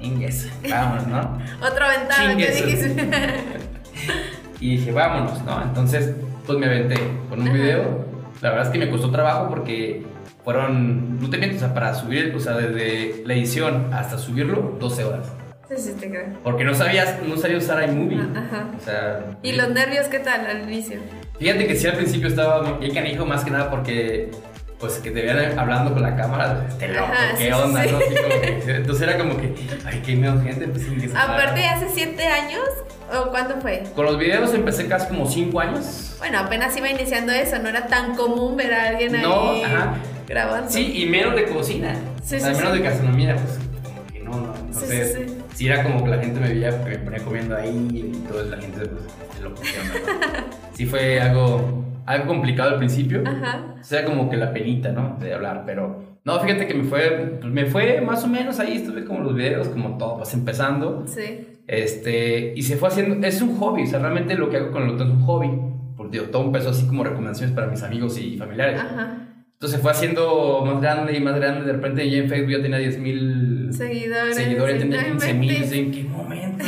ingues, 0.00 0.50
vámonos, 0.68 1.06
¿no? 1.06 1.38
Otra 1.66 1.88
ventana 1.88 2.36
que 2.36 2.50
dijiste. 2.50 2.96
y 4.60 4.76
dije, 4.76 4.92
vámonos, 4.92 5.42
¿no? 5.44 5.62
Entonces, 5.62 6.14
pues 6.46 6.58
me 6.58 6.66
aventé 6.66 6.96
con 7.28 7.40
un 7.40 7.52
video. 7.52 8.06
La 8.40 8.50
verdad 8.50 8.66
es 8.66 8.72
que 8.72 8.78
me 8.78 8.90
costó 8.90 9.10
trabajo 9.10 9.48
porque 9.48 10.04
fueron, 10.44 11.18
no 11.20 11.30
te 11.30 11.38
miento, 11.38 11.56
o 11.56 11.60
sea, 11.60 11.74
para 11.74 11.94
subir, 11.94 12.32
o 12.36 12.40
sea, 12.40 12.54
desde 12.54 13.22
la 13.26 13.34
edición 13.34 13.92
hasta 13.92 14.18
subirlo, 14.18 14.76
12 14.78 15.04
horas. 15.04 15.32
Sí, 15.68 15.74
sí, 15.78 15.92
te 15.98 16.08
creo. 16.08 16.26
Porque 16.44 16.62
no 16.62 16.74
sabías, 16.74 17.16
no 17.26 17.36
sabía 17.36 17.58
usar 17.58 17.88
iMovie. 17.88 18.20
Ajá. 18.20 18.70
O 18.76 18.84
sea, 18.84 19.38
¿Y 19.42 19.52
los 19.52 19.70
nervios 19.70 20.06
qué 20.06 20.20
tal 20.20 20.46
al 20.46 20.62
inicio? 20.62 21.00
Fíjate 21.38 21.66
que 21.66 21.74
sí, 21.74 21.86
al 21.88 21.96
principio 21.96 22.28
estaba 22.28 22.78
bien 22.78 22.94
canijo, 22.94 23.26
más 23.26 23.44
que 23.44 23.50
nada 23.50 23.68
porque 23.70 24.30
pues 24.78 24.94
que 24.98 25.10
te 25.10 25.22
vean 25.22 25.58
hablando 25.58 25.92
con 25.92 26.02
la 26.02 26.14
cámara, 26.16 26.66
este 26.68 26.88
loco, 26.88 27.12
qué 27.38 27.52
onda, 27.52 27.84
¿no? 27.86 27.98
entonces 28.00 29.08
era 29.08 29.16
como 29.16 29.38
que, 29.38 29.54
ay, 29.86 30.02
qué 30.04 30.16
miedo, 30.16 30.40
gente, 30.42 30.68
pues 30.68 30.84
sin 30.84 31.00
que 31.00 31.06
Aparte, 31.16 31.64
¿hace 31.64 31.88
siete 31.94 32.26
años? 32.26 32.68
¿O 33.10 33.30
cuándo 33.30 33.56
fue? 33.60 33.84
Con 33.94 34.04
los 34.04 34.18
videos 34.18 34.52
empecé 34.52 34.86
casi 34.86 35.06
como 35.08 35.26
cinco 35.26 35.60
años. 35.60 36.16
Bueno, 36.18 36.40
apenas 36.40 36.76
iba 36.76 36.90
iniciando 36.90 37.32
eso, 37.32 37.58
no 37.58 37.68
era 37.68 37.86
tan 37.86 38.16
común 38.16 38.56
ver 38.56 38.74
a 38.74 38.88
alguien 38.88 39.12
no, 39.22 39.50
ahí 39.52 39.62
ajá. 39.62 39.94
grabando. 40.26 40.70
Sí, 40.70 41.02
y 41.02 41.06
menos 41.06 41.34
de 41.36 41.46
cocina. 41.46 41.94
Sí, 42.22 42.36
o 42.36 42.40
sea, 42.40 42.52
menos 42.52 42.72
de 42.72 42.80
gastronomía, 42.80 43.36
pues 43.36 43.58
como 43.82 44.06
que 44.12 44.20
no, 44.20 44.32
no. 44.32 44.54
Entonces, 44.56 45.14
sí, 45.14 45.24
sí, 45.28 45.36
sí. 45.54 45.66
era 45.68 45.84
como 45.84 46.04
que 46.04 46.10
la 46.10 46.18
gente 46.18 46.40
me 46.40 46.48
veía, 46.48 46.72
me 46.84 46.98
ponía 46.98 47.20
comiendo 47.20 47.56
ahí 47.56 47.88
y 47.94 48.28
toda 48.28 48.42
la 48.42 48.56
gente, 48.58 48.80
pues, 48.80 49.40
lo 49.40 49.54
pusieron. 49.54 49.86
sí 50.74 50.84
fue 50.84 51.20
algo 51.20 51.84
algo 52.06 52.26
complicado 52.26 52.70
al 52.70 52.78
principio. 52.78 53.22
Ajá. 53.26 53.74
O 53.80 53.84
sea, 53.84 54.04
como 54.04 54.30
que 54.30 54.36
la 54.36 54.52
penita, 54.52 54.90
¿no? 54.92 55.16
De 55.20 55.34
hablar, 55.34 55.64
pero... 55.66 56.16
No, 56.24 56.40
fíjate 56.40 56.66
que 56.66 56.74
me 56.74 56.84
fue, 56.84 57.38
pues 57.40 57.52
me 57.52 57.66
fue 57.66 58.00
más 58.00 58.24
o 58.24 58.28
menos 58.28 58.58
ahí, 58.58 58.78
estuve 58.78 59.04
como 59.04 59.20
los 59.20 59.34
videos, 59.34 59.68
como 59.68 59.96
todo, 59.96 60.18
vas 60.18 60.34
empezando. 60.34 61.04
Sí. 61.06 61.46
Este, 61.68 62.52
y 62.56 62.62
se 62.62 62.76
fue 62.76 62.88
haciendo, 62.88 63.24
es 63.26 63.40
un 63.42 63.56
hobby, 63.58 63.84
o 63.84 63.86
sea, 63.86 64.00
realmente 64.00 64.34
lo 64.34 64.50
que 64.50 64.56
hago 64.56 64.72
con 64.72 64.82
el 64.84 64.90
otro 64.90 65.06
es 65.06 65.12
un 65.12 65.22
hobby. 65.22 65.50
Porque 65.96 66.20
todo 66.20 66.44
empezó 66.44 66.70
así 66.70 66.86
como 66.86 67.04
recomendaciones 67.04 67.54
para 67.54 67.68
mis 67.68 67.82
amigos 67.82 68.18
y 68.18 68.36
familiares. 68.36 68.80
Ajá. 68.80 69.26
Entonces 69.54 69.80
fue 69.80 69.90
haciendo 69.90 70.62
más 70.66 70.82
grande 70.82 71.16
y 71.16 71.20
más 71.20 71.36
grande. 71.36 71.64
De 71.64 71.72
repente 71.72 72.08
ya 72.10 72.18
en 72.18 72.28
Facebook 72.28 72.52
ya 72.52 72.62
tenía 72.62 72.78
10 72.78 72.98
mil 72.98 73.68
seguidores. 73.72 74.36
Seguidores, 74.36 74.78
tenía 74.78 75.04
15 75.04 75.34
mil. 75.34 75.72
¿En 75.72 75.90
qué 75.90 76.04
momento? 76.04 76.64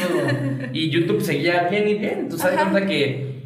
y 0.72 0.88
YouTube 0.88 1.20
seguía 1.20 1.68
bien 1.68 1.86
y 1.86 1.94
bien. 1.94 2.20
Entonces, 2.20 2.40
sabes 2.40 2.58
cuenta 2.58 2.86
que 2.86 3.37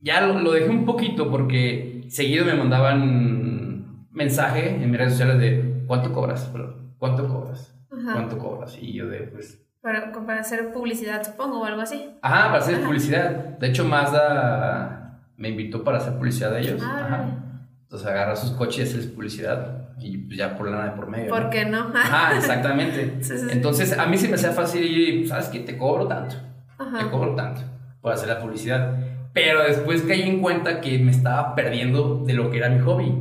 ya 0.00 0.26
lo, 0.26 0.52
dejé 0.52 0.68
un 0.68 0.84
poquito 0.84 1.30
porque 1.30 2.06
seguido 2.08 2.44
me 2.44 2.54
mandaban 2.54 4.06
mensaje 4.10 4.82
en 4.82 4.90
mis 4.90 4.98
redes 4.98 5.12
sociales 5.12 5.38
de 5.38 5.84
¿cuánto 5.86 6.12
cobras? 6.12 6.50
¿Cuánto 6.98 7.28
cobras? 7.28 7.74
¿Cuánto 7.88 8.38
cobras? 8.38 8.78
Y 8.80 8.94
yo 8.94 9.08
de 9.08 9.20
pues... 9.20 9.62
Para, 9.82 10.12
para 10.12 10.40
hacer 10.40 10.72
publicidad, 10.72 11.22
supongo, 11.24 11.60
o 11.60 11.64
algo 11.64 11.80
así. 11.80 12.10
Ajá, 12.20 12.48
para 12.48 12.58
hacer 12.58 12.82
publicidad. 12.82 13.58
De 13.58 13.68
hecho, 13.68 13.86
Mazda 13.86 15.22
me 15.38 15.48
invitó 15.48 15.82
para 15.82 15.96
hacer 15.96 16.14
publicidad 16.18 16.50
de 16.52 16.60
ellos. 16.60 16.82
Ah, 16.84 17.00
Ajá. 17.02 17.50
Entonces 17.90 18.06
agarra 18.06 18.36
sus 18.36 18.52
coches 18.52 18.78
y 18.78 18.82
hacerles 18.82 19.06
publicidad. 19.08 19.88
Y 19.98 20.16
pues 20.18 20.38
ya 20.38 20.56
por 20.56 20.70
la 20.70 20.84
de 20.84 20.90
por 20.92 21.08
medio. 21.08 21.28
¿Por 21.28 21.50
qué 21.50 21.64
no? 21.64 21.90
Ajá, 21.94 22.36
exactamente. 22.36 23.18
Entonces 23.50 23.98
a 23.98 24.06
mí 24.06 24.16
se 24.16 24.28
me 24.28 24.34
hacía 24.34 24.52
fácil 24.52 24.84
y, 24.84 25.26
¿sabes 25.26 25.48
qué? 25.48 25.60
Te 25.60 25.76
cobro 25.76 26.06
tanto. 26.06 26.36
Te 26.78 27.10
cobro 27.10 27.34
tanto 27.34 27.62
por 28.00 28.12
hacer 28.12 28.28
la 28.28 28.38
publicidad. 28.38 28.99
Pero 29.32 29.62
después 29.62 30.02
caí 30.02 30.22
en 30.22 30.40
cuenta 30.40 30.80
que 30.80 30.98
me 30.98 31.10
estaba 31.10 31.54
perdiendo 31.54 32.24
de 32.26 32.34
lo 32.34 32.50
que 32.50 32.58
era 32.58 32.68
mi 32.68 32.80
hobby, 32.80 33.14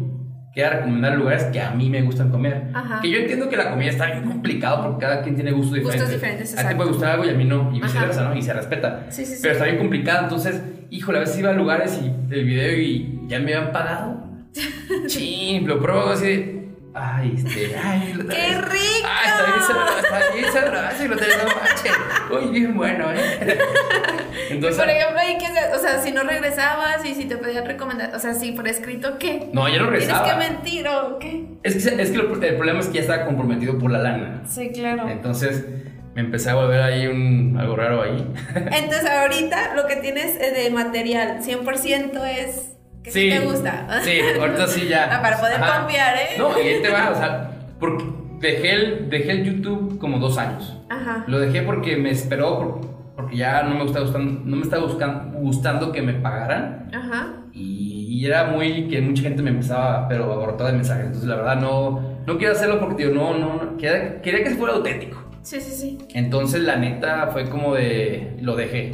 que 0.54 0.62
era 0.62 0.78
recomendar 0.78 1.15
lugares 1.15 1.43
que 1.45 1.62
a 1.62 1.72
mí 1.72 1.89
me 1.89 2.02
gustan 2.02 2.32
comer. 2.32 2.72
Que 3.02 3.12
yo 3.12 3.19
entiendo 3.19 3.48
que 3.50 3.58
la 3.58 3.69
comida 3.69 3.89
está 3.89 4.08
bien 4.08 4.24
complicado 4.24 4.84
porque 4.84 5.06
cada 5.06 5.22
quien 5.22 5.36
tiene 5.36 5.52
gustos 5.52 5.76
diferentes. 5.76 6.02
Gustos 6.02 6.22
diferentes, 6.22 6.58
A 6.58 6.67
ti 6.67 6.76
puede 6.76 6.89
gustar 6.89 7.12
algo 7.12 7.26
y 7.26 7.30
a 7.30 7.34
mí 7.34 7.45
no, 7.45 7.72
y 7.74 7.80
viceversa, 7.80 8.24
¿no? 8.24 8.36
Y 8.36 8.41
se 8.41 8.54
respeta. 8.54 9.06
Sí, 9.10 9.26
sí, 9.26 9.38
Pero 9.41 9.54
está 9.54 9.65
bien 9.65 9.78
complicado, 9.78 10.24
entonces, 10.24 10.63
híjole, 10.89 11.19
a 11.19 11.22
veces 11.22 11.38
iba 11.38 11.52
a 11.52 11.54
lugares 11.54 12.00
y 12.04 12.34
el 12.34 12.45
video 12.45 12.80
y 12.80 13.22
ya 13.28 13.39
me 13.39 13.54
habían 13.54 13.72
pagado. 13.72 14.24
Ching, 15.08 15.67
lo 15.67 15.80
pruebo 15.80 16.10
así 16.10 16.56
Ay, 16.93 17.36
este, 17.38 17.78
ay, 17.78 18.13
lo 18.13 18.28
¡Qué 18.30 18.58
rico! 18.58 19.08
Ay, 19.08 19.30
está 19.30 19.45
bien 19.45 19.63
sabroso, 19.67 19.99
está 19.99 20.34
bien 20.34 20.52
sabroso 20.52 21.04
y 21.04 21.08
lo 21.08 21.17
tenés 21.17 21.38
no 21.38 22.38
Uy, 22.38 22.47
bien 22.52 22.75
bueno, 22.75 23.12
¿eh? 23.12 23.39
Entonces, 24.49 24.80
por 24.80 24.89
ejemplo, 24.89 25.21
¿y 25.30 25.38
qué, 25.38 25.75
o 25.75 25.80
sea, 25.80 26.02
si 26.02 26.12
no 26.12 26.23
regresabas 26.23 27.06
y 27.06 27.13
si 27.13 27.25
te 27.25 27.38
pedían 27.38 27.65
recomendar, 27.65 28.15
o 28.15 28.19
sea, 28.19 28.34
si 28.34 28.52
por 28.54 28.67
escrito, 28.67 29.17
¿qué? 29.19 29.49
No, 29.54 29.69
ya 29.69 29.80
no 29.80 29.89
regresaba. 29.89 30.23
¿Tienes 30.23 30.47
que 30.47 30.54
mentir 30.54 30.88
o 30.88 31.19
qué? 31.19 31.45
Es 31.63 31.73
que, 31.73 32.02
es 32.02 32.12
que 32.12 32.17
el 32.17 32.56
problema 32.56 32.80
es 32.80 32.88
que 32.88 32.95
ya 32.95 33.02
estaba 33.02 33.25
comprometido 33.25 33.78
por 33.78 33.91
la 33.91 33.99
lana. 33.99 34.41
Sí, 34.47 34.71
claro. 34.71 35.08
Entonces, 35.10 35.65
me 36.15 36.21
empecé 36.21 36.49
a 36.49 36.56
volver 36.56 36.82
ahí 36.82 37.08
un, 37.08 37.56
algo 37.60 37.75
raro 37.75 38.02
ahí. 38.02 38.25
Entonces, 38.56 39.10
ahorita 39.10 39.75
lo 39.75 39.86
que 39.86 39.97
tienes 39.97 40.39
de 40.39 40.69
material 40.71 41.41
100% 41.41 42.25
es 42.25 42.78
que 43.03 43.12
sí, 43.12 43.29
te 43.29 43.39
gusta. 43.39 43.88
Sí, 44.03 44.19
ahorita 44.39 44.67
sí 44.67 44.88
ya. 44.88 45.17
Ah, 45.17 45.21
para 45.21 45.39
poder 45.39 45.59
confiar, 45.59 46.15
¿eh? 46.17 46.35
No, 46.38 46.59
y 46.59 46.67
ahí 46.67 46.81
te 46.81 46.89
va, 46.89 47.12
o 47.12 47.15
sea, 47.15 47.51
porque 47.79 48.05
dejé 48.39 48.73
el, 48.73 49.09
dejé 49.09 49.31
el 49.31 49.43
YouTube 49.43 49.97
como 49.99 50.19
dos 50.19 50.38
años. 50.38 50.77
Ajá. 50.89 51.23
Lo 51.27 51.39
dejé 51.39 51.62
porque 51.62 51.97
me 51.97 52.12
esperó, 52.12 52.81
porque 53.15 53.38
ya 53.38 53.63
no 53.63 53.75
me 53.75 53.85
estaba 53.85 54.05
gustando, 54.05 54.41
no 54.45 54.55
me 54.55 54.63
estaba 54.63 54.83
buscando, 54.85 55.39
gustando 55.39 55.91
que 55.91 56.01
me 56.01 56.13
pagaran. 56.13 56.89
Ajá. 56.93 57.35
Y, 57.53 58.25
era 58.25 58.45
muy 58.47 58.89
que 58.89 58.99
mucha 58.99 59.23
gente 59.23 59.41
me 59.41 59.49
empezaba, 59.49 60.05
pero 60.09 60.31
abortar 60.33 60.67
de 60.67 60.73
mensajes. 60.73 61.05
Entonces, 61.05 61.29
la 61.29 61.38
verdad, 61.38 61.55
no, 61.55 62.17
no 62.27 62.38
quiero 62.38 62.51
hacerlo 62.51 62.77
porque 62.81 63.05
digo, 63.05 63.15
no, 63.15 63.38
no, 63.38 63.63
no 63.63 63.77
quería, 63.77 64.21
quería 64.21 64.43
que 64.43 64.49
fuera 64.51 64.75
auténtico. 64.75 65.23
Sí, 65.41 65.62
sí, 65.62 65.71
sí. 65.71 65.97
Entonces, 66.13 66.62
la 66.63 66.75
neta 66.75 67.27
fue 67.27 67.49
como 67.49 67.75
de, 67.75 68.35
lo 68.41 68.57
dejé. 68.57 68.91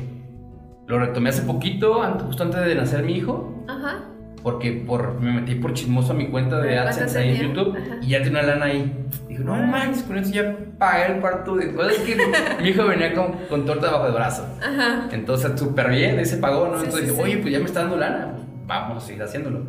Lo 0.88 1.00
retomé 1.00 1.30
hace 1.30 1.42
poquito, 1.42 2.04
justo 2.26 2.44
antes 2.44 2.66
de 2.66 2.76
nacer 2.76 3.04
mi 3.04 3.14
hijo. 3.14 3.64
Ajá. 3.68 4.04
Porque 4.44 4.84
por, 4.86 5.20
me 5.20 5.32
metí 5.32 5.56
por 5.56 5.74
chismoso 5.74 6.14
a 6.14 6.16
mi 6.16 6.28
cuenta 6.28 6.62
de 6.62 6.78
AdSense 6.78 7.18
ahí 7.18 7.36
en 7.36 7.48
YouTube 7.48 7.76
y 8.04 8.10
ya 8.10 8.22
tenía 8.22 8.42
una 8.42 8.54
lana 8.54 8.66
ahí. 8.66 9.08
Dijo, 9.28 9.44
no 9.44 9.56
manches, 9.56 10.04
con 10.04 10.18
eso 10.18 10.32
ya 10.32 10.56
pagué 10.78 11.16
el 11.16 11.20
cuarto 11.20 11.56
de 11.56 11.74
cosas 11.74 11.98
que 11.98 12.16
mi 12.62 12.70
hijo 12.70 12.86
venía 12.86 13.14
con, 13.16 13.32
con 13.50 13.66
torta 13.66 13.90
bajo 13.90 14.06
el 14.06 14.14
brazo. 14.14 14.48
Ajá. 14.62 15.10
Entonces, 15.12 15.60
súper 15.60 15.90
bien, 15.90 16.20
ese 16.20 16.38
pagó, 16.38 16.68
¿no? 16.68 16.76
Entonces 16.76 17.10
dije, 17.10 17.22
oye, 17.22 17.38
pues 17.38 17.52
ya 17.52 17.60
me 17.60 17.66
está 17.66 17.82
dando 17.82 17.98
lana. 17.98 18.36
Vamos 18.68 19.04
a 19.04 19.08
seguir 19.08 19.24
haciéndolo. 19.24 19.66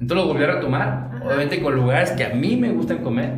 Entonces 0.00 0.16
lo 0.16 0.32
volví 0.32 0.44
a 0.44 0.54
retomar, 0.54 1.22
obviamente 1.24 1.60
con 1.60 1.74
lugares 1.74 2.12
que 2.12 2.24
a 2.24 2.34
mí 2.34 2.56
me 2.56 2.70
gustan 2.70 2.98
comer. 2.98 3.32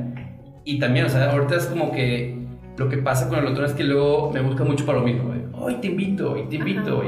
Y 0.65 0.79
también, 0.79 1.07
o 1.07 1.09
sea, 1.09 1.31
ahorita 1.31 1.57
es 1.57 1.67
como 1.67 1.91
que 1.93 2.37
lo 2.77 2.89
que 2.89 2.99
pasa 2.99 3.29
con 3.29 3.39
el 3.39 3.47
otro 3.47 3.65
es 3.65 3.73
que 3.73 3.85
luego 3.85 4.31
me 4.33 4.41
busca 4.41 4.65
mucho 4.65 4.85
para 4.85 4.99
lo 4.99 5.05
mismo. 5.05 5.33
Hoy 5.61 5.75
te 5.75 5.89
invito, 5.89 6.33
hoy 6.33 6.49
te 6.49 6.57
invito, 6.57 7.03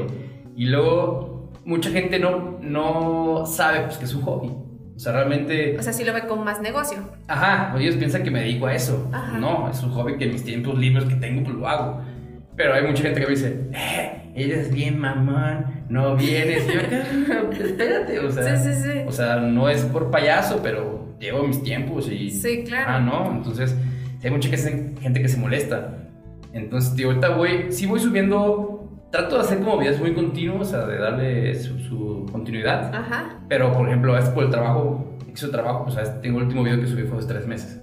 Y 0.56 0.66
luego 0.66 1.50
mucha 1.64 1.90
gente 1.90 2.18
no, 2.18 2.58
no 2.60 3.46
sabe 3.46 3.80
pues, 3.80 3.96
que 3.96 4.04
es 4.04 4.14
un 4.14 4.22
hobby. 4.22 4.48
O 4.94 4.98
sea, 4.98 5.12
realmente... 5.12 5.76
O 5.78 5.82
sea, 5.82 5.92
sí 5.92 6.04
lo 6.04 6.12
ve 6.12 6.26
como 6.26 6.44
más 6.44 6.60
negocio. 6.60 6.98
Ajá, 7.26 7.74
ellos 7.78 7.96
piensan 7.96 8.22
que 8.22 8.30
me 8.30 8.40
dedico 8.40 8.66
a 8.66 8.74
eso. 8.74 9.08
Ajá. 9.10 9.38
No, 9.38 9.70
es 9.70 9.82
un 9.82 9.90
hobby 9.90 10.18
que 10.18 10.24
en 10.26 10.32
mis 10.32 10.44
tiempos 10.44 10.78
libres 10.78 11.06
que 11.06 11.14
tengo, 11.14 11.42
pues 11.42 11.56
lo 11.56 11.66
hago. 11.66 12.02
Pero 12.54 12.74
hay 12.74 12.86
mucha 12.86 13.02
gente 13.02 13.20
que 13.20 13.26
me 13.26 13.32
dice, 13.32 13.70
eh, 13.72 14.32
eres 14.34 14.72
bien 14.72 14.98
mamón, 14.98 15.84
no 15.88 16.14
vienes. 16.14 16.66
Y 16.68 16.72
yo, 16.72 17.50
espérate, 17.64 18.18
o 18.20 18.30
sea, 18.30 18.56
Sí, 18.58 18.72
sí, 18.74 18.82
sí. 18.82 18.98
o 19.06 19.12
sea, 19.12 19.36
no 19.36 19.70
es 19.70 19.82
por 19.84 20.10
payaso, 20.10 20.60
pero 20.62 21.16
llevo 21.18 21.42
mis 21.44 21.62
tiempos 21.62 22.10
y... 22.10 22.30
Sí, 22.30 22.64
claro. 22.64 22.90
Ah, 22.90 23.00
no, 23.00 23.32
entonces 23.32 23.74
hay 24.22 24.30
mucha 24.30 24.50
gente 24.50 25.22
que 25.22 25.28
se 25.28 25.38
molesta. 25.38 26.01
Entonces, 26.52 26.94
tío, 26.94 27.08
ahorita 27.08 27.30
voy, 27.30 27.66
sí 27.70 27.86
voy 27.86 28.00
subiendo, 28.00 28.90
trato 29.10 29.36
de 29.36 29.40
hacer 29.42 29.60
como 29.60 29.78
videos 29.78 29.98
muy 29.98 30.14
continuos, 30.14 30.68
o 30.68 30.70
sea, 30.70 30.86
de 30.86 30.98
darle 30.98 31.54
su, 31.54 31.78
su 31.78 32.26
continuidad. 32.30 32.94
Ajá. 32.94 33.40
Pero, 33.48 33.72
por 33.72 33.88
ejemplo, 33.88 34.12
veces 34.12 34.30
por 34.30 34.44
el 34.44 34.50
trabajo, 34.50 35.16
hice 35.32 35.48
trabajo, 35.48 35.84
pues 35.84 36.20
tengo 36.20 36.38
el 36.38 36.44
último 36.44 36.62
video 36.62 36.80
que 36.80 36.86
subí 36.86 37.02
fue 37.04 37.18
hace 37.18 37.28
tres 37.28 37.46
meses. 37.46 37.80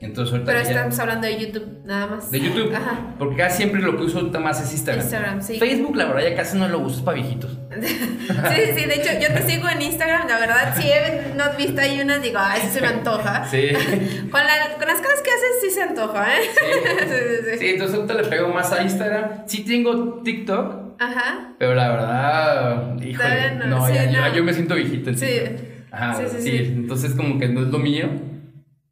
Entonces, 0.00 0.32
ahorita 0.32 0.52
Pero 0.52 0.62
ya- 0.64 0.70
estamos 0.70 0.98
hablando 1.00 1.26
de 1.26 1.38
YouTube, 1.40 1.80
nada 1.84 2.06
más. 2.06 2.30
de 2.30 2.38
YouTube, 2.40 2.72
Ajá. 2.72 3.14
porque 3.18 3.36
casi 3.36 3.56
siempre 3.56 3.80
lo 3.82 3.96
que 3.96 4.04
uso 4.04 4.18
ahorita 4.18 4.38
más 4.38 4.62
es 4.62 4.72
Instagram. 4.72 5.02
Instagram, 5.02 5.42
sí. 5.42 5.58
Facebook, 5.58 5.96
la 5.96 6.04
verdad, 6.06 6.30
ya 6.30 6.36
casi 6.36 6.56
no 6.56 6.68
lo 6.68 6.78
uso, 6.78 6.98
es 6.98 7.02
para 7.02 7.16
viejitos. 7.16 7.58
Sí, 7.78 8.62
sí, 8.76 8.84
de 8.86 8.94
hecho, 8.94 9.10
yo 9.20 9.34
te 9.34 9.42
sigo 9.48 9.68
en 9.68 9.82
Instagram, 9.82 10.28
la 10.28 10.38
verdad, 10.38 10.74
sí 10.76 10.86
he 10.88 11.34
no, 11.34 11.44
visto 11.56 11.80
ahí 11.80 12.00
unas, 12.00 12.22
digo, 12.22 12.38
ay, 12.40 12.60
sí 12.62 12.68
se 12.74 12.80
me 12.80 12.86
antoja. 12.88 13.44
Sí. 13.50 13.68
Con, 14.30 14.40
la- 14.40 14.76
con 14.78 14.86
las 14.86 15.00
caras 15.00 15.20
que 15.22 15.30
haces, 15.30 15.60
sí 15.62 15.70
se 15.70 15.82
antoja, 15.82 16.26
¿eh? 16.36 16.40
Sí. 16.44 16.60
sí, 17.00 17.50
sí, 17.52 17.58
sí. 17.58 17.68
Entonces 17.70 17.96
ahorita 17.96 18.14
le 18.14 18.24
pego 18.24 18.48
más 18.50 18.70
a 18.72 18.82
Instagram. 18.82 19.24
Sí 19.46 19.64
tengo 19.64 20.20
TikTok, 20.22 21.00
Ajá. 21.00 21.54
pero 21.58 21.74
la 21.74 21.88
verdad, 21.88 22.96
híjole, 23.02 23.54
no, 23.66 23.88
ya, 23.92 24.28
no. 24.28 24.34
yo 24.34 24.44
me 24.44 24.52
siento 24.54 24.74
viejito 24.76 25.10
en 25.10 25.18
Sí. 25.18 25.26
Ajá, 25.90 26.14
Sí, 26.14 26.22
sí, 26.30 26.36
sí, 26.42 26.50
sí. 26.58 26.64
entonces 26.76 27.14
como 27.14 27.38
que 27.40 27.48
no 27.48 27.62
es 27.62 27.68
lo 27.68 27.78
mío. 27.78 28.08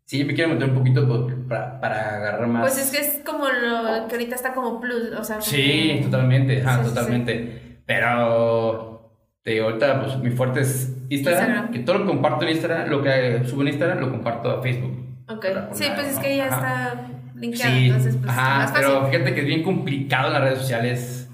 Sí, 0.06 0.24
me 0.24 0.34
quiero 0.34 0.50
meter 0.54 0.70
un 0.70 0.76
poquito 0.76 1.28
para, 1.48 1.80
para 1.80 2.16
agarrar 2.16 2.46
más. 2.46 2.62
Pues 2.62 2.78
es 2.78 2.90
que 2.92 2.98
es 3.04 3.22
como 3.26 3.44
lo 3.48 4.06
que 4.08 4.14
ahorita 4.14 4.34
está 4.36 4.54
como 4.54 4.80
plus, 4.80 5.12
o 5.18 5.24
sea. 5.24 5.36
como- 5.36 5.46
Sí, 5.46 6.00
totalmente, 6.04 6.62
ajá, 6.62 6.78
Sí, 6.78 6.82
sí, 6.88 6.94
totalmente. 6.94 7.78
Pero 7.86 9.12
digo, 9.44 9.64
ahorita 9.66 10.00
pues 10.02 10.16
mi 10.18 10.30
fuerte 10.30 10.60
es 10.60 10.92
Instagram, 11.08 11.42
Instagram. 11.44 11.70
que 11.72 11.78
todo 11.80 11.98
lo 11.98 12.04
que 12.04 12.10
comparto 12.12 12.44
en 12.44 12.50
Instagram, 12.52 12.88
lo 12.88 13.02
que 13.02 13.42
subo 13.46 13.62
en 13.62 13.68
Instagram 13.68 13.98
lo 14.00 14.10
comparto 14.10 14.50
a 14.50 14.62
Facebook. 14.62 14.96
Ok. 15.28 15.44
Sí, 15.72 15.84
pues 15.94 16.08
es 16.08 16.18
que 16.18 16.36
ya 16.36 16.46
Ajá. 16.46 16.56
está 16.56 17.06
linkeado, 17.34 17.72
Sí, 17.74 17.86
entonces 17.86 18.16
pues 18.16 18.30
ajá, 18.30 18.58
más 18.58 18.70
fácil. 18.70 18.86
pero 18.86 19.06
fíjate 19.08 19.34
que 19.34 19.40
es 19.40 19.46
bien 19.46 19.62
complicado 19.62 20.28
en 20.28 20.32
las 20.34 20.42
redes 20.42 20.58
sociales 20.58 21.28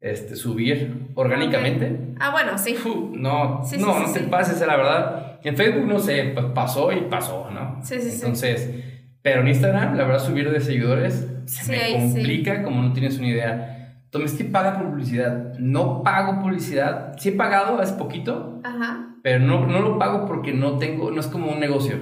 este, 0.00 0.36
subir 0.36 1.10
orgánicamente. 1.14 2.14
Ah, 2.20 2.30
bueno, 2.30 2.58
sí. 2.58 2.76
No, 3.12 3.62
no, 3.78 4.00
no 4.00 4.12
te 4.12 4.20
pases, 4.20 4.60
la 4.66 4.76
verdad. 4.76 5.25
En 5.46 5.56
Facebook, 5.56 5.86
no 5.86 6.00
sé, 6.00 6.32
pues 6.34 6.46
pasó 6.46 6.90
y 6.90 7.02
pasó, 7.02 7.48
¿no? 7.52 7.78
Sí, 7.80 8.00
sí, 8.00 8.10
sí. 8.10 8.16
Entonces, 8.16 8.68
pero 9.22 9.42
en 9.42 9.48
Instagram, 9.48 9.94
la 9.96 10.02
verdad, 10.02 10.18
subir 10.18 10.50
de 10.50 10.60
seguidores 10.60 11.28
se 11.44 11.62
Sí, 11.64 11.70
me 11.70 11.92
complica 11.92 12.64
como 12.64 12.82
no 12.82 12.92
tienes 12.92 13.16
una 13.18 13.28
idea. 13.28 14.02
Tomé, 14.10 14.24
es 14.24 14.32
que 14.32 14.42
paga 14.42 14.76
por 14.76 14.90
publicidad. 14.90 15.54
No 15.60 16.02
pago 16.02 16.40
publicidad. 16.40 17.12
Sí 17.18 17.28
he 17.28 17.32
pagado 17.32 17.80
hace 17.80 17.94
poquito, 17.94 18.60
Ajá. 18.64 19.14
pero 19.22 19.38
no, 19.38 19.68
no 19.68 19.80
lo 19.82 20.00
pago 20.00 20.26
porque 20.26 20.52
no 20.52 20.78
tengo, 20.78 21.12
no 21.12 21.20
es 21.20 21.28
como 21.28 21.52
un 21.52 21.60
negocio. 21.60 21.96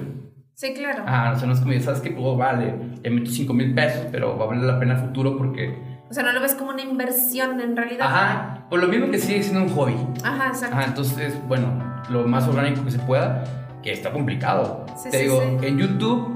Sí, 0.55 0.73
claro. 0.73 1.03
Ah, 1.05 1.33
o 1.35 1.37
sea, 1.37 1.45
no 1.47 1.53
es 1.53 1.59
como, 1.59 1.79
¿sabes 1.81 2.01
qué? 2.01 2.09
Pues 2.09 2.37
vale, 2.37 2.73
le 3.03 3.09
meto 3.11 3.29
5 3.29 3.53
mil 3.53 3.75
pesos, 3.75 4.07
pero 4.11 4.39
va 4.39 4.45
a 4.45 4.47
valer 4.47 4.63
la 4.63 4.79
pena 4.79 4.95
a 4.95 4.97
futuro 4.97 5.37
porque... 5.37 5.77
O 6.09 6.13
sea, 6.15 6.23
no 6.23 6.31
lo 6.31 6.41
ves 6.41 6.55
como 6.55 6.71
una 6.71 6.81
inversión 6.81 7.61
en 7.61 7.77
realidad. 7.77 8.07
Ajá, 8.07 8.65
por 8.71 8.79
lo 8.79 8.87
mismo 8.87 9.11
que 9.11 9.19
sigue 9.19 9.43
siendo 9.43 9.61
un 9.61 9.69
hobby. 9.69 9.95
Ajá, 10.23 10.47
exacto. 10.47 10.75
Ajá, 10.75 10.85
entonces, 10.87 11.37
bueno, 11.47 11.84
lo 12.09 12.27
más 12.27 12.47
orgánico 12.47 12.83
que 12.85 12.91
se 12.91 12.99
pueda, 12.99 13.43
que 13.83 13.91
está 13.91 14.11
complicado. 14.11 14.85
Sí, 14.97 15.09
Te 15.09 15.17
sí, 15.19 15.23
digo, 15.25 15.41
sí. 15.59 15.65
en 15.67 15.77
YouTube, 15.77 16.35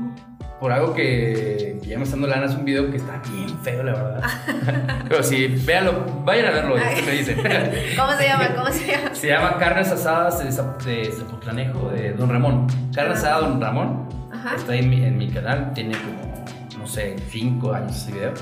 por 0.59 0.71
algo 0.71 0.93
que, 0.93 1.79
que 1.81 1.87
ya 1.89 1.97
me 1.97 2.03
está 2.03 2.15
dando 2.15 2.27
lana, 2.27 2.45
es 2.47 2.55
un 2.55 2.65
video 2.65 2.91
que 2.91 2.97
está 2.97 3.21
bien 3.31 3.49
feo, 3.63 3.81
la 3.83 3.93
verdad. 3.93 4.23
Pero 5.09 5.23
sí, 5.23 5.47
véanlo, 5.65 5.93
vayan 6.25 6.47
a 6.47 6.51
verlo, 6.51 6.75
que 6.75 7.01
me 7.03 7.11
dice. 7.13 7.35
¿Cómo 7.97 8.11
se 8.17 8.27
llama? 8.27 8.47
¿Cómo 8.55 8.67
se 8.69 8.87
llama? 8.91 9.15
se 9.15 9.27
llama 9.27 9.57
Carnes 9.57 9.89
Asadas 9.91 10.39
de, 10.43 10.49
Zap- 10.51 10.81
de 10.83 11.11
Zapotlanejo, 11.11 11.89
de 11.89 12.13
Don 12.13 12.29
Ramón. 12.29 12.67
Carne 12.93 13.11
Ah. 13.13 13.17
asada 13.17 13.39
Don 13.47 13.61
Ramón. 13.61 14.09
Ajá. 14.33 14.55
Está 14.55 14.75
en 14.75 14.89
mi, 14.89 15.03
en 15.03 15.17
mi 15.17 15.29
canal, 15.29 15.71
tiene 15.73 15.95
como, 15.97 16.45
no 16.77 16.87
sé, 16.87 17.15
5 17.29 17.73
años 17.73 17.95
ese 17.95 18.11
video. 18.11 18.33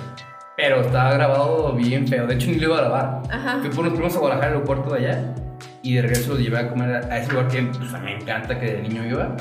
Pero 0.58 0.82
está 0.82 1.12
grabado 1.14 1.72
bien 1.74 2.08
feo. 2.08 2.26
De 2.26 2.34
hecho, 2.34 2.48
ni 2.50 2.56
lo 2.56 2.68
iba 2.70 2.78
a 2.78 2.82
grabar. 2.82 3.22
Ajá. 3.32 3.60
Fui 3.62 3.70
por 3.70 3.80
unos 3.82 3.94
primos 3.94 4.16
a 4.16 4.20
Guadalajara, 4.20 4.48
al 4.48 4.54
aeropuerto 4.56 4.90
de 4.96 4.98
allá. 5.08 5.36
Y 5.84 5.96
de 5.96 6.02
regreso 6.02 6.32
los 6.32 6.40
llevé 6.40 6.60
a 6.60 6.70
comer 6.70 6.96
a 6.96 7.18
ese 7.18 7.32
lugar 7.32 7.48
que 7.48 7.62
pues, 7.62 7.92
me 8.02 8.16
encanta, 8.16 8.60
que 8.60 8.66
de 8.66 8.82
niño 8.84 9.06
iba. 9.06 9.36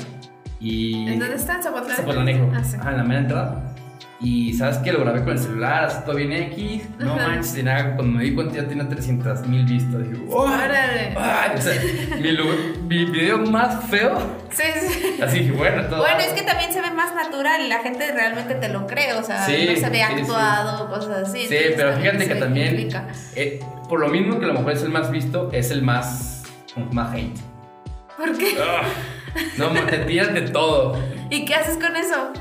Y. 0.59 1.07
¿En 1.07 1.19
dónde 1.19 1.35
está? 1.35 1.55
¿En 1.55 1.63
Zapotlán? 1.63 2.51
Ah, 2.55 2.63
sí. 2.63 2.77
Ajá, 2.79 2.91
en 2.91 2.97
la 2.97 3.03
mera 3.03 3.19
entrada. 3.21 3.66
Y 4.19 4.53
sabes 4.53 4.77
que 4.79 4.91
lo 4.91 5.01
grabé 5.01 5.19
con 5.23 5.33
el 5.33 5.39
celular, 5.39 5.83
así 5.85 5.99
todo 6.03 6.15
bien 6.15 6.31
X. 6.31 6.83
No 6.97 7.13
Ajá. 7.13 7.27
manches, 7.27 7.53
de 7.53 7.63
nada. 7.63 7.95
Cuando 7.95 8.17
me 8.17 8.23
di 8.23 8.33
cuenta 8.33 8.55
ya 8.55 8.67
tenía 8.67 8.89
300 8.89 9.47
mil 9.47 9.63
vistas. 9.65 10.09
Digo, 10.09 10.25
¡oh! 10.35 10.41
Órale. 10.41 11.15
O 11.15 11.61
sea, 11.61 11.81
mi, 12.19 13.05
video 13.05 13.37
más 13.45 13.85
feo. 13.89 14.17
Sí, 14.49 14.63
sí. 14.87 15.21
Así 15.21 15.45
que 15.45 15.51
bueno, 15.51 15.83
todo. 15.85 15.99
Bueno, 15.99 16.19
es 16.19 16.33
que 16.33 16.41
también 16.41 16.73
se 16.73 16.81
ve 16.81 16.89
más 16.91 17.13
natural 17.13 17.61
y 17.61 17.67
la 17.67 17.79
gente 17.79 18.11
realmente 18.11 18.55
te 18.55 18.69
lo 18.69 18.87
cree, 18.87 19.13
o 19.13 19.23
sea, 19.23 19.45
Sí, 19.45 19.67
no 19.69 19.75
se 19.79 19.89
ve 19.89 19.97
sí, 19.99 20.13
sí. 20.15 20.21
actuado, 20.21 20.89
cosas 20.89 21.29
así. 21.29 21.45
Sí, 21.47 21.57
pero 21.75 21.95
fíjate 21.95 22.27
que 22.27 22.35
también, 22.35 22.89
eh, 23.35 23.59
por 23.87 23.99
lo 23.99 24.07
mismo 24.07 24.39
que 24.39 24.45
a 24.45 24.47
lo 24.47 24.55
mejor 24.55 24.71
es 24.71 24.81
el 24.81 24.89
más 24.89 25.11
visto, 25.11 25.51
es 25.53 25.69
el 25.69 25.83
más, 25.83 26.43
con 26.73 26.93
más 26.93 27.13
hate. 27.13 27.37
¿Por 28.17 28.35
qué? 28.35 28.57
Ah, 28.59 28.81
no, 29.57 29.69
te 29.85 29.99
tiras 29.99 30.33
de 30.33 30.41
todo. 30.41 30.97
¿Y 31.29 31.45
qué 31.45 31.53
haces 31.53 31.77
con 31.77 31.95
eso? 31.95 32.31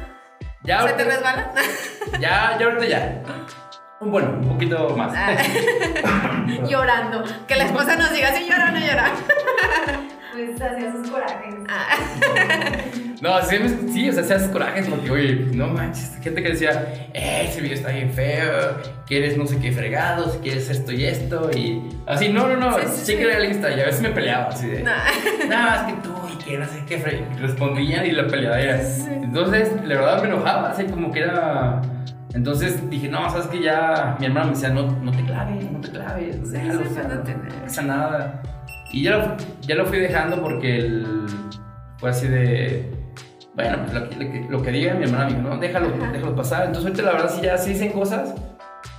Ya, 0.67 0.83
¿Se 0.83 0.93
te 0.95 1.03
ahorita- 1.03 1.05
resbala? 1.05 1.53
ya, 2.21 2.57
ya 2.59 2.67
ahorita 2.67 2.85
ya. 2.87 3.23
Bueno, 4.01 4.31
un 4.41 4.49
poquito 4.49 4.91
más. 4.97 5.13
Ah. 5.17 5.37
Llorando. 6.69 7.25
Que 7.47 7.57
la 7.57 7.65
esposa 7.65 7.97
nos 7.97 8.13
diga 8.13 8.33
si 8.35 8.45
llora 8.45 8.69
o 8.69 8.73
no 8.73 8.79
llora. 8.81 9.11
Pues 10.37 10.61
hacía 10.61 10.93
sus 10.93 11.11
corajes. 11.11 11.55
Ah. 11.67 11.97
No, 13.23 13.41
sí, 13.43 13.57
sí, 13.91 14.11
o 14.11 14.13
sea, 14.13 14.23
se 14.23 14.35
hace 14.35 14.51
corajes 14.51 14.87
porque, 14.87 15.11
oye, 15.11 15.35
no 15.55 15.69
manches, 15.69 16.19
gente 16.23 16.43
que 16.43 16.51
decía, 16.51 16.93
eh, 17.15 17.47
ese 17.49 17.63
video 17.63 17.75
está 17.79 17.89
bien 17.89 18.13
feo, 18.13 18.83
quieres 19.07 19.39
no 19.39 19.47
sé 19.47 19.59
qué 19.59 19.73
fregados, 19.73 20.37
quieres 20.43 20.69
esto 20.69 20.93
y 20.93 21.07
esto, 21.07 21.51
y 21.57 21.83
así, 22.07 22.29
no, 22.29 22.49
no, 22.49 22.57
no, 22.59 22.79
Sí, 22.81 22.85
sí, 23.03 23.17
sí. 23.17 23.25
la 23.25 23.39
lista, 23.39 23.71
y 23.71 23.81
a 23.81 23.87
veces 23.87 24.03
me 24.03 24.11
peleaba, 24.11 24.49
así 24.49 24.67
de, 24.69 24.83
No. 24.83 24.91
no, 25.49 25.75
es 25.75 25.81
que 25.81 25.93
tú, 26.03 26.15
que 26.47 26.59
no 26.59 26.67
sé 26.67 26.85
qué, 26.87 27.03
fre-", 27.03 27.23
y 27.35 27.39
respondían 27.41 28.07
y 28.07 28.13
la 28.13 28.27
peleadera. 28.27 28.81
Entonces, 29.23 29.73
la 29.85 29.95
verdad 29.97 30.23
me 30.23 30.29
enojaba, 30.29 30.71
así 30.71 30.85
como 30.85 31.11
que 31.13 31.21
era. 31.21 31.83
Entonces 32.35 32.89
dije, 32.91 33.09
no, 33.09 33.29
sabes 33.31 33.47
que 33.47 33.63
ya. 33.63 34.17
Mi 34.21 34.27
hermana 34.27 34.47
me 34.47 34.53
decía, 34.53 34.69
no, 34.71 34.91
no 34.91 35.11
te 35.11 35.25
claves, 35.25 35.71
no 35.71 35.81
te 35.81 35.91
claves, 35.91 36.37
Sí, 36.45 36.51
déjalo, 36.53 36.81
sí, 36.83 36.89
o 36.91 36.95
sea, 36.95 37.03
no 37.05 37.15
no 37.15 37.23
te- 37.23 37.35
pasa 37.65 37.83
nada. 37.83 38.43
Y 38.93 39.03
ya 39.03 39.11
lo, 39.17 39.37
ya 39.63 39.75
lo 39.75 39.87
fui 39.87 39.99
dejando 39.99 40.43
porque 40.43 40.77
el, 40.79 41.27
fue 41.99 42.11
así 42.11 42.29
de. 42.29 42.93
Bueno, 43.55 43.79
pues 43.85 43.95
lo, 43.95 44.09
que- 44.11 44.47
lo 44.51 44.63
que, 44.63 44.71
diga 44.71 44.95
mi 44.95 45.05
hermana 45.05 45.25
me 45.31 45.37
dijo, 45.37 45.49
no, 45.49 45.57
déjalo, 45.59 45.89
Ajá. 45.89 46.13
déjalo 46.13 46.37
pasar. 46.37 46.67
Entonces, 46.67 46.85
ahorita 46.91 47.03
la 47.03 47.13
verdad, 47.13 47.35
sí 47.35 47.41
ya 47.43 47.57
se 47.57 47.71
dicen 47.71 47.91
cosas 47.93 48.35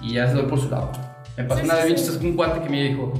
y 0.02 0.14
ya 0.14 0.28
se 0.28 0.34
doy 0.34 0.46
por 0.48 0.60
su 0.60 0.70
lado. 0.70 0.92
Me 1.38 1.44
pasó 1.44 1.60
Sí, 1.62 1.66
una 1.66 1.76
vez 1.76 2.18
con 2.18 2.26
un 2.28 2.36
cuate 2.36 2.62
que 2.62 2.70
me 2.70 2.82
dijo, 2.84 3.14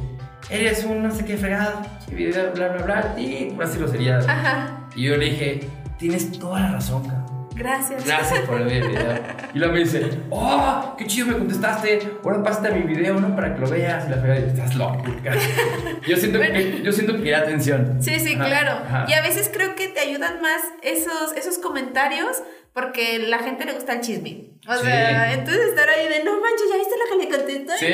eres 0.50 0.84
un 0.84 1.04
no 1.04 1.12
sé 1.14 1.26
qué 1.26 1.38
fregado, 1.38 1.82
y 2.10 2.16
video, 2.16 2.52
bla, 2.54 2.70
bla, 2.70 2.84
bla, 2.84 3.16
y 3.18 3.52
puras 3.52 3.78
groserías. 3.78 4.28
Ajá. 4.28 4.88
Y 4.96 5.04
yo 5.04 5.18
le 5.18 5.26
dije, 5.26 5.70
tienes 5.98 6.32
toda 6.40 6.60
la 6.62 6.72
razón, 6.74 7.04
cabrón. 7.04 7.28
Gracias. 7.58 8.06
Gracias 8.06 8.40
por 8.42 8.64
ver 8.64 8.84
el 8.84 8.88
video. 8.90 9.14
Y 9.54 9.58
luego 9.58 9.74
me 9.74 9.80
dice, 9.80 10.10
oh, 10.30 10.94
qué 10.96 11.08
chido 11.08 11.26
me 11.26 11.34
contestaste. 11.34 12.08
Ahora 12.24 12.44
pásate 12.44 12.68
a 12.68 12.72
mi 12.72 12.82
video, 12.82 13.20
¿no? 13.20 13.36
Para 13.36 13.56
que 13.56 13.62
lo 13.62 13.68
veas. 13.68 14.06
Y 14.06 14.12
la 14.12 14.18
fregada, 14.18 14.46
estás 14.46 14.76
loco, 14.76 15.04
cara". 15.24 15.42
Yo 16.08 16.18
siento 16.18 16.40
que, 16.40 16.82
yo 16.84 16.92
siento 16.92 17.20
que 17.20 17.36
atención. 17.36 17.98
Sí, 18.00 18.20
sí, 18.20 18.36
Ajá, 18.36 18.46
claro. 18.46 18.72
ajá. 18.86 19.06
Y 19.10 19.14
a 19.14 19.24
veces 19.24 19.50
creo 19.52 19.74
que 19.76 19.88
te 19.88 20.00
ayudan 20.00 20.40
más 20.42 20.62
esos, 20.84 21.34
esos 21.36 21.58
comentarios 21.58 22.44
porque 22.80 23.18
la 23.28 23.40
gente 23.40 23.66
le 23.66 23.74
gusta 23.74 23.94
el 23.94 24.02
chisme. 24.02 24.52
O 24.68 24.74
Sí. 24.76 24.86
sea, 24.86 25.34
entonces 25.34 25.70
estar 25.70 25.90
ahí 25.90 26.08
de 26.08 26.24
no 26.24 26.34
manches, 26.40 26.68
ya 26.70 26.78
viste 26.78 26.96
lo 26.96 27.18
que 27.18 27.26
le 27.26 27.38
contestó. 27.38 27.74
Sí, 27.80 27.86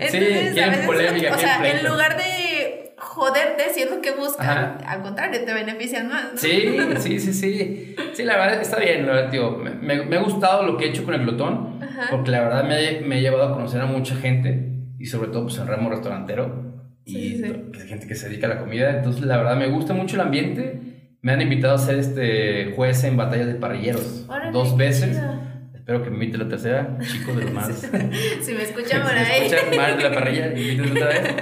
Entonces, 0.00 0.54
sí, 0.80 0.86
polémica, 0.86 1.34
o 1.34 1.38
sea, 1.38 1.70
en 1.70 1.86
lugar 1.86 2.16
de 2.16 2.94
joderte, 2.98 3.64
si 3.72 3.82
es 3.82 3.90
lo 3.90 4.00
que 4.00 4.10
buscan, 4.12 4.48
Ajá. 4.48 4.78
al 4.86 5.02
contrario, 5.02 5.40
te 5.44 5.54
benefician 5.54 6.08
más. 6.08 6.32
¿no? 6.32 6.38
Sí, 6.38 6.76
sí, 6.98 7.20
sí, 7.20 7.32
sí. 7.32 7.96
Sí, 8.12 8.22
la 8.24 8.36
verdad 8.36 8.60
está 8.60 8.78
bien, 8.78 9.06
la 9.06 9.12
verdad, 9.14 9.30
tío. 9.30 9.52
Me, 9.58 9.70
me- 9.74 10.04
me 10.04 10.16
ha 10.16 10.22
gustado 10.22 10.64
lo 10.64 10.76
que 10.76 10.86
he 10.86 10.88
hecho 10.88 11.04
con 11.04 11.14
el 11.14 11.22
glotón, 11.22 11.78
Ajá. 11.82 12.08
porque 12.10 12.30
la 12.30 12.40
verdad 12.40 12.64
me, 12.64 13.00
me 13.06 13.16
ha 13.16 13.20
llevado 13.20 13.44
a 13.44 13.52
conocer 13.54 13.80
a 13.80 13.86
mucha 13.86 14.16
gente 14.16 14.72
y 14.98 15.06
sobre 15.06 15.28
todo 15.30 15.44
pues 15.44 15.56
en 15.58 15.66
ramo 15.68 15.88
restaurantero 15.90 16.82
y 17.04 17.12
Sí, 17.12 17.42
sí, 17.42 17.86
gente 17.88 18.06
que 18.06 18.14
se 18.14 18.28
dedica 18.28 18.46
a 18.46 18.50
la 18.50 18.58
comida. 18.58 18.90
Entonces, 18.90 19.22
la 19.24 19.36
verdad 19.38 19.56
me 19.56 19.68
gusta 19.68 19.94
mucho 19.94 20.16
el 20.16 20.22
ambiente. 20.22 20.80
Me 21.22 21.32
han 21.32 21.42
invitado 21.42 21.74
a 21.74 21.78
ser 21.78 21.98
este 21.98 22.72
juez 22.76 23.04
en 23.04 23.16
batallas 23.16 23.46
de 23.46 23.54
parrilleros 23.54 24.24
Órale, 24.28 24.52
dos 24.52 24.76
veces. 24.76 25.20
Espero 25.74 26.02
que 26.02 26.10
me 26.10 26.16
invite 26.16 26.38
la 26.38 26.48
tercera, 26.48 26.96
chicos 27.00 27.36
de 27.36 27.42
los 27.44 27.52
más. 27.52 27.68
si 28.42 28.52
me 28.54 28.62
escuchan 28.62 29.02
por 29.02 29.10
si 29.10 29.16
ahí. 29.16 29.40
Me 29.40 29.46
escuchan 29.46 29.76
más 29.76 29.96
de 29.96 30.02
la 30.08 30.14
parrilla, 30.14 30.46
invítenme 30.48 30.90
otra 30.92 31.06
vez. 31.08 31.34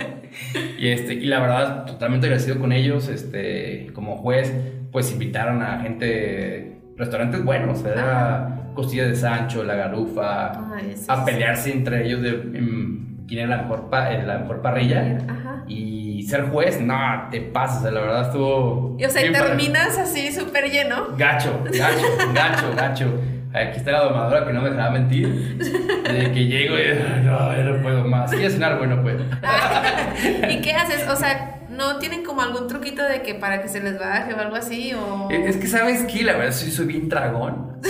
Y, 0.79 0.89
este, 0.89 1.15
y 1.15 1.27
la 1.27 1.41
verdad, 1.41 1.85
totalmente 1.87 2.27
agradecido 2.27 2.59
con 2.59 2.73
ellos. 2.73 3.09
Este, 3.09 3.89
como 3.93 4.17
juez, 4.17 4.53
pues 4.91 5.13
invitaron 5.13 5.63
a 5.63 5.81
gente, 5.81 6.79
restaurantes 6.97 7.45
buenos, 7.45 7.85
era 7.85 8.71
costilla 8.75 9.07
de 9.07 9.17
Sancho, 9.17 9.65
la 9.65 9.75
garufa, 9.75 10.75
Ay, 10.75 10.93
sí, 10.97 11.05
a 11.09 11.17
sí. 11.17 11.23
pelearse 11.27 11.73
entre 11.73 12.07
ellos 12.07 12.23
de 12.23 12.33
mm, 12.33 13.27
quién 13.27 13.41
era 13.47 13.57
la 13.57 13.63
mejor, 13.63 13.91
pa- 13.91 14.13
eh, 14.15 14.25
la 14.25 14.39
mejor 14.39 14.63
parrilla. 14.63 15.19
Ajá. 15.29 15.65
Y 15.67 16.08
ser 16.25 16.49
juez, 16.51 16.81
no, 16.81 17.29
te 17.31 17.41
pasas, 17.41 17.93
la 17.93 18.01
verdad 18.01 18.27
estuvo. 18.27 18.97
Y 18.99 19.05
o 19.05 19.11
sea, 19.11 19.25
y 19.25 19.31
padre. 19.31 19.49
terminas 19.49 19.99
así 19.99 20.33
súper 20.33 20.71
lleno. 20.71 21.09
Gacho, 21.17 21.63
gacho, 21.65 22.07
gacho, 22.35 22.75
gacho. 22.77 23.15
Aquí 23.55 23.79
está 23.79 23.93
la 23.93 24.05
domadora 24.05 24.47
que 24.47 24.53
no 24.53 24.61
me 24.61 24.71
dejaba 24.71 24.91
mentir. 24.91 25.57
De 25.59 26.33
que 26.33 26.47
llego 26.47 26.77
y 26.77 27.25
no, 27.25 27.57
ya 27.57 27.63
no 27.65 27.83
puedo 27.83 28.05
más. 28.05 28.33
Y 28.35 28.45
a 28.45 28.51
cenar, 28.51 28.77
bueno, 28.79 29.03
pues. 29.03 29.17
¿Y 30.51 30.61
qué 30.61 30.73
haces? 30.73 31.09
O 31.09 31.17
sea, 31.17 31.61
¿no 31.71 31.99
tienen 31.99 32.25
como 32.25 32.43
algún 32.43 32.69
truquito 32.69 33.03
de 33.03 33.23
que 33.23 33.35
para 33.35 33.63
que 33.63 33.69
se 33.69 33.81
les 33.81 33.99
baje 33.99 34.35
o 34.35 34.39
algo 34.39 34.57
así? 34.57 34.93
O... 34.95 35.31
Es 35.31 35.57
que, 35.57 35.67
¿sabes 35.67 36.05
qué? 36.05 36.25
La 36.25 36.37
verdad, 36.37 36.53
sí 36.53 36.71
soy 36.71 36.87
bien 36.87 37.09
dragón. 37.09 37.81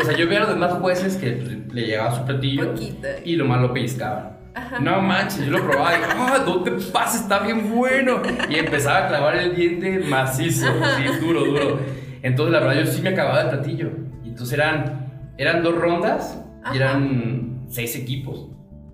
O 0.00 0.04
sea, 0.04 0.16
yo 0.16 0.26
veía 0.26 0.38
a 0.38 0.42
los 0.42 0.50
demás 0.50 0.72
jueces 0.74 1.16
que 1.16 1.64
le 1.72 1.82
llegaba 1.82 2.14
su 2.14 2.24
platillo 2.24 2.72
Poquito. 2.72 3.08
y 3.24 3.34
lo 3.36 3.46
más 3.46 3.60
lo 3.60 3.72
pellizcaban. 3.72 4.39
No 4.80 5.00
manches, 5.00 5.44
yo 5.46 5.52
lo 5.52 5.64
probaba 5.64 5.92
y 5.98 6.00
¡ah, 6.08 6.42
no 6.44 6.62
te 6.62 6.72
pases! 6.72 7.22
Está 7.22 7.38
bien 7.40 7.70
bueno. 7.74 8.20
Y 8.48 8.56
empezaba 8.56 9.04
a 9.06 9.08
clavar 9.08 9.36
el 9.36 9.54
diente 9.54 10.00
macizo, 10.00 10.66
así, 10.82 11.04
duro, 11.20 11.44
duro. 11.44 11.78
Entonces, 12.22 12.52
la 12.52 12.60
verdad, 12.60 12.82
yo 12.84 12.86
sí 12.90 13.00
me 13.02 13.10
acababa 13.10 13.42
el 13.42 13.48
platillo. 13.50 13.90
Y 14.24 14.28
entonces 14.30 14.58
eran, 14.58 15.32
eran 15.38 15.62
dos 15.62 15.74
rondas 15.76 16.38
Ajá. 16.62 16.74
y 16.74 16.76
eran 16.78 17.60
seis 17.68 17.94
equipos. 17.96 18.48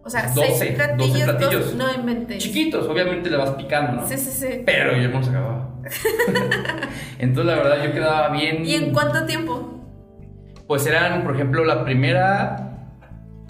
O 0.05 0.09
sea, 0.11 0.31
12, 0.33 0.53
seis 0.57 0.73
platillos, 0.77 1.09
12 1.13 1.27
dos- 1.27 1.37
platillos. 1.37 1.75
no 1.75 1.93
inventes. 1.95 2.39
Chiquitos, 2.43 2.87
obviamente 2.87 3.29
le 3.29 3.37
vas 3.39 3.51
picando, 3.51 4.03
¿no? 4.03 4.07
Sí, 4.07 4.17
sí, 4.19 4.31
sí. 4.31 4.63
Pero 4.65 4.97
yo 4.97 5.09
no 5.09 5.19
los 5.19 5.29
acababa. 5.29 5.69
Entonces, 7.19 7.57
la 7.57 7.63
verdad, 7.63 7.85
yo 7.85 7.93
quedaba 7.93 8.29
bien. 8.31 8.65
¿Y 8.65 8.75
en 8.75 8.93
cuánto 8.93 9.25
tiempo? 9.27 9.73
Pues 10.69 10.87
eran, 10.87 11.25
por 11.25 11.35
ejemplo, 11.35 11.65
la 11.65 11.85
primera. 11.85 12.66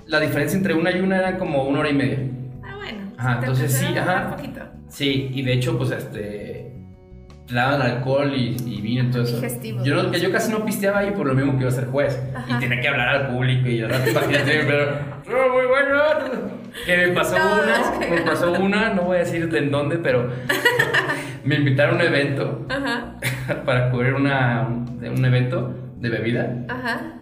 La 0.07 0.21
diferencia 0.21 0.57
entre 0.57 0.75
una 0.75 0.91
y 0.93 1.01
una 1.01 1.19
era 1.19 1.37
como 1.39 1.65
una 1.65 1.81
hora 1.81 1.91
y 1.91 1.95
media. 1.95 2.19
Ah, 2.65 2.77
bueno. 2.77 3.13
Ajá, 3.17 3.41
te 3.41 3.47
entonces 3.47 3.73
sí, 3.73 3.87
ajá. 3.97 4.27
un 4.31 4.37
poquito. 4.37 4.61
Sí, 4.89 5.31
y 5.33 5.43
de 5.43 5.53
hecho, 5.53 5.77
pues 5.79 5.91
este. 5.91 6.73
Le 7.49 7.55
daban 7.55 7.81
alcohol 7.81 8.33
y, 8.35 8.57
y 8.67 8.81
vino 8.81 9.05
y 9.05 9.11
todo 9.11 9.23
eso. 9.23 9.37
Digestivo. 9.37 9.85
Yo, 9.85 10.03
no- 10.03 10.13
yo 10.13 10.33
casi 10.33 10.51
no 10.51 10.65
pisteaba 10.65 10.99
ahí 11.01 11.13
por 11.13 11.27
lo 11.29 11.35
mismo 11.35 11.53
que 11.53 11.59
iba 11.61 11.69
a 11.69 11.73
ser 11.73 11.87
juez. 11.87 12.21
Ajá. 12.35 12.57
Y 12.57 12.59
tenía 12.61 12.81
que 12.81 12.89
hablar 12.89 13.09
al 13.09 13.27
público 13.29 13.69
y 13.69 13.77
yo 13.79 13.87
no 13.89 13.95
imagínate, 13.95 14.65
pero. 14.67 14.87
"No, 15.29 15.55
muy 15.55 15.67
bueno. 15.67 16.57
Que 16.85 16.97
me 16.97 17.09
pasó 17.13 17.39
No, 17.39 17.45
una, 17.63 18.07
me 18.11 18.21
pasó 18.23 18.53
una, 18.53 18.93
no 18.95 19.03
voy 19.03 19.17
a 19.17 19.21
decir 19.21 19.49
de 19.49 19.59
en 19.59 19.71
dónde, 19.71 19.97
pero 19.99 20.29
me 21.45 21.55
invitaron 21.55 21.95
a 21.95 22.01
un 22.01 22.07
evento 22.07 22.67
Ajá, 22.69 23.15
para 23.65 23.91
cubrir 23.91 24.13
una, 24.15 24.67
un, 24.69 25.03
un 25.07 25.25
evento 25.25 25.73
de 25.99 26.09
bebida. 26.11 26.65
ajá. 26.69 27.13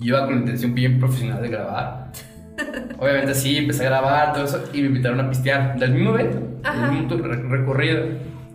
Iba 0.00 0.24
con 0.26 0.34
la 0.34 0.40
intención 0.40 0.74
bien 0.74 0.98
profesional 1.00 1.42
de 1.42 1.48
grabar. 1.48 2.12
Obviamente 2.98 3.34
sí, 3.34 3.56
empecé 3.56 3.86
a 3.86 3.90
grabar 3.90 4.32
todo 4.32 4.44
eso 4.44 4.64
y 4.72 4.80
me 4.82 4.88
invitaron 4.88 5.20
a 5.20 5.28
pistear 5.28 5.78
del 5.78 5.92
mismo 5.92 6.10
evento, 6.18 6.38
del 6.62 6.90
mismo 7.02 7.26
re- 7.26 7.48
recorrido. 7.58 8.04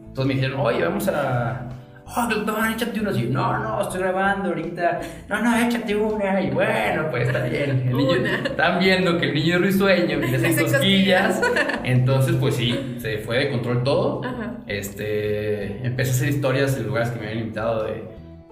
Entonces 0.07 0.25
me 0.25 0.33
dijeron, 0.35 0.59
oye, 0.59 0.83
vamos 0.83 1.07
a... 1.07 1.69
Oh, 2.15 2.27
doctor, 2.29 2.55
échate 2.69 2.99
una. 2.99 3.11
Y 3.11 3.23
yo, 3.23 3.29
no, 3.31 3.57
no, 3.63 3.81
estoy 3.81 4.01
grabando 4.01 4.49
ahorita. 4.49 4.99
No, 5.29 5.41
no, 5.41 5.57
échate 5.57 5.95
una. 5.95 6.41
Y 6.41 6.51
bueno, 6.51 7.07
pues 7.09 7.27
está 7.27 7.43
bien. 7.45 7.87
El 7.87 7.97
niño, 7.97 8.15
están 8.45 8.79
viendo 8.79 9.17
que 9.17 9.29
el 9.29 9.33
niño 9.33 9.55
es 9.55 9.61
risueño 9.61 10.19
le 10.19 10.27
hacen 10.35 10.45
Hace 10.51 10.61
cosquillas. 10.63 11.37
cosquillas. 11.39 11.79
Entonces, 11.85 12.35
pues 12.35 12.55
sí, 12.55 12.97
se 12.99 13.17
fue 13.19 13.37
de 13.39 13.49
control 13.51 13.83
todo. 13.83 14.21
Ajá. 14.23 14.57
Este, 14.67 15.85
empecé 15.87 16.11
a 16.11 16.13
hacer 16.15 16.29
historias 16.29 16.77
en 16.77 16.87
lugares 16.87 17.09
que 17.09 17.19
me 17.19 17.27
habían 17.27 17.39
invitado 17.43 17.85
de, 17.85 18.03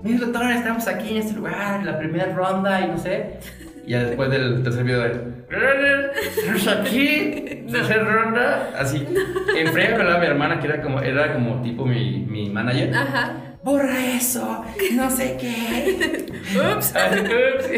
mira 0.04 0.20
doctor, 0.26 0.52
estamos 0.52 0.88
aquí 0.88 1.12
en 1.12 1.18
este 1.18 1.34
lugar, 1.34 1.80
en 1.82 1.86
la 1.86 1.98
primera 2.00 2.34
ronda 2.34 2.82
y 2.82 2.88
no 2.88 2.98
sé. 2.98 3.40
Y 3.86 3.92
ya 3.92 4.04
después 4.04 4.30
del 4.30 4.62
tercer 4.64 4.84
video 4.84 5.00
de, 5.02 6.12
estamos 6.38 6.68
aquí, 6.68 7.66
tercera 7.72 8.04
ronda, 8.04 8.70
así. 8.78 9.08
En 9.58 9.68
frega 9.74 9.96
me 9.98 10.04
hablaba 10.04 10.20
mi 10.20 10.26
hermana 10.28 10.60
que 10.60 10.68
era 10.68 10.82
como, 10.82 11.00
era 11.02 11.34
como 11.34 11.62
tipo 11.62 11.86
mi, 11.86 12.26
mi 12.30 12.50
manager. 12.50 12.96
Ajá. 12.96 13.34
Borra 13.64 14.06
eso, 14.16 14.66
no 14.94 15.10
sé 15.12 15.38
qué. 15.40 16.26
Ups. 16.58 16.96
Así, 16.96 17.20
ups, 17.20 17.70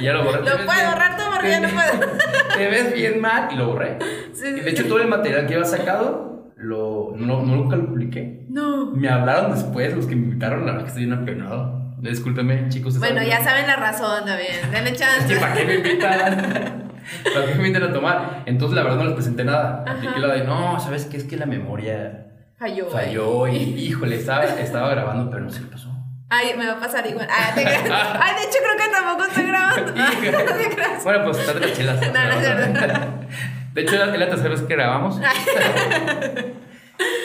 y 0.00 0.04
ya 0.04 0.12
lo 0.12 0.24
borré. 0.24 0.38
Lo 0.40 0.44
puedo 0.44 0.58
bien- 0.66 0.90
borrar 0.90 1.16
todo 1.16 1.30
porque 1.34 1.50
ya 1.50 1.60
no 1.60 1.68
puedo. 1.68 2.12
Te 2.56 2.66
ves 2.68 2.92
bien 2.94 3.20
mal 3.20 3.48
y 3.52 3.54
lo 3.56 3.68
borré. 3.68 3.96
Sí, 4.32 4.40
sí, 4.44 4.50
de 4.60 4.70
hecho 4.70 4.86
todo 4.86 5.00
el 5.00 5.06
material 5.06 5.46
que 5.46 5.54
había 5.54 5.66
sacado, 5.66 6.33
lo, 6.64 7.12
no, 7.16 7.42
no, 7.42 7.56
nunca 7.56 7.76
lo 7.76 7.86
publiqué. 7.86 8.46
No. 8.48 8.86
Me 8.92 9.08
hablaron 9.08 9.52
después 9.52 9.94
los 9.94 10.06
que 10.06 10.16
me 10.16 10.22
invitaron, 10.24 10.60
la 10.60 10.72
verdad 10.72 10.82
que 10.84 10.88
estoy 10.88 11.04
bien 11.06 11.18
apenado. 11.18 11.94
Discúlpeme, 11.98 12.68
chicos. 12.68 12.98
Bueno, 12.98 13.16
¿saben? 13.16 13.30
ya 13.30 13.42
saben 13.44 13.66
la 13.66 13.76
razón 13.76 14.24
también. 14.24 14.70
Denle 14.70 14.90
Es 14.90 14.98
chance. 14.98 15.32
que, 15.34 15.40
¿Para 15.40 15.54
qué 15.54 15.64
me 15.64 15.74
invitan? 15.76 16.90
¿Para 17.34 17.46
qué 17.46 17.54
me 17.54 17.68
invitan 17.68 17.82
a 17.90 17.92
tomar? 17.92 18.42
Entonces, 18.46 18.76
la 18.76 18.82
verdad, 18.82 18.98
no 18.98 19.04
les 19.04 19.14
presenté 19.14 19.44
nada. 19.44 19.84
Apliqué 19.86 20.18
la 20.20 20.34
de, 20.34 20.44
no, 20.44 20.78
¿sabes 20.80 21.04
qué? 21.06 21.16
Es 21.16 21.24
que 21.24 21.36
la 21.36 21.46
memoria 21.46 22.26
Falló. 22.58 22.88
falló 22.88 23.46
y, 23.48 23.56
híjole, 23.56 24.16
estaba, 24.16 24.44
estaba 24.44 24.88
grabando, 24.90 25.30
pero 25.30 25.44
no 25.44 25.50
sé 25.50 25.60
qué 25.60 25.66
pasó. 25.66 25.90
Ay, 26.30 26.52
me 26.58 26.66
va 26.66 26.72
a 26.72 26.80
pasar 26.80 27.06
igual. 27.06 27.28
Ay, 27.30 27.52
te 27.54 27.62
creas. 27.62 27.82
Ay, 28.20 28.34
de 28.36 28.42
hecho 28.42 28.58
creo 28.62 28.76
que 28.76 28.92
tampoco 28.92 29.24
estoy 29.28 29.46
grabando. 29.46 29.92
Ay, 29.96 30.16
no 30.32 30.54
te 30.68 30.74
creas. 30.74 31.04
Bueno, 31.04 31.24
pues 31.24 31.38
está 31.38 31.52
de 31.54 31.60
las 31.60 31.72
chelas. 31.72 32.00
No, 32.00 32.34
no 32.34 32.40
cierto. 32.40 32.80
De 33.74 33.82
hecho, 33.82 33.96
es 33.96 34.18
la 34.18 34.28
tercera 34.28 34.50
vez 34.50 34.62
que 34.62 34.74
grabamos. 34.74 35.20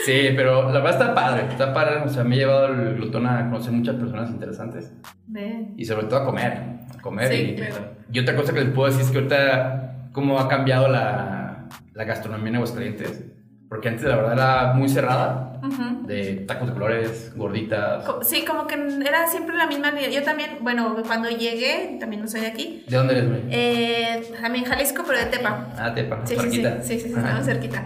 Sí, 0.03 0.29
pero 0.35 0.71
la 0.71 0.79
verdad 0.79 0.99
está 1.01 1.13
padre, 1.13 1.43
está 1.51 1.71
padre. 1.71 1.97
O 2.03 2.09
sea, 2.09 2.23
me 2.23 2.35
he 2.35 2.39
llevado 2.39 2.67
el 2.67 2.95
glutón 2.95 3.27
a 3.27 3.47
conocer 3.49 3.71
muchas 3.71 3.95
personas 3.97 4.31
interesantes. 4.31 4.91
Y 5.77 5.85
sobre 5.85 6.07
todo 6.07 6.21
a 6.21 6.25
comer. 6.25 6.53
A 6.97 7.01
comer. 7.01 7.27
Sí, 7.27 7.35
y, 7.35 7.55
claro. 7.55 7.75
y 8.11 8.19
otra 8.19 8.35
cosa 8.35 8.51
que 8.53 8.61
les 8.61 8.69
puedo 8.73 8.87
decir 8.87 9.03
es 9.03 9.11
que 9.11 9.17
ahorita, 9.17 10.09
cómo 10.11 10.39
ha 10.39 10.47
cambiado 10.47 10.87
la, 10.87 11.67
la 11.93 12.03
gastronomía 12.03 12.49
en 12.49 12.55
Aguascalientes. 12.55 13.23
Porque 13.69 13.87
antes, 13.87 14.03
la 14.03 14.15
verdad, 14.15 14.33
era 14.33 14.73
muy 14.73 14.89
cerrada. 14.89 15.45
De 16.07 16.43
tacos 16.47 16.67
de 16.69 16.73
colores, 16.73 17.31
gorditas. 17.35 18.03
Sí, 18.23 18.43
como 18.43 18.65
que 18.65 18.75
era 19.05 19.27
siempre 19.27 19.55
la 19.55 19.67
misma 19.67 19.91
línea. 19.91 20.09
Yo 20.09 20.23
también, 20.23 20.57
bueno, 20.61 20.95
cuando 21.05 21.29
llegué, 21.29 21.97
también 21.99 22.23
no 22.23 22.27
soy 22.27 22.41
de 22.41 22.47
aquí. 22.47 22.83
¿De 22.87 22.97
dónde 22.97 23.13
eres, 23.13 23.29
güey? 23.29 23.41
Eh, 23.51 24.23
también 24.41 24.65
Jalisco, 24.65 25.03
pero 25.05 25.19
de 25.19 25.25
Tepa. 25.25 25.67
Ah, 25.77 25.93
Tepa, 25.93 26.21
Sí, 26.25 26.35
sí, 26.35 26.49
sí, 26.49 26.63
sí, 26.63 26.63
sí, 26.81 26.99
sí, 26.99 27.13
estamos 27.15 27.45
cerquita. 27.45 27.85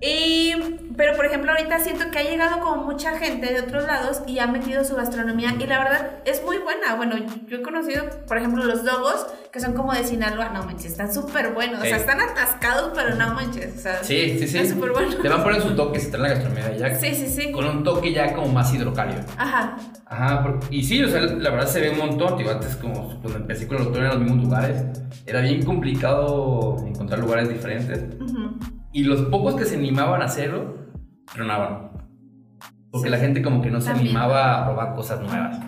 Y, 0.00 0.52
pero 0.96 1.16
por 1.16 1.24
ejemplo, 1.26 1.52
ahorita 1.52 1.78
siento 1.80 2.10
que 2.10 2.18
ha 2.18 2.22
llegado 2.22 2.60
como 2.60 2.84
mucha 2.84 3.18
gente 3.18 3.52
de 3.52 3.60
otros 3.60 3.84
lados 3.86 4.22
y 4.26 4.38
ha 4.38 4.46
metido 4.46 4.84
su 4.84 4.94
gastronomía 4.94 5.54
y 5.58 5.66
la 5.66 5.78
verdad 5.78 6.10
es 6.24 6.42
muy 6.44 6.58
buena. 6.58 6.94
Bueno, 6.96 7.16
yo 7.46 7.56
he 7.56 7.62
conocido, 7.62 8.04
por 8.26 8.36
ejemplo, 8.38 8.64
los 8.64 8.84
dogos, 8.84 9.26
que 9.52 9.60
son 9.60 9.72
como 9.74 9.92
de 9.94 10.04
Sinaloa. 10.04 10.50
No 10.50 10.64
manches, 10.64 10.92
están 10.92 11.12
súper 11.12 11.52
buenos. 11.54 11.80
O 11.80 11.84
sea, 11.84 11.96
están 11.96 12.20
atascados, 12.20 12.92
pero 12.94 13.14
no 13.14 13.32
manches. 13.34 13.76
O 13.76 13.80
sea, 13.80 14.04
Sí, 14.04 14.38
sí, 14.38 14.46
sí. 14.46 14.58
Están 14.58 14.76
súper 14.76 14.92
buenos. 14.92 15.18
Le 15.22 15.28
van 15.28 15.40
a 15.40 15.44
poner 15.44 15.62
su 15.62 15.74
toque 15.74 15.98
si 15.98 16.10
traen 16.10 16.22
la 16.24 16.28
gastronomía 16.30 16.68
de 16.68 16.84
allá. 16.84 17.00
Sí, 17.00 17.14
sí, 17.14 17.26
sí. 17.28 17.52
Con 17.52 17.64
un 17.66 17.82
toque 17.84 18.12
ya 18.12 18.34
como 18.34 18.48
más 18.48 18.72
hidrocálido. 18.74 19.22
Ajá. 19.38 19.76
Ajá, 20.08 20.54
y 20.70 20.84
sí, 20.84 21.02
o 21.02 21.08
sea, 21.08 21.20
la 21.20 21.50
verdad 21.50 21.66
se 21.66 21.80
ve 21.80 21.90
un 21.90 21.98
montón. 21.98 22.38
Digo, 22.38 22.50
antes, 22.50 22.76
como 22.76 23.18
cuando 23.20 23.38
empecé 23.38 23.66
con 23.66 23.78
el 23.78 23.84
doctor 23.84 24.02
en 24.04 24.08
los 24.10 24.18
mismos 24.20 24.44
lugares, 24.44 24.84
era 25.26 25.40
bien 25.40 25.64
complicado 25.64 26.76
encontrar 26.86 27.18
lugares 27.18 27.48
diferentes. 27.48 28.04
Ujú. 28.20 28.56
Y 28.96 29.04
los 29.04 29.20
pocos 29.22 29.54
que 29.56 29.66
se 29.66 29.76
animaban 29.76 30.22
a 30.22 30.24
hacerlo, 30.24 30.74
tronaban. 31.34 31.90
Porque 32.90 33.08
Sí. 33.08 33.12
la 33.12 33.18
gente 33.18 33.42
como 33.42 33.60
que 33.60 33.70
no 33.70 33.78
se 33.82 33.88
También. 33.90 34.06
animaba 34.08 34.62
a 34.62 34.64
probar 34.64 34.94
cosas 34.94 35.20
nuevas. 35.20 35.58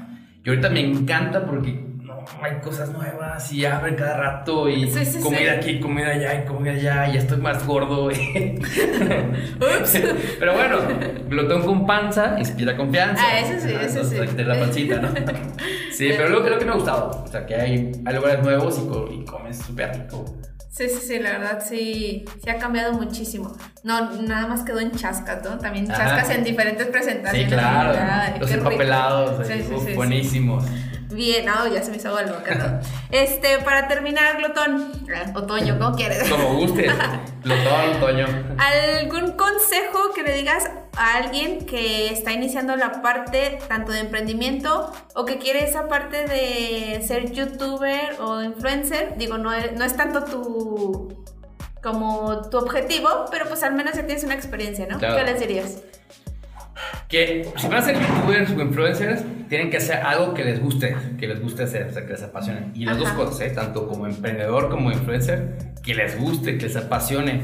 Y 0.42 0.48
ahorita 0.48 0.70
me 0.70 0.80
encanta 0.80 1.44
porque 1.44 1.74
no, 2.02 2.24
hay 2.42 2.58
cosas 2.62 2.90
nuevas 2.90 3.52
y 3.52 3.66
abren 3.66 3.96
cada 3.96 4.16
rato 4.16 4.66
y 4.70 4.90
Sí, 4.90 5.04
sí, 5.04 5.20
comida 5.20 5.40
sí. 5.40 5.48
aquí, 5.58 5.80
comida 5.80 6.08
allá 6.08 6.42
y 6.42 6.46
comida 6.46 6.72
allá 6.72 7.08
y 7.10 7.14
ya 7.14 7.18
estoy 7.18 7.36
más 7.36 7.66
gordo. 7.66 8.08
Pero 10.38 10.54
bueno, 10.54 10.78
glotón 11.28 11.62
con 11.64 11.86
panza 11.86 12.34
inspira 12.38 12.76
confianza. 12.78 13.22
Ah, 13.26 13.40
eso 13.40 13.60
sí, 13.66 13.74
Ajá, 13.74 13.84
eso 13.84 14.00
entonces, 14.00 14.30
sí. 14.30 14.36
De 14.36 14.44
la 14.44 14.58
pancita, 14.58 15.00
¿no? 15.00 15.08
Sí, 15.92 16.10
pero 16.16 16.28
lo, 16.28 16.48
lo 16.48 16.58
que 16.58 16.64
me 16.64 16.70
ha 16.70 16.74
gustado, 16.76 17.24
o 17.24 17.26
sea, 17.26 17.44
que 17.44 17.56
hay, 17.56 17.90
hay 18.06 18.14
lugares 18.14 18.40
nuevos 18.42 18.78
y, 18.78 18.88
co- 18.88 19.08
y 19.12 19.24
comes 19.24 19.58
súper 19.58 19.92
rico. 19.98 20.24
Sí, 20.70 20.88
sí, 20.88 21.00
sí, 21.06 21.18
la 21.18 21.32
verdad 21.38 21.64
sí, 21.66 22.24
sí 22.42 22.50
ha 22.50 22.58
cambiado 22.58 22.92
muchísimo. 22.92 23.56
No, 23.82 24.12
nada 24.22 24.46
más 24.46 24.62
quedó 24.62 24.80
en 24.80 24.92
chascas, 24.92 25.42
¿no? 25.42 25.58
También 25.58 25.90
Ajá. 25.90 26.04
chascas 26.16 26.30
en 26.36 26.44
diferentes 26.44 26.86
Sí, 26.86 26.92
presentaciones. 26.92 27.52
claro. 27.52 27.98
Ay, 27.98 28.38
los 28.38 28.50
empapelados, 28.50 29.46
Sí, 29.46 29.54
sí, 29.54 29.62
sí, 29.68 29.86
sí. 29.86 29.94
buenísimos. 29.94 30.64
Bien, 31.10 31.46
no, 31.46 31.66
ya 31.66 31.82
se 31.82 31.90
me 31.90 31.96
hizo 31.96 32.14
algo 32.14 32.36
acá. 32.36 32.80
Este, 33.10 33.58
para 33.60 33.88
terminar, 33.88 34.36
Glotón, 34.36 34.92
otoño, 35.34 35.78
¿cómo 35.78 35.96
quieres? 35.96 36.28
Como 36.28 36.54
guste, 36.54 36.82
Glotón, 37.42 37.96
otoño. 37.96 38.26
¿Algún 38.58 39.32
consejo 39.32 40.12
que 40.14 40.22
le 40.22 40.34
digas 40.34 40.70
a 40.96 41.16
alguien 41.16 41.64
que 41.64 42.12
está 42.12 42.32
iniciando 42.32 42.76
la 42.76 43.00
parte 43.00 43.58
tanto 43.68 43.92
de 43.92 44.00
emprendimiento 44.00 44.92
o 45.14 45.24
que 45.24 45.38
quiere 45.38 45.64
esa 45.64 45.88
parte 45.88 46.26
de 46.26 47.02
ser 47.06 47.32
youtuber 47.32 48.16
o 48.20 48.42
influencer? 48.42 49.16
Digo, 49.16 49.38
no, 49.38 49.50
no 49.50 49.84
es 49.84 49.96
tanto 49.96 50.24
tu 50.24 51.24
como 51.82 52.48
tu 52.50 52.58
objetivo, 52.58 53.08
pero 53.30 53.46
pues 53.46 53.62
al 53.62 53.72
menos 53.74 53.94
ya 53.94 54.04
tienes 54.04 54.24
una 54.24 54.34
experiencia, 54.34 54.86
¿no? 54.86 54.98
¿Qué 54.98 55.06
les 55.24 55.40
dirías? 55.40 55.78
Que 57.08 57.48
si 57.56 57.68
van 57.68 57.78
a 57.78 57.82
ser 57.82 57.96
youtubers 57.98 58.50
o 58.50 58.60
influencers, 58.60 59.24
tienen 59.48 59.70
que 59.70 59.78
hacer 59.78 59.96
algo 59.96 60.34
que 60.34 60.44
les 60.44 60.60
guste, 60.60 60.94
que 61.18 61.26
les 61.26 61.40
guste 61.40 61.62
hacer, 61.64 61.86
o 61.86 61.92
sea, 61.92 62.04
que 62.04 62.12
les 62.12 62.22
apasione. 62.22 62.70
Y 62.74 62.84
las 62.84 62.98
dos 62.98 63.08
cosas, 63.10 63.40
¿eh? 63.40 63.50
tanto 63.50 63.86
como 63.88 64.06
emprendedor 64.06 64.68
como 64.68 64.90
influencer, 64.90 65.74
que 65.82 65.94
les 65.94 66.18
guste, 66.18 66.58
que 66.58 66.66
les 66.66 66.76
apasione. 66.76 67.40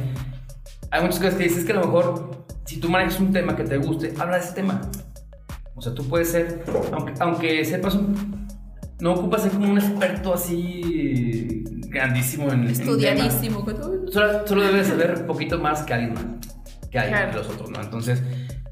Hay 0.91 1.03
muchas 1.03 1.19
cosas 1.19 1.35
que 1.35 1.45
dices 1.45 1.65
que 1.65 1.73
a 1.73 1.77
lo 1.77 1.87
mejor, 1.87 2.47
si 2.67 2.79
tú 2.79 2.89
manejas 2.89 3.19
un 3.21 3.33
tema 3.33 3.57
que 3.57 3.65
te 3.65 3.79
guste, 3.79 4.13
habla 4.19 4.37
de 4.37 4.45
ese 4.45 4.55
tema. 4.55 4.81
O 5.75 5.83
sea, 5.83 5.95
tú 5.95 6.09
puedes 6.09 6.31
ser, 6.31 6.63
aunque, 6.93 7.15
aunque 7.19 7.65
sepas 7.65 7.95
un, 7.95 8.47
no 9.01 9.13
ocupas 9.13 9.43
ser 9.43 9.53
como 9.53 9.71
un 9.71 9.79
experto 9.79 10.35
así 10.35 11.65
grandísimo 11.89 12.53
en 12.53 12.69
estudiadísimo. 12.69 13.65
solo, 14.11 14.47
solo 14.47 14.63
debes 14.63 14.89
saber 14.89 15.15
un 15.21 15.27
poquito 15.27 15.59
más 15.59 15.83
que 15.83 15.95
alguien 15.95 16.15
más, 16.15 16.25
que 16.91 16.99
alguien 16.99 17.31
que 17.31 17.37
los 17.37 17.49
otros, 17.49 17.71
¿no? 17.71 17.81
Entonces, 17.81 18.23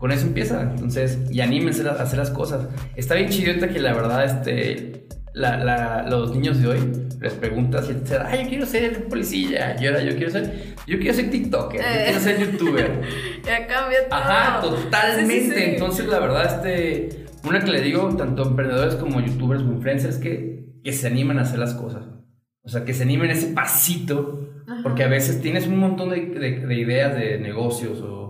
con 0.02 0.10
eso 0.10 0.26
empieza. 0.26 0.62
Entonces, 0.62 1.16
y 1.30 1.42
anímense 1.42 1.88
a 1.88 1.92
hacer 1.92 2.18
las 2.18 2.30
cosas. 2.30 2.66
Está 2.96 3.14
bien 3.14 3.28
chidota 3.28 3.68
que 3.68 3.78
la 3.78 3.94
verdad, 3.94 4.24
este, 4.24 5.06
la, 5.32 6.04
los 6.10 6.34
niños 6.34 6.60
de 6.60 6.66
hoy 6.66 6.78
les 7.20 7.34
preguntas 7.34 7.88
y 7.88 7.94
dicen, 7.94 8.18
ay, 8.26 8.42
yo 8.42 8.48
quiero 8.48 8.66
ser 8.66 9.04
policía, 9.04 9.76
yo, 9.76 9.92
yo 10.00 10.16
quiero 10.16 10.32
ser, 10.32 10.74
yo 10.88 10.98
quiero 10.98 11.14
ser 11.14 11.30
TikToker, 11.30 11.80
yo 11.80 12.04
quiero 12.04 12.18
ser 12.18 12.40
youtuber. 12.40 13.00
ya 13.46 13.64
cambia 13.68 14.08
todo. 14.08 14.18
Ajá, 14.18 14.60
totalmente. 14.60 15.74
Entonces, 15.74 16.08
la 16.08 16.18
verdad, 16.18 16.56
este, 16.56 17.26
una 17.44 17.60
que 17.60 17.70
le 17.70 17.80
digo, 17.80 18.08
tanto 18.16 18.42
emprendedores 18.42 18.96
como 18.96 19.20
youtubers 19.20 19.62
o 19.62 19.66
influencers, 19.66 20.18
que, 20.18 20.80
que 20.82 20.92
se 20.92 21.06
animan 21.06 21.38
a 21.38 21.42
hacer 21.42 21.60
las 21.60 21.74
cosas. 21.74 22.06
O 22.64 22.68
sea, 22.68 22.84
que 22.84 22.92
se 22.92 23.04
animen 23.04 23.30
ese 23.30 23.52
pasito, 23.52 24.50
porque 24.82 25.04
a 25.04 25.08
veces 25.08 25.40
tienes 25.40 25.68
un 25.68 25.76
montón 25.78 26.10
de, 26.10 26.26
de 26.26 26.74
ideas 26.74 27.14
de 27.14 27.38
negocios 27.38 28.00
o 28.00 28.21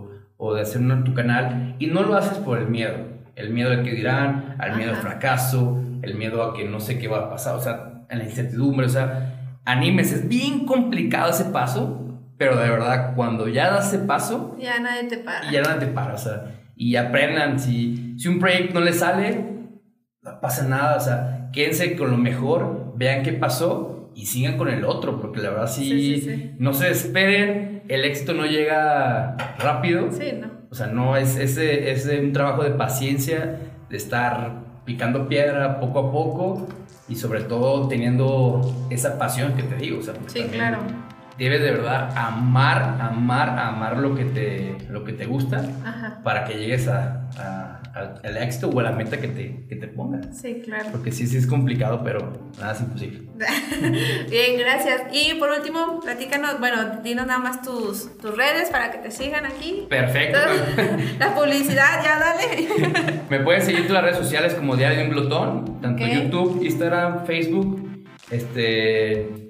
o 0.45 0.53
de 0.53 0.61
hacer 0.61 0.81
un, 0.81 1.05
tu 1.05 1.13
canal 1.13 1.77
y 1.79 1.87
no 1.87 2.03
lo 2.03 2.17
haces 2.17 2.37
por 2.39 2.57
el 2.57 2.67
miedo. 2.67 2.95
El 3.37 3.51
miedo 3.51 3.71
al 3.71 3.81
que 3.81 3.91
dirán, 3.91 4.57
al 4.59 4.75
miedo 4.75 4.91
al 4.91 4.97
fracaso, 4.97 5.81
el 6.01 6.15
miedo 6.15 6.43
a 6.43 6.53
que 6.53 6.67
no 6.67 6.81
sé 6.81 6.99
qué 6.99 7.07
va 7.07 7.19
a 7.19 7.29
pasar, 7.29 7.55
o 7.55 7.61
sea, 7.61 8.03
en 8.09 8.17
la 8.17 8.25
incertidumbre, 8.25 8.85
o 8.85 8.89
sea, 8.89 9.59
anímese. 9.63 10.15
Es 10.15 10.27
bien 10.27 10.65
complicado 10.65 11.31
ese 11.31 11.45
paso, 11.45 12.19
pero 12.37 12.57
de 12.57 12.69
verdad, 12.69 13.15
cuando 13.15 13.47
ya 13.47 13.71
das 13.71 13.93
ese 13.93 14.03
paso... 14.03 14.57
Ya 14.59 14.81
nadie 14.81 15.05
te 15.05 15.17
para. 15.19 15.49
Ya 15.49 15.61
nadie 15.61 15.79
te 15.79 15.87
para, 15.87 16.15
o 16.15 16.17
sea, 16.17 16.43
y 16.75 16.97
aprendan, 16.97 17.57
si, 17.57 18.19
si 18.19 18.27
un 18.27 18.39
proyecto 18.39 18.81
no 18.81 18.85
les 18.85 18.99
sale, 18.99 19.45
no 20.21 20.41
pasa 20.41 20.67
nada, 20.67 20.97
o 20.97 20.99
sea, 20.99 21.51
quédense 21.53 21.95
con 21.95 22.11
lo 22.11 22.17
mejor, 22.17 22.93
vean 22.97 23.23
qué 23.23 23.31
pasó 23.31 24.02
y 24.15 24.25
sigan 24.25 24.57
con 24.57 24.69
el 24.69 24.85
otro, 24.85 25.19
porque 25.19 25.41
la 25.41 25.51
verdad 25.51 25.67
sí, 25.67 26.53
no 26.59 26.73
se 26.73 26.89
esperen, 26.91 27.83
el 27.87 28.05
éxito 28.05 28.33
no 28.33 28.45
llega 28.45 29.35
rápido. 29.59 30.11
Sí, 30.11 30.33
no. 30.39 30.51
O 30.69 30.75
sea, 30.75 30.87
no 30.87 31.15
es, 31.17 31.35
ese 31.37 31.91
es 31.91 32.05
un 32.05 32.33
trabajo 32.33 32.63
de 32.63 32.71
paciencia, 32.71 33.59
de 33.89 33.97
estar 33.97 34.63
picando 34.85 35.27
piedra 35.27 35.79
poco 35.79 35.99
a 35.99 36.11
poco 36.11 36.67
y 37.07 37.15
sobre 37.15 37.41
todo 37.41 37.87
teniendo 37.87 38.61
esa 38.89 39.17
pasión 39.17 39.53
que 39.53 39.63
te 39.63 39.75
digo. 39.75 39.99
O 39.99 40.01
sea, 40.01 40.15
sí, 40.27 40.43
claro. 40.51 40.79
Debes 41.37 41.61
de 41.61 41.71
verdad 41.71 42.15
amar, 42.15 42.97
amar, 43.01 43.49
amar 43.57 43.97
lo 43.97 44.15
que 44.15 44.25
te, 44.25 44.77
lo 44.89 45.03
que 45.03 45.13
te 45.13 45.25
gusta 45.25 45.63
para 46.23 46.45
que 46.45 46.53
llegues 46.53 46.87
a 46.87 47.23
al, 47.93 48.37
éxito 48.37 48.69
o 48.69 48.79
a 48.79 48.83
la 48.83 48.91
meta 48.91 49.19
que 49.19 49.27
te, 49.27 49.65
que 49.67 49.75
te 49.75 49.87
pongas. 49.87 50.25
Sí, 50.39 50.61
claro. 50.63 50.89
Porque 50.91 51.11
sí, 51.11 51.27
sí 51.27 51.37
es 51.37 51.45
complicado, 51.45 52.01
pero 52.03 52.51
nada 52.59 52.73
es 52.73 52.81
imposible. 52.81 53.21
Bien, 54.29 54.57
gracias. 54.57 55.03
Y 55.11 55.35
por 55.35 55.49
último, 55.49 55.99
platícanos, 56.01 56.59
bueno, 56.59 57.01
dinos 57.03 57.27
nada 57.27 57.39
más 57.39 57.61
tus, 57.61 58.17
tus 58.17 58.35
redes 58.35 58.69
para 58.69 58.91
que 58.91 58.97
te 58.97 59.11
sigan 59.11 59.45
aquí. 59.45 59.85
Perfecto. 59.89 60.39
la 61.19 61.35
publicidad, 61.35 62.03
ya 62.03 62.19
dale. 62.19 63.23
Me 63.29 63.39
puedes 63.39 63.65
seguir 63.65 63.85
en 63.85 63.93
las 63.93 64.03
redes 64.03 64.17
sociales 64.17 64.55
como 64.55 64.75
Diario 64.75 64.99
de 64.99 65.03
un 65.05 65.11
Glotón, 65.11 65.81
tanto 65.81 66.05
YouTube, 66.05 66.63
Instagram, 66.63 67.25
Facebook, 67.25 68.05
este 68.31 69.42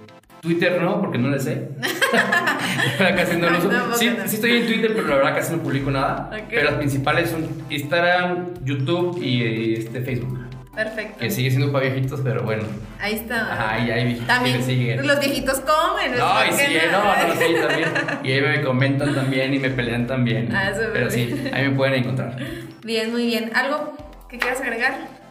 Twitter 0.44 0.82
no, 0.82 1.00
porque 1.00 1.18
no 1.18 1.30
le 1.30 1.40
sé. 1.40 1.70
casi 2.98 3.38
no 3.38 3.50
lo 3.50 3.60
uso. 3.60 3.72
sí, 3.96 4.14
sí, 4.26 4.36
estoy 4.36 4.58
en 4.58 4.68
Twitter, 4.68 4.92
pero 4.94 5.08
la 5.08 5.16
verdad 5.16 5.36
casi 5.36 5.54
no 5.54 5.64
publico 5.64 5.90
nada. 5.90 6.30
Pero 6.50 6.66
las 6.66 6.74
principales 6.74 7.30
son 7.30 7.48
Instagram, 7.70 8.54
YouTube 8.66 9.24
y 9.24 9.76
este, 9.76 10.02
Facebook. 10.02 10.40
Perfecto. 10.76 11.20
Que 11.20 11.32
sigue 11.32 11.50
siendo 11.50 11.72
para 11.72 11.86
viejitos, 11.86 12.20
pero 12.22 12.44
bueno. 12.44 12.64
Ahí 13.00 13.14
está. 13.14 13.54
Ajá, 13.54 13.80
y 13.80 13.92
hay 13.92 14.04
viejitos 14.04 14.28
también, 14.28 14.58
que 14.58 14.64
siguen. 14.64 15.08
Los 15.08 15.20
viejitos 15.22 15.62
comen. 15.62 16.12
No, 16.18 16.46
y 16.46 16.52
sí, 16.52 16.78
no, 16.92 17.28
no, 17.28 17.34
sí, 17.36 17.56
también. 17.62 17.90
Y 18.24 18.32
ahí 18.34 18.42
me 18.42 18.62
comentan 18.64 19.16
también 19.16 19.54
y 19.54 19.60
me 19.60 19.70
pelean 19.70 20.08
también. 20.08 20.54
Ah, 20.54 20.72
eso 20.72 20.82
Pero 20.92 21.10
sí, 21.10 21.34
ahí 21.54 21.70
me 21.70 21.76
pueden 21.76 21.94
encontrar. 21.94 22.36
Bien, 22.84 23.12
muy 23.12 23.28
bien. 23.28 23.52
¿Algo 23.56 23.96
que 24.28 24.38
quieras 24.40 24.60
agregar? 24.60 25.23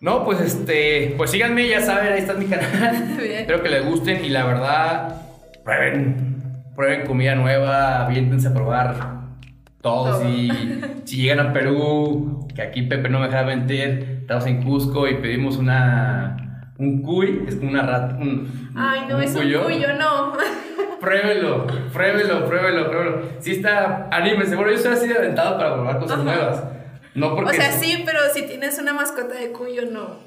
No, 0.00 0.24
pues 0.24 0.40
este, 0.40 1.14
pues 1.16 1.30
síganme, 1.32 1.68
ya 1.68 1.80
saben, 1.80 2.12
ahí 2.12 2.20
está 2.20 2.34
mi 2.34 2.46
canal. 2.46 3.18
Espero 3.20 3.62
que 3.62 3.68
les 3.68 3.84
gusten 3.84 4.24
y 4.24 4.28
la 4.28 4.44
verdad, 4.44 5.22
prueben, 5.64 6.62
prueben 6.76 7.04
comida 7.04 7.34
nueva, 7.34 8.04
aviéntense 8.06 8.48
a 8.48 8.54
probar 8.54 8.94
todos 9.80 10.24
y 10.28 10.50
si 11.04 11.16
llegan 11.22 11.40
a 11.40 11.52
Perú, 11.52 12.46
que 12.54 12.62
aquí 12.62 12.82
Pepe 12.82 13.08
no 13.08 13.18
me 13.18 13.26
deja 13.26 13.42
mentir, 13.42 14.18
estamos 14.20 14.46
en 14.46 14.62
Cusco 14.62 15.08
y 15.08 15.14
pedimos 15.16 15.56
una 15.56 16.36
un 16.78 17.02
cuy, 17.02 17.44
es 17.48 17.56
como 17.56 17.70
una 17.72 17.82
rata, 17.82 18.16
un, 18.20 18.70
Ay, 18.76 19.00
no, 19.08 19.20
es 19.20 19.34
un 19.34 19.42
cuyo, 19.42 19.94
no. 19.98 20.32
Pruébelo, 21.00 21.66
pruébelo, 21.92 22.46
pruébelo, 22.46 22.90
pruébelo. 22.90 23.22
Sí 23.40 23.52
está, 23.52 24.08
anímense, 24.10 24.54
bueno, 24.54 24.72
yo 24.72 24.78
soy 24.78 24.92
así 24.92 25.08
de 25.08 25.16
aventado 25.16 25.56
para 25.56 25.74
probar 25.74 25.98
cosas 25.98 26.24
nuevas. 26.24 26.64
No 27.18 27.34
porque... 27.34 27.50
O 27.50 27.54
sea, 27.54 27.72
sí, 27.72 28.02
pero 28.06 28.20
si 28.32 28.42
tienes 28.42 28.78
una 28.78 28.92
mascota 28.92 29.34
de 29.34 29.50
cuyo, 29.50 29.82
no. 29.90 30.18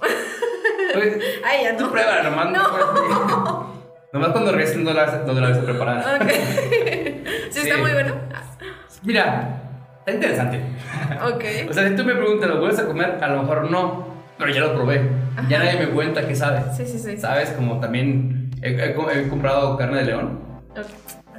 Pues, 0.94 1.18
Ay, 1.46 1.64
ya 1.64 1.72
no. 1.74 1.78
Tú 1.78 1.92
pruébala, 1.92 2.24
nomás. 2.24 2.52
No. 2.52 3.82
nomás 4.12 4.30
cuando 4.32 4.52
regreses 4.52 4.78
no 4.78 4.94
la, 4.94 5.24
no 5.26 5.34
la 5.34 5.48
ves 5.48 5.58
preparada. 5.60 6.18
Ok. 6.18 6.30
¿Sí, 7.50 7.60
está 7.60 7.78
muy 7.78 7.94
bueno? 7.94 8.16
Mira, 9.04 9.62
está 10.00 10.12
interesante. 10.12 10.60
Ok. 11.24 11.70
o 11.70 11.74
sea, 11.74 11.88
si 11.88 11.96
tú 11.96 12.04
me 12.04 12.14
preguntas, 12.16 12.50
¿lo 12.50 12.60
vuelves 12.60 12.80
a 12.80 12.88
comer? 12.88 13.20
A 13.22 13.28
lo 13.30 13.44
mejor 13.44 13.72
no, 13.72 14.06
pero 14.38 14.52
ya 14.52 14.60
lo 14.60 14.74
probé. 14.74 15.10
Ya 15.48 15.60
nadie 15.60 15.80
me 15.80 15.92
cuenta 15.92 16.28
qué 16.28 16.36
sabe. 16.36 16.62
Sí, 16.76 16.86
sí, 16.86 17.00
sí. 17.00 17.18
¿Sabes? 17.18 17.52
Como 17.52 17.80
también 17.80 18.52
he, 18.62 18.94
he 18.94 19.28
comprado 19.30 19.78
carne 19.78 20.00
de 20.00 20.06
león. 20.06 20.40
Ok. 20.72 20.88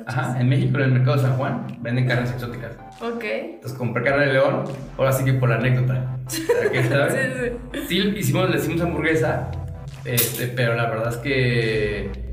Ajá, 0.07 0.41
en 0.41 0.49
México, 0.49 0.79
en 0.79 0.85
el 0.85 0.93
mercado 0.93 1.17
de 1.17 1.23
San 1.23 1.37
Juan, 1.37 1.67
venden 1.81 2.07
carnes 2.09 2.33
exóticas. 2.33 2.73
Ok. 3.03 3.25
Entonces 3.25 3.77
compré 3.79 4.05
carne 4.05 4.27
de 4.27 4.33
león, 4.35 4.65
ahora 4.97 5.13
sí 5.13 5.25
que 5.25 5.35
por 5.35 5.49
la 5.49 5.57
anécdota. 5.57 6.17
¿Qué 6.71 6.85
sabes? 6.89 7.15
sí, 7.73 7.81
sí. 7.81 7.87
Sí, 7.89 8.15
hicimos, 8.17 8.49
le 8.51 8.59
hicimos 8.59 8.81
hamburguesa, 8.81 9.51
este, 10.05 10.47
pero 10.49 10.75
la 10.75 10.89
verdad 10.89 11.09
es 11.13 11.17
que. 11.19 12.33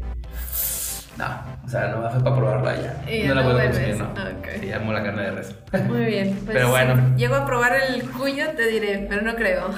No, 1.17 1.25
o 1.65 1.67
sea, 1.67 1.89
no 1.89 2.09
fue 2.09 2.23
para 2.23 2.35
probarla 2.35 2.75
ya. 2.77 3.27
no 3.27 3.35
la 3.35 3.43
puedo 3.43 3.59
conseguir, 3.59 3.97
no. 3.97 4.09
Okay. 4.39 4.59
Sí, 4.61 4.71
amo 4.71 4.93
la 4.93 5.03
carne 5.03 5.23
de 5.23 5.31
res. 5.31 5.55
Muy 5.87 6.05
bien. 6.05 6.39
Pues 6.45 6.55
pero 6.57 6.69
bueno. 6.69 6.95
Si 6.95 7.19
llego 7.21 7.35
a 7.35 7.45
probar 7.45 7.73
el 7.89 8.03
cuyo, 8.11 8.45
te 8.55 8.67
diré, 8.67 9.05
pero 9.09 9.23
no 9.23 9.35
creo. 9.35 9.69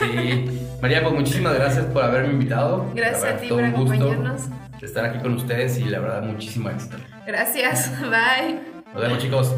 sí. 0.00 0.60
María, 0.82 1.02
pues 1.02 1.14
muchísimas 1.14 1.54
gracias 1.54 1.84
por 1.86 2.02
haberme 2.02 2.32
invitado. 2.32 2.90
Gracias 2.94 3.24
a 3.24 3.36
ti 3.36 3.48
por 3.48 3.62
acompañarnos. 3.62 4.48
De 4.80 4.86
estar 4.86 5.04
aquí 5.04 5.18
con 5.18 5.34
ustedes 5.34 5.78
y 5.78 5.84
la 5.84 6.00
verdad, 6.00 6.22
muchísimo 6.22 6.68
éxito. 6.70 6.96
Gracias, 7.26 7.92
bye. 8.02 8.77
Nos 8.92 9.02
vemos 9.02 9.18
chicos. 9.18 9.54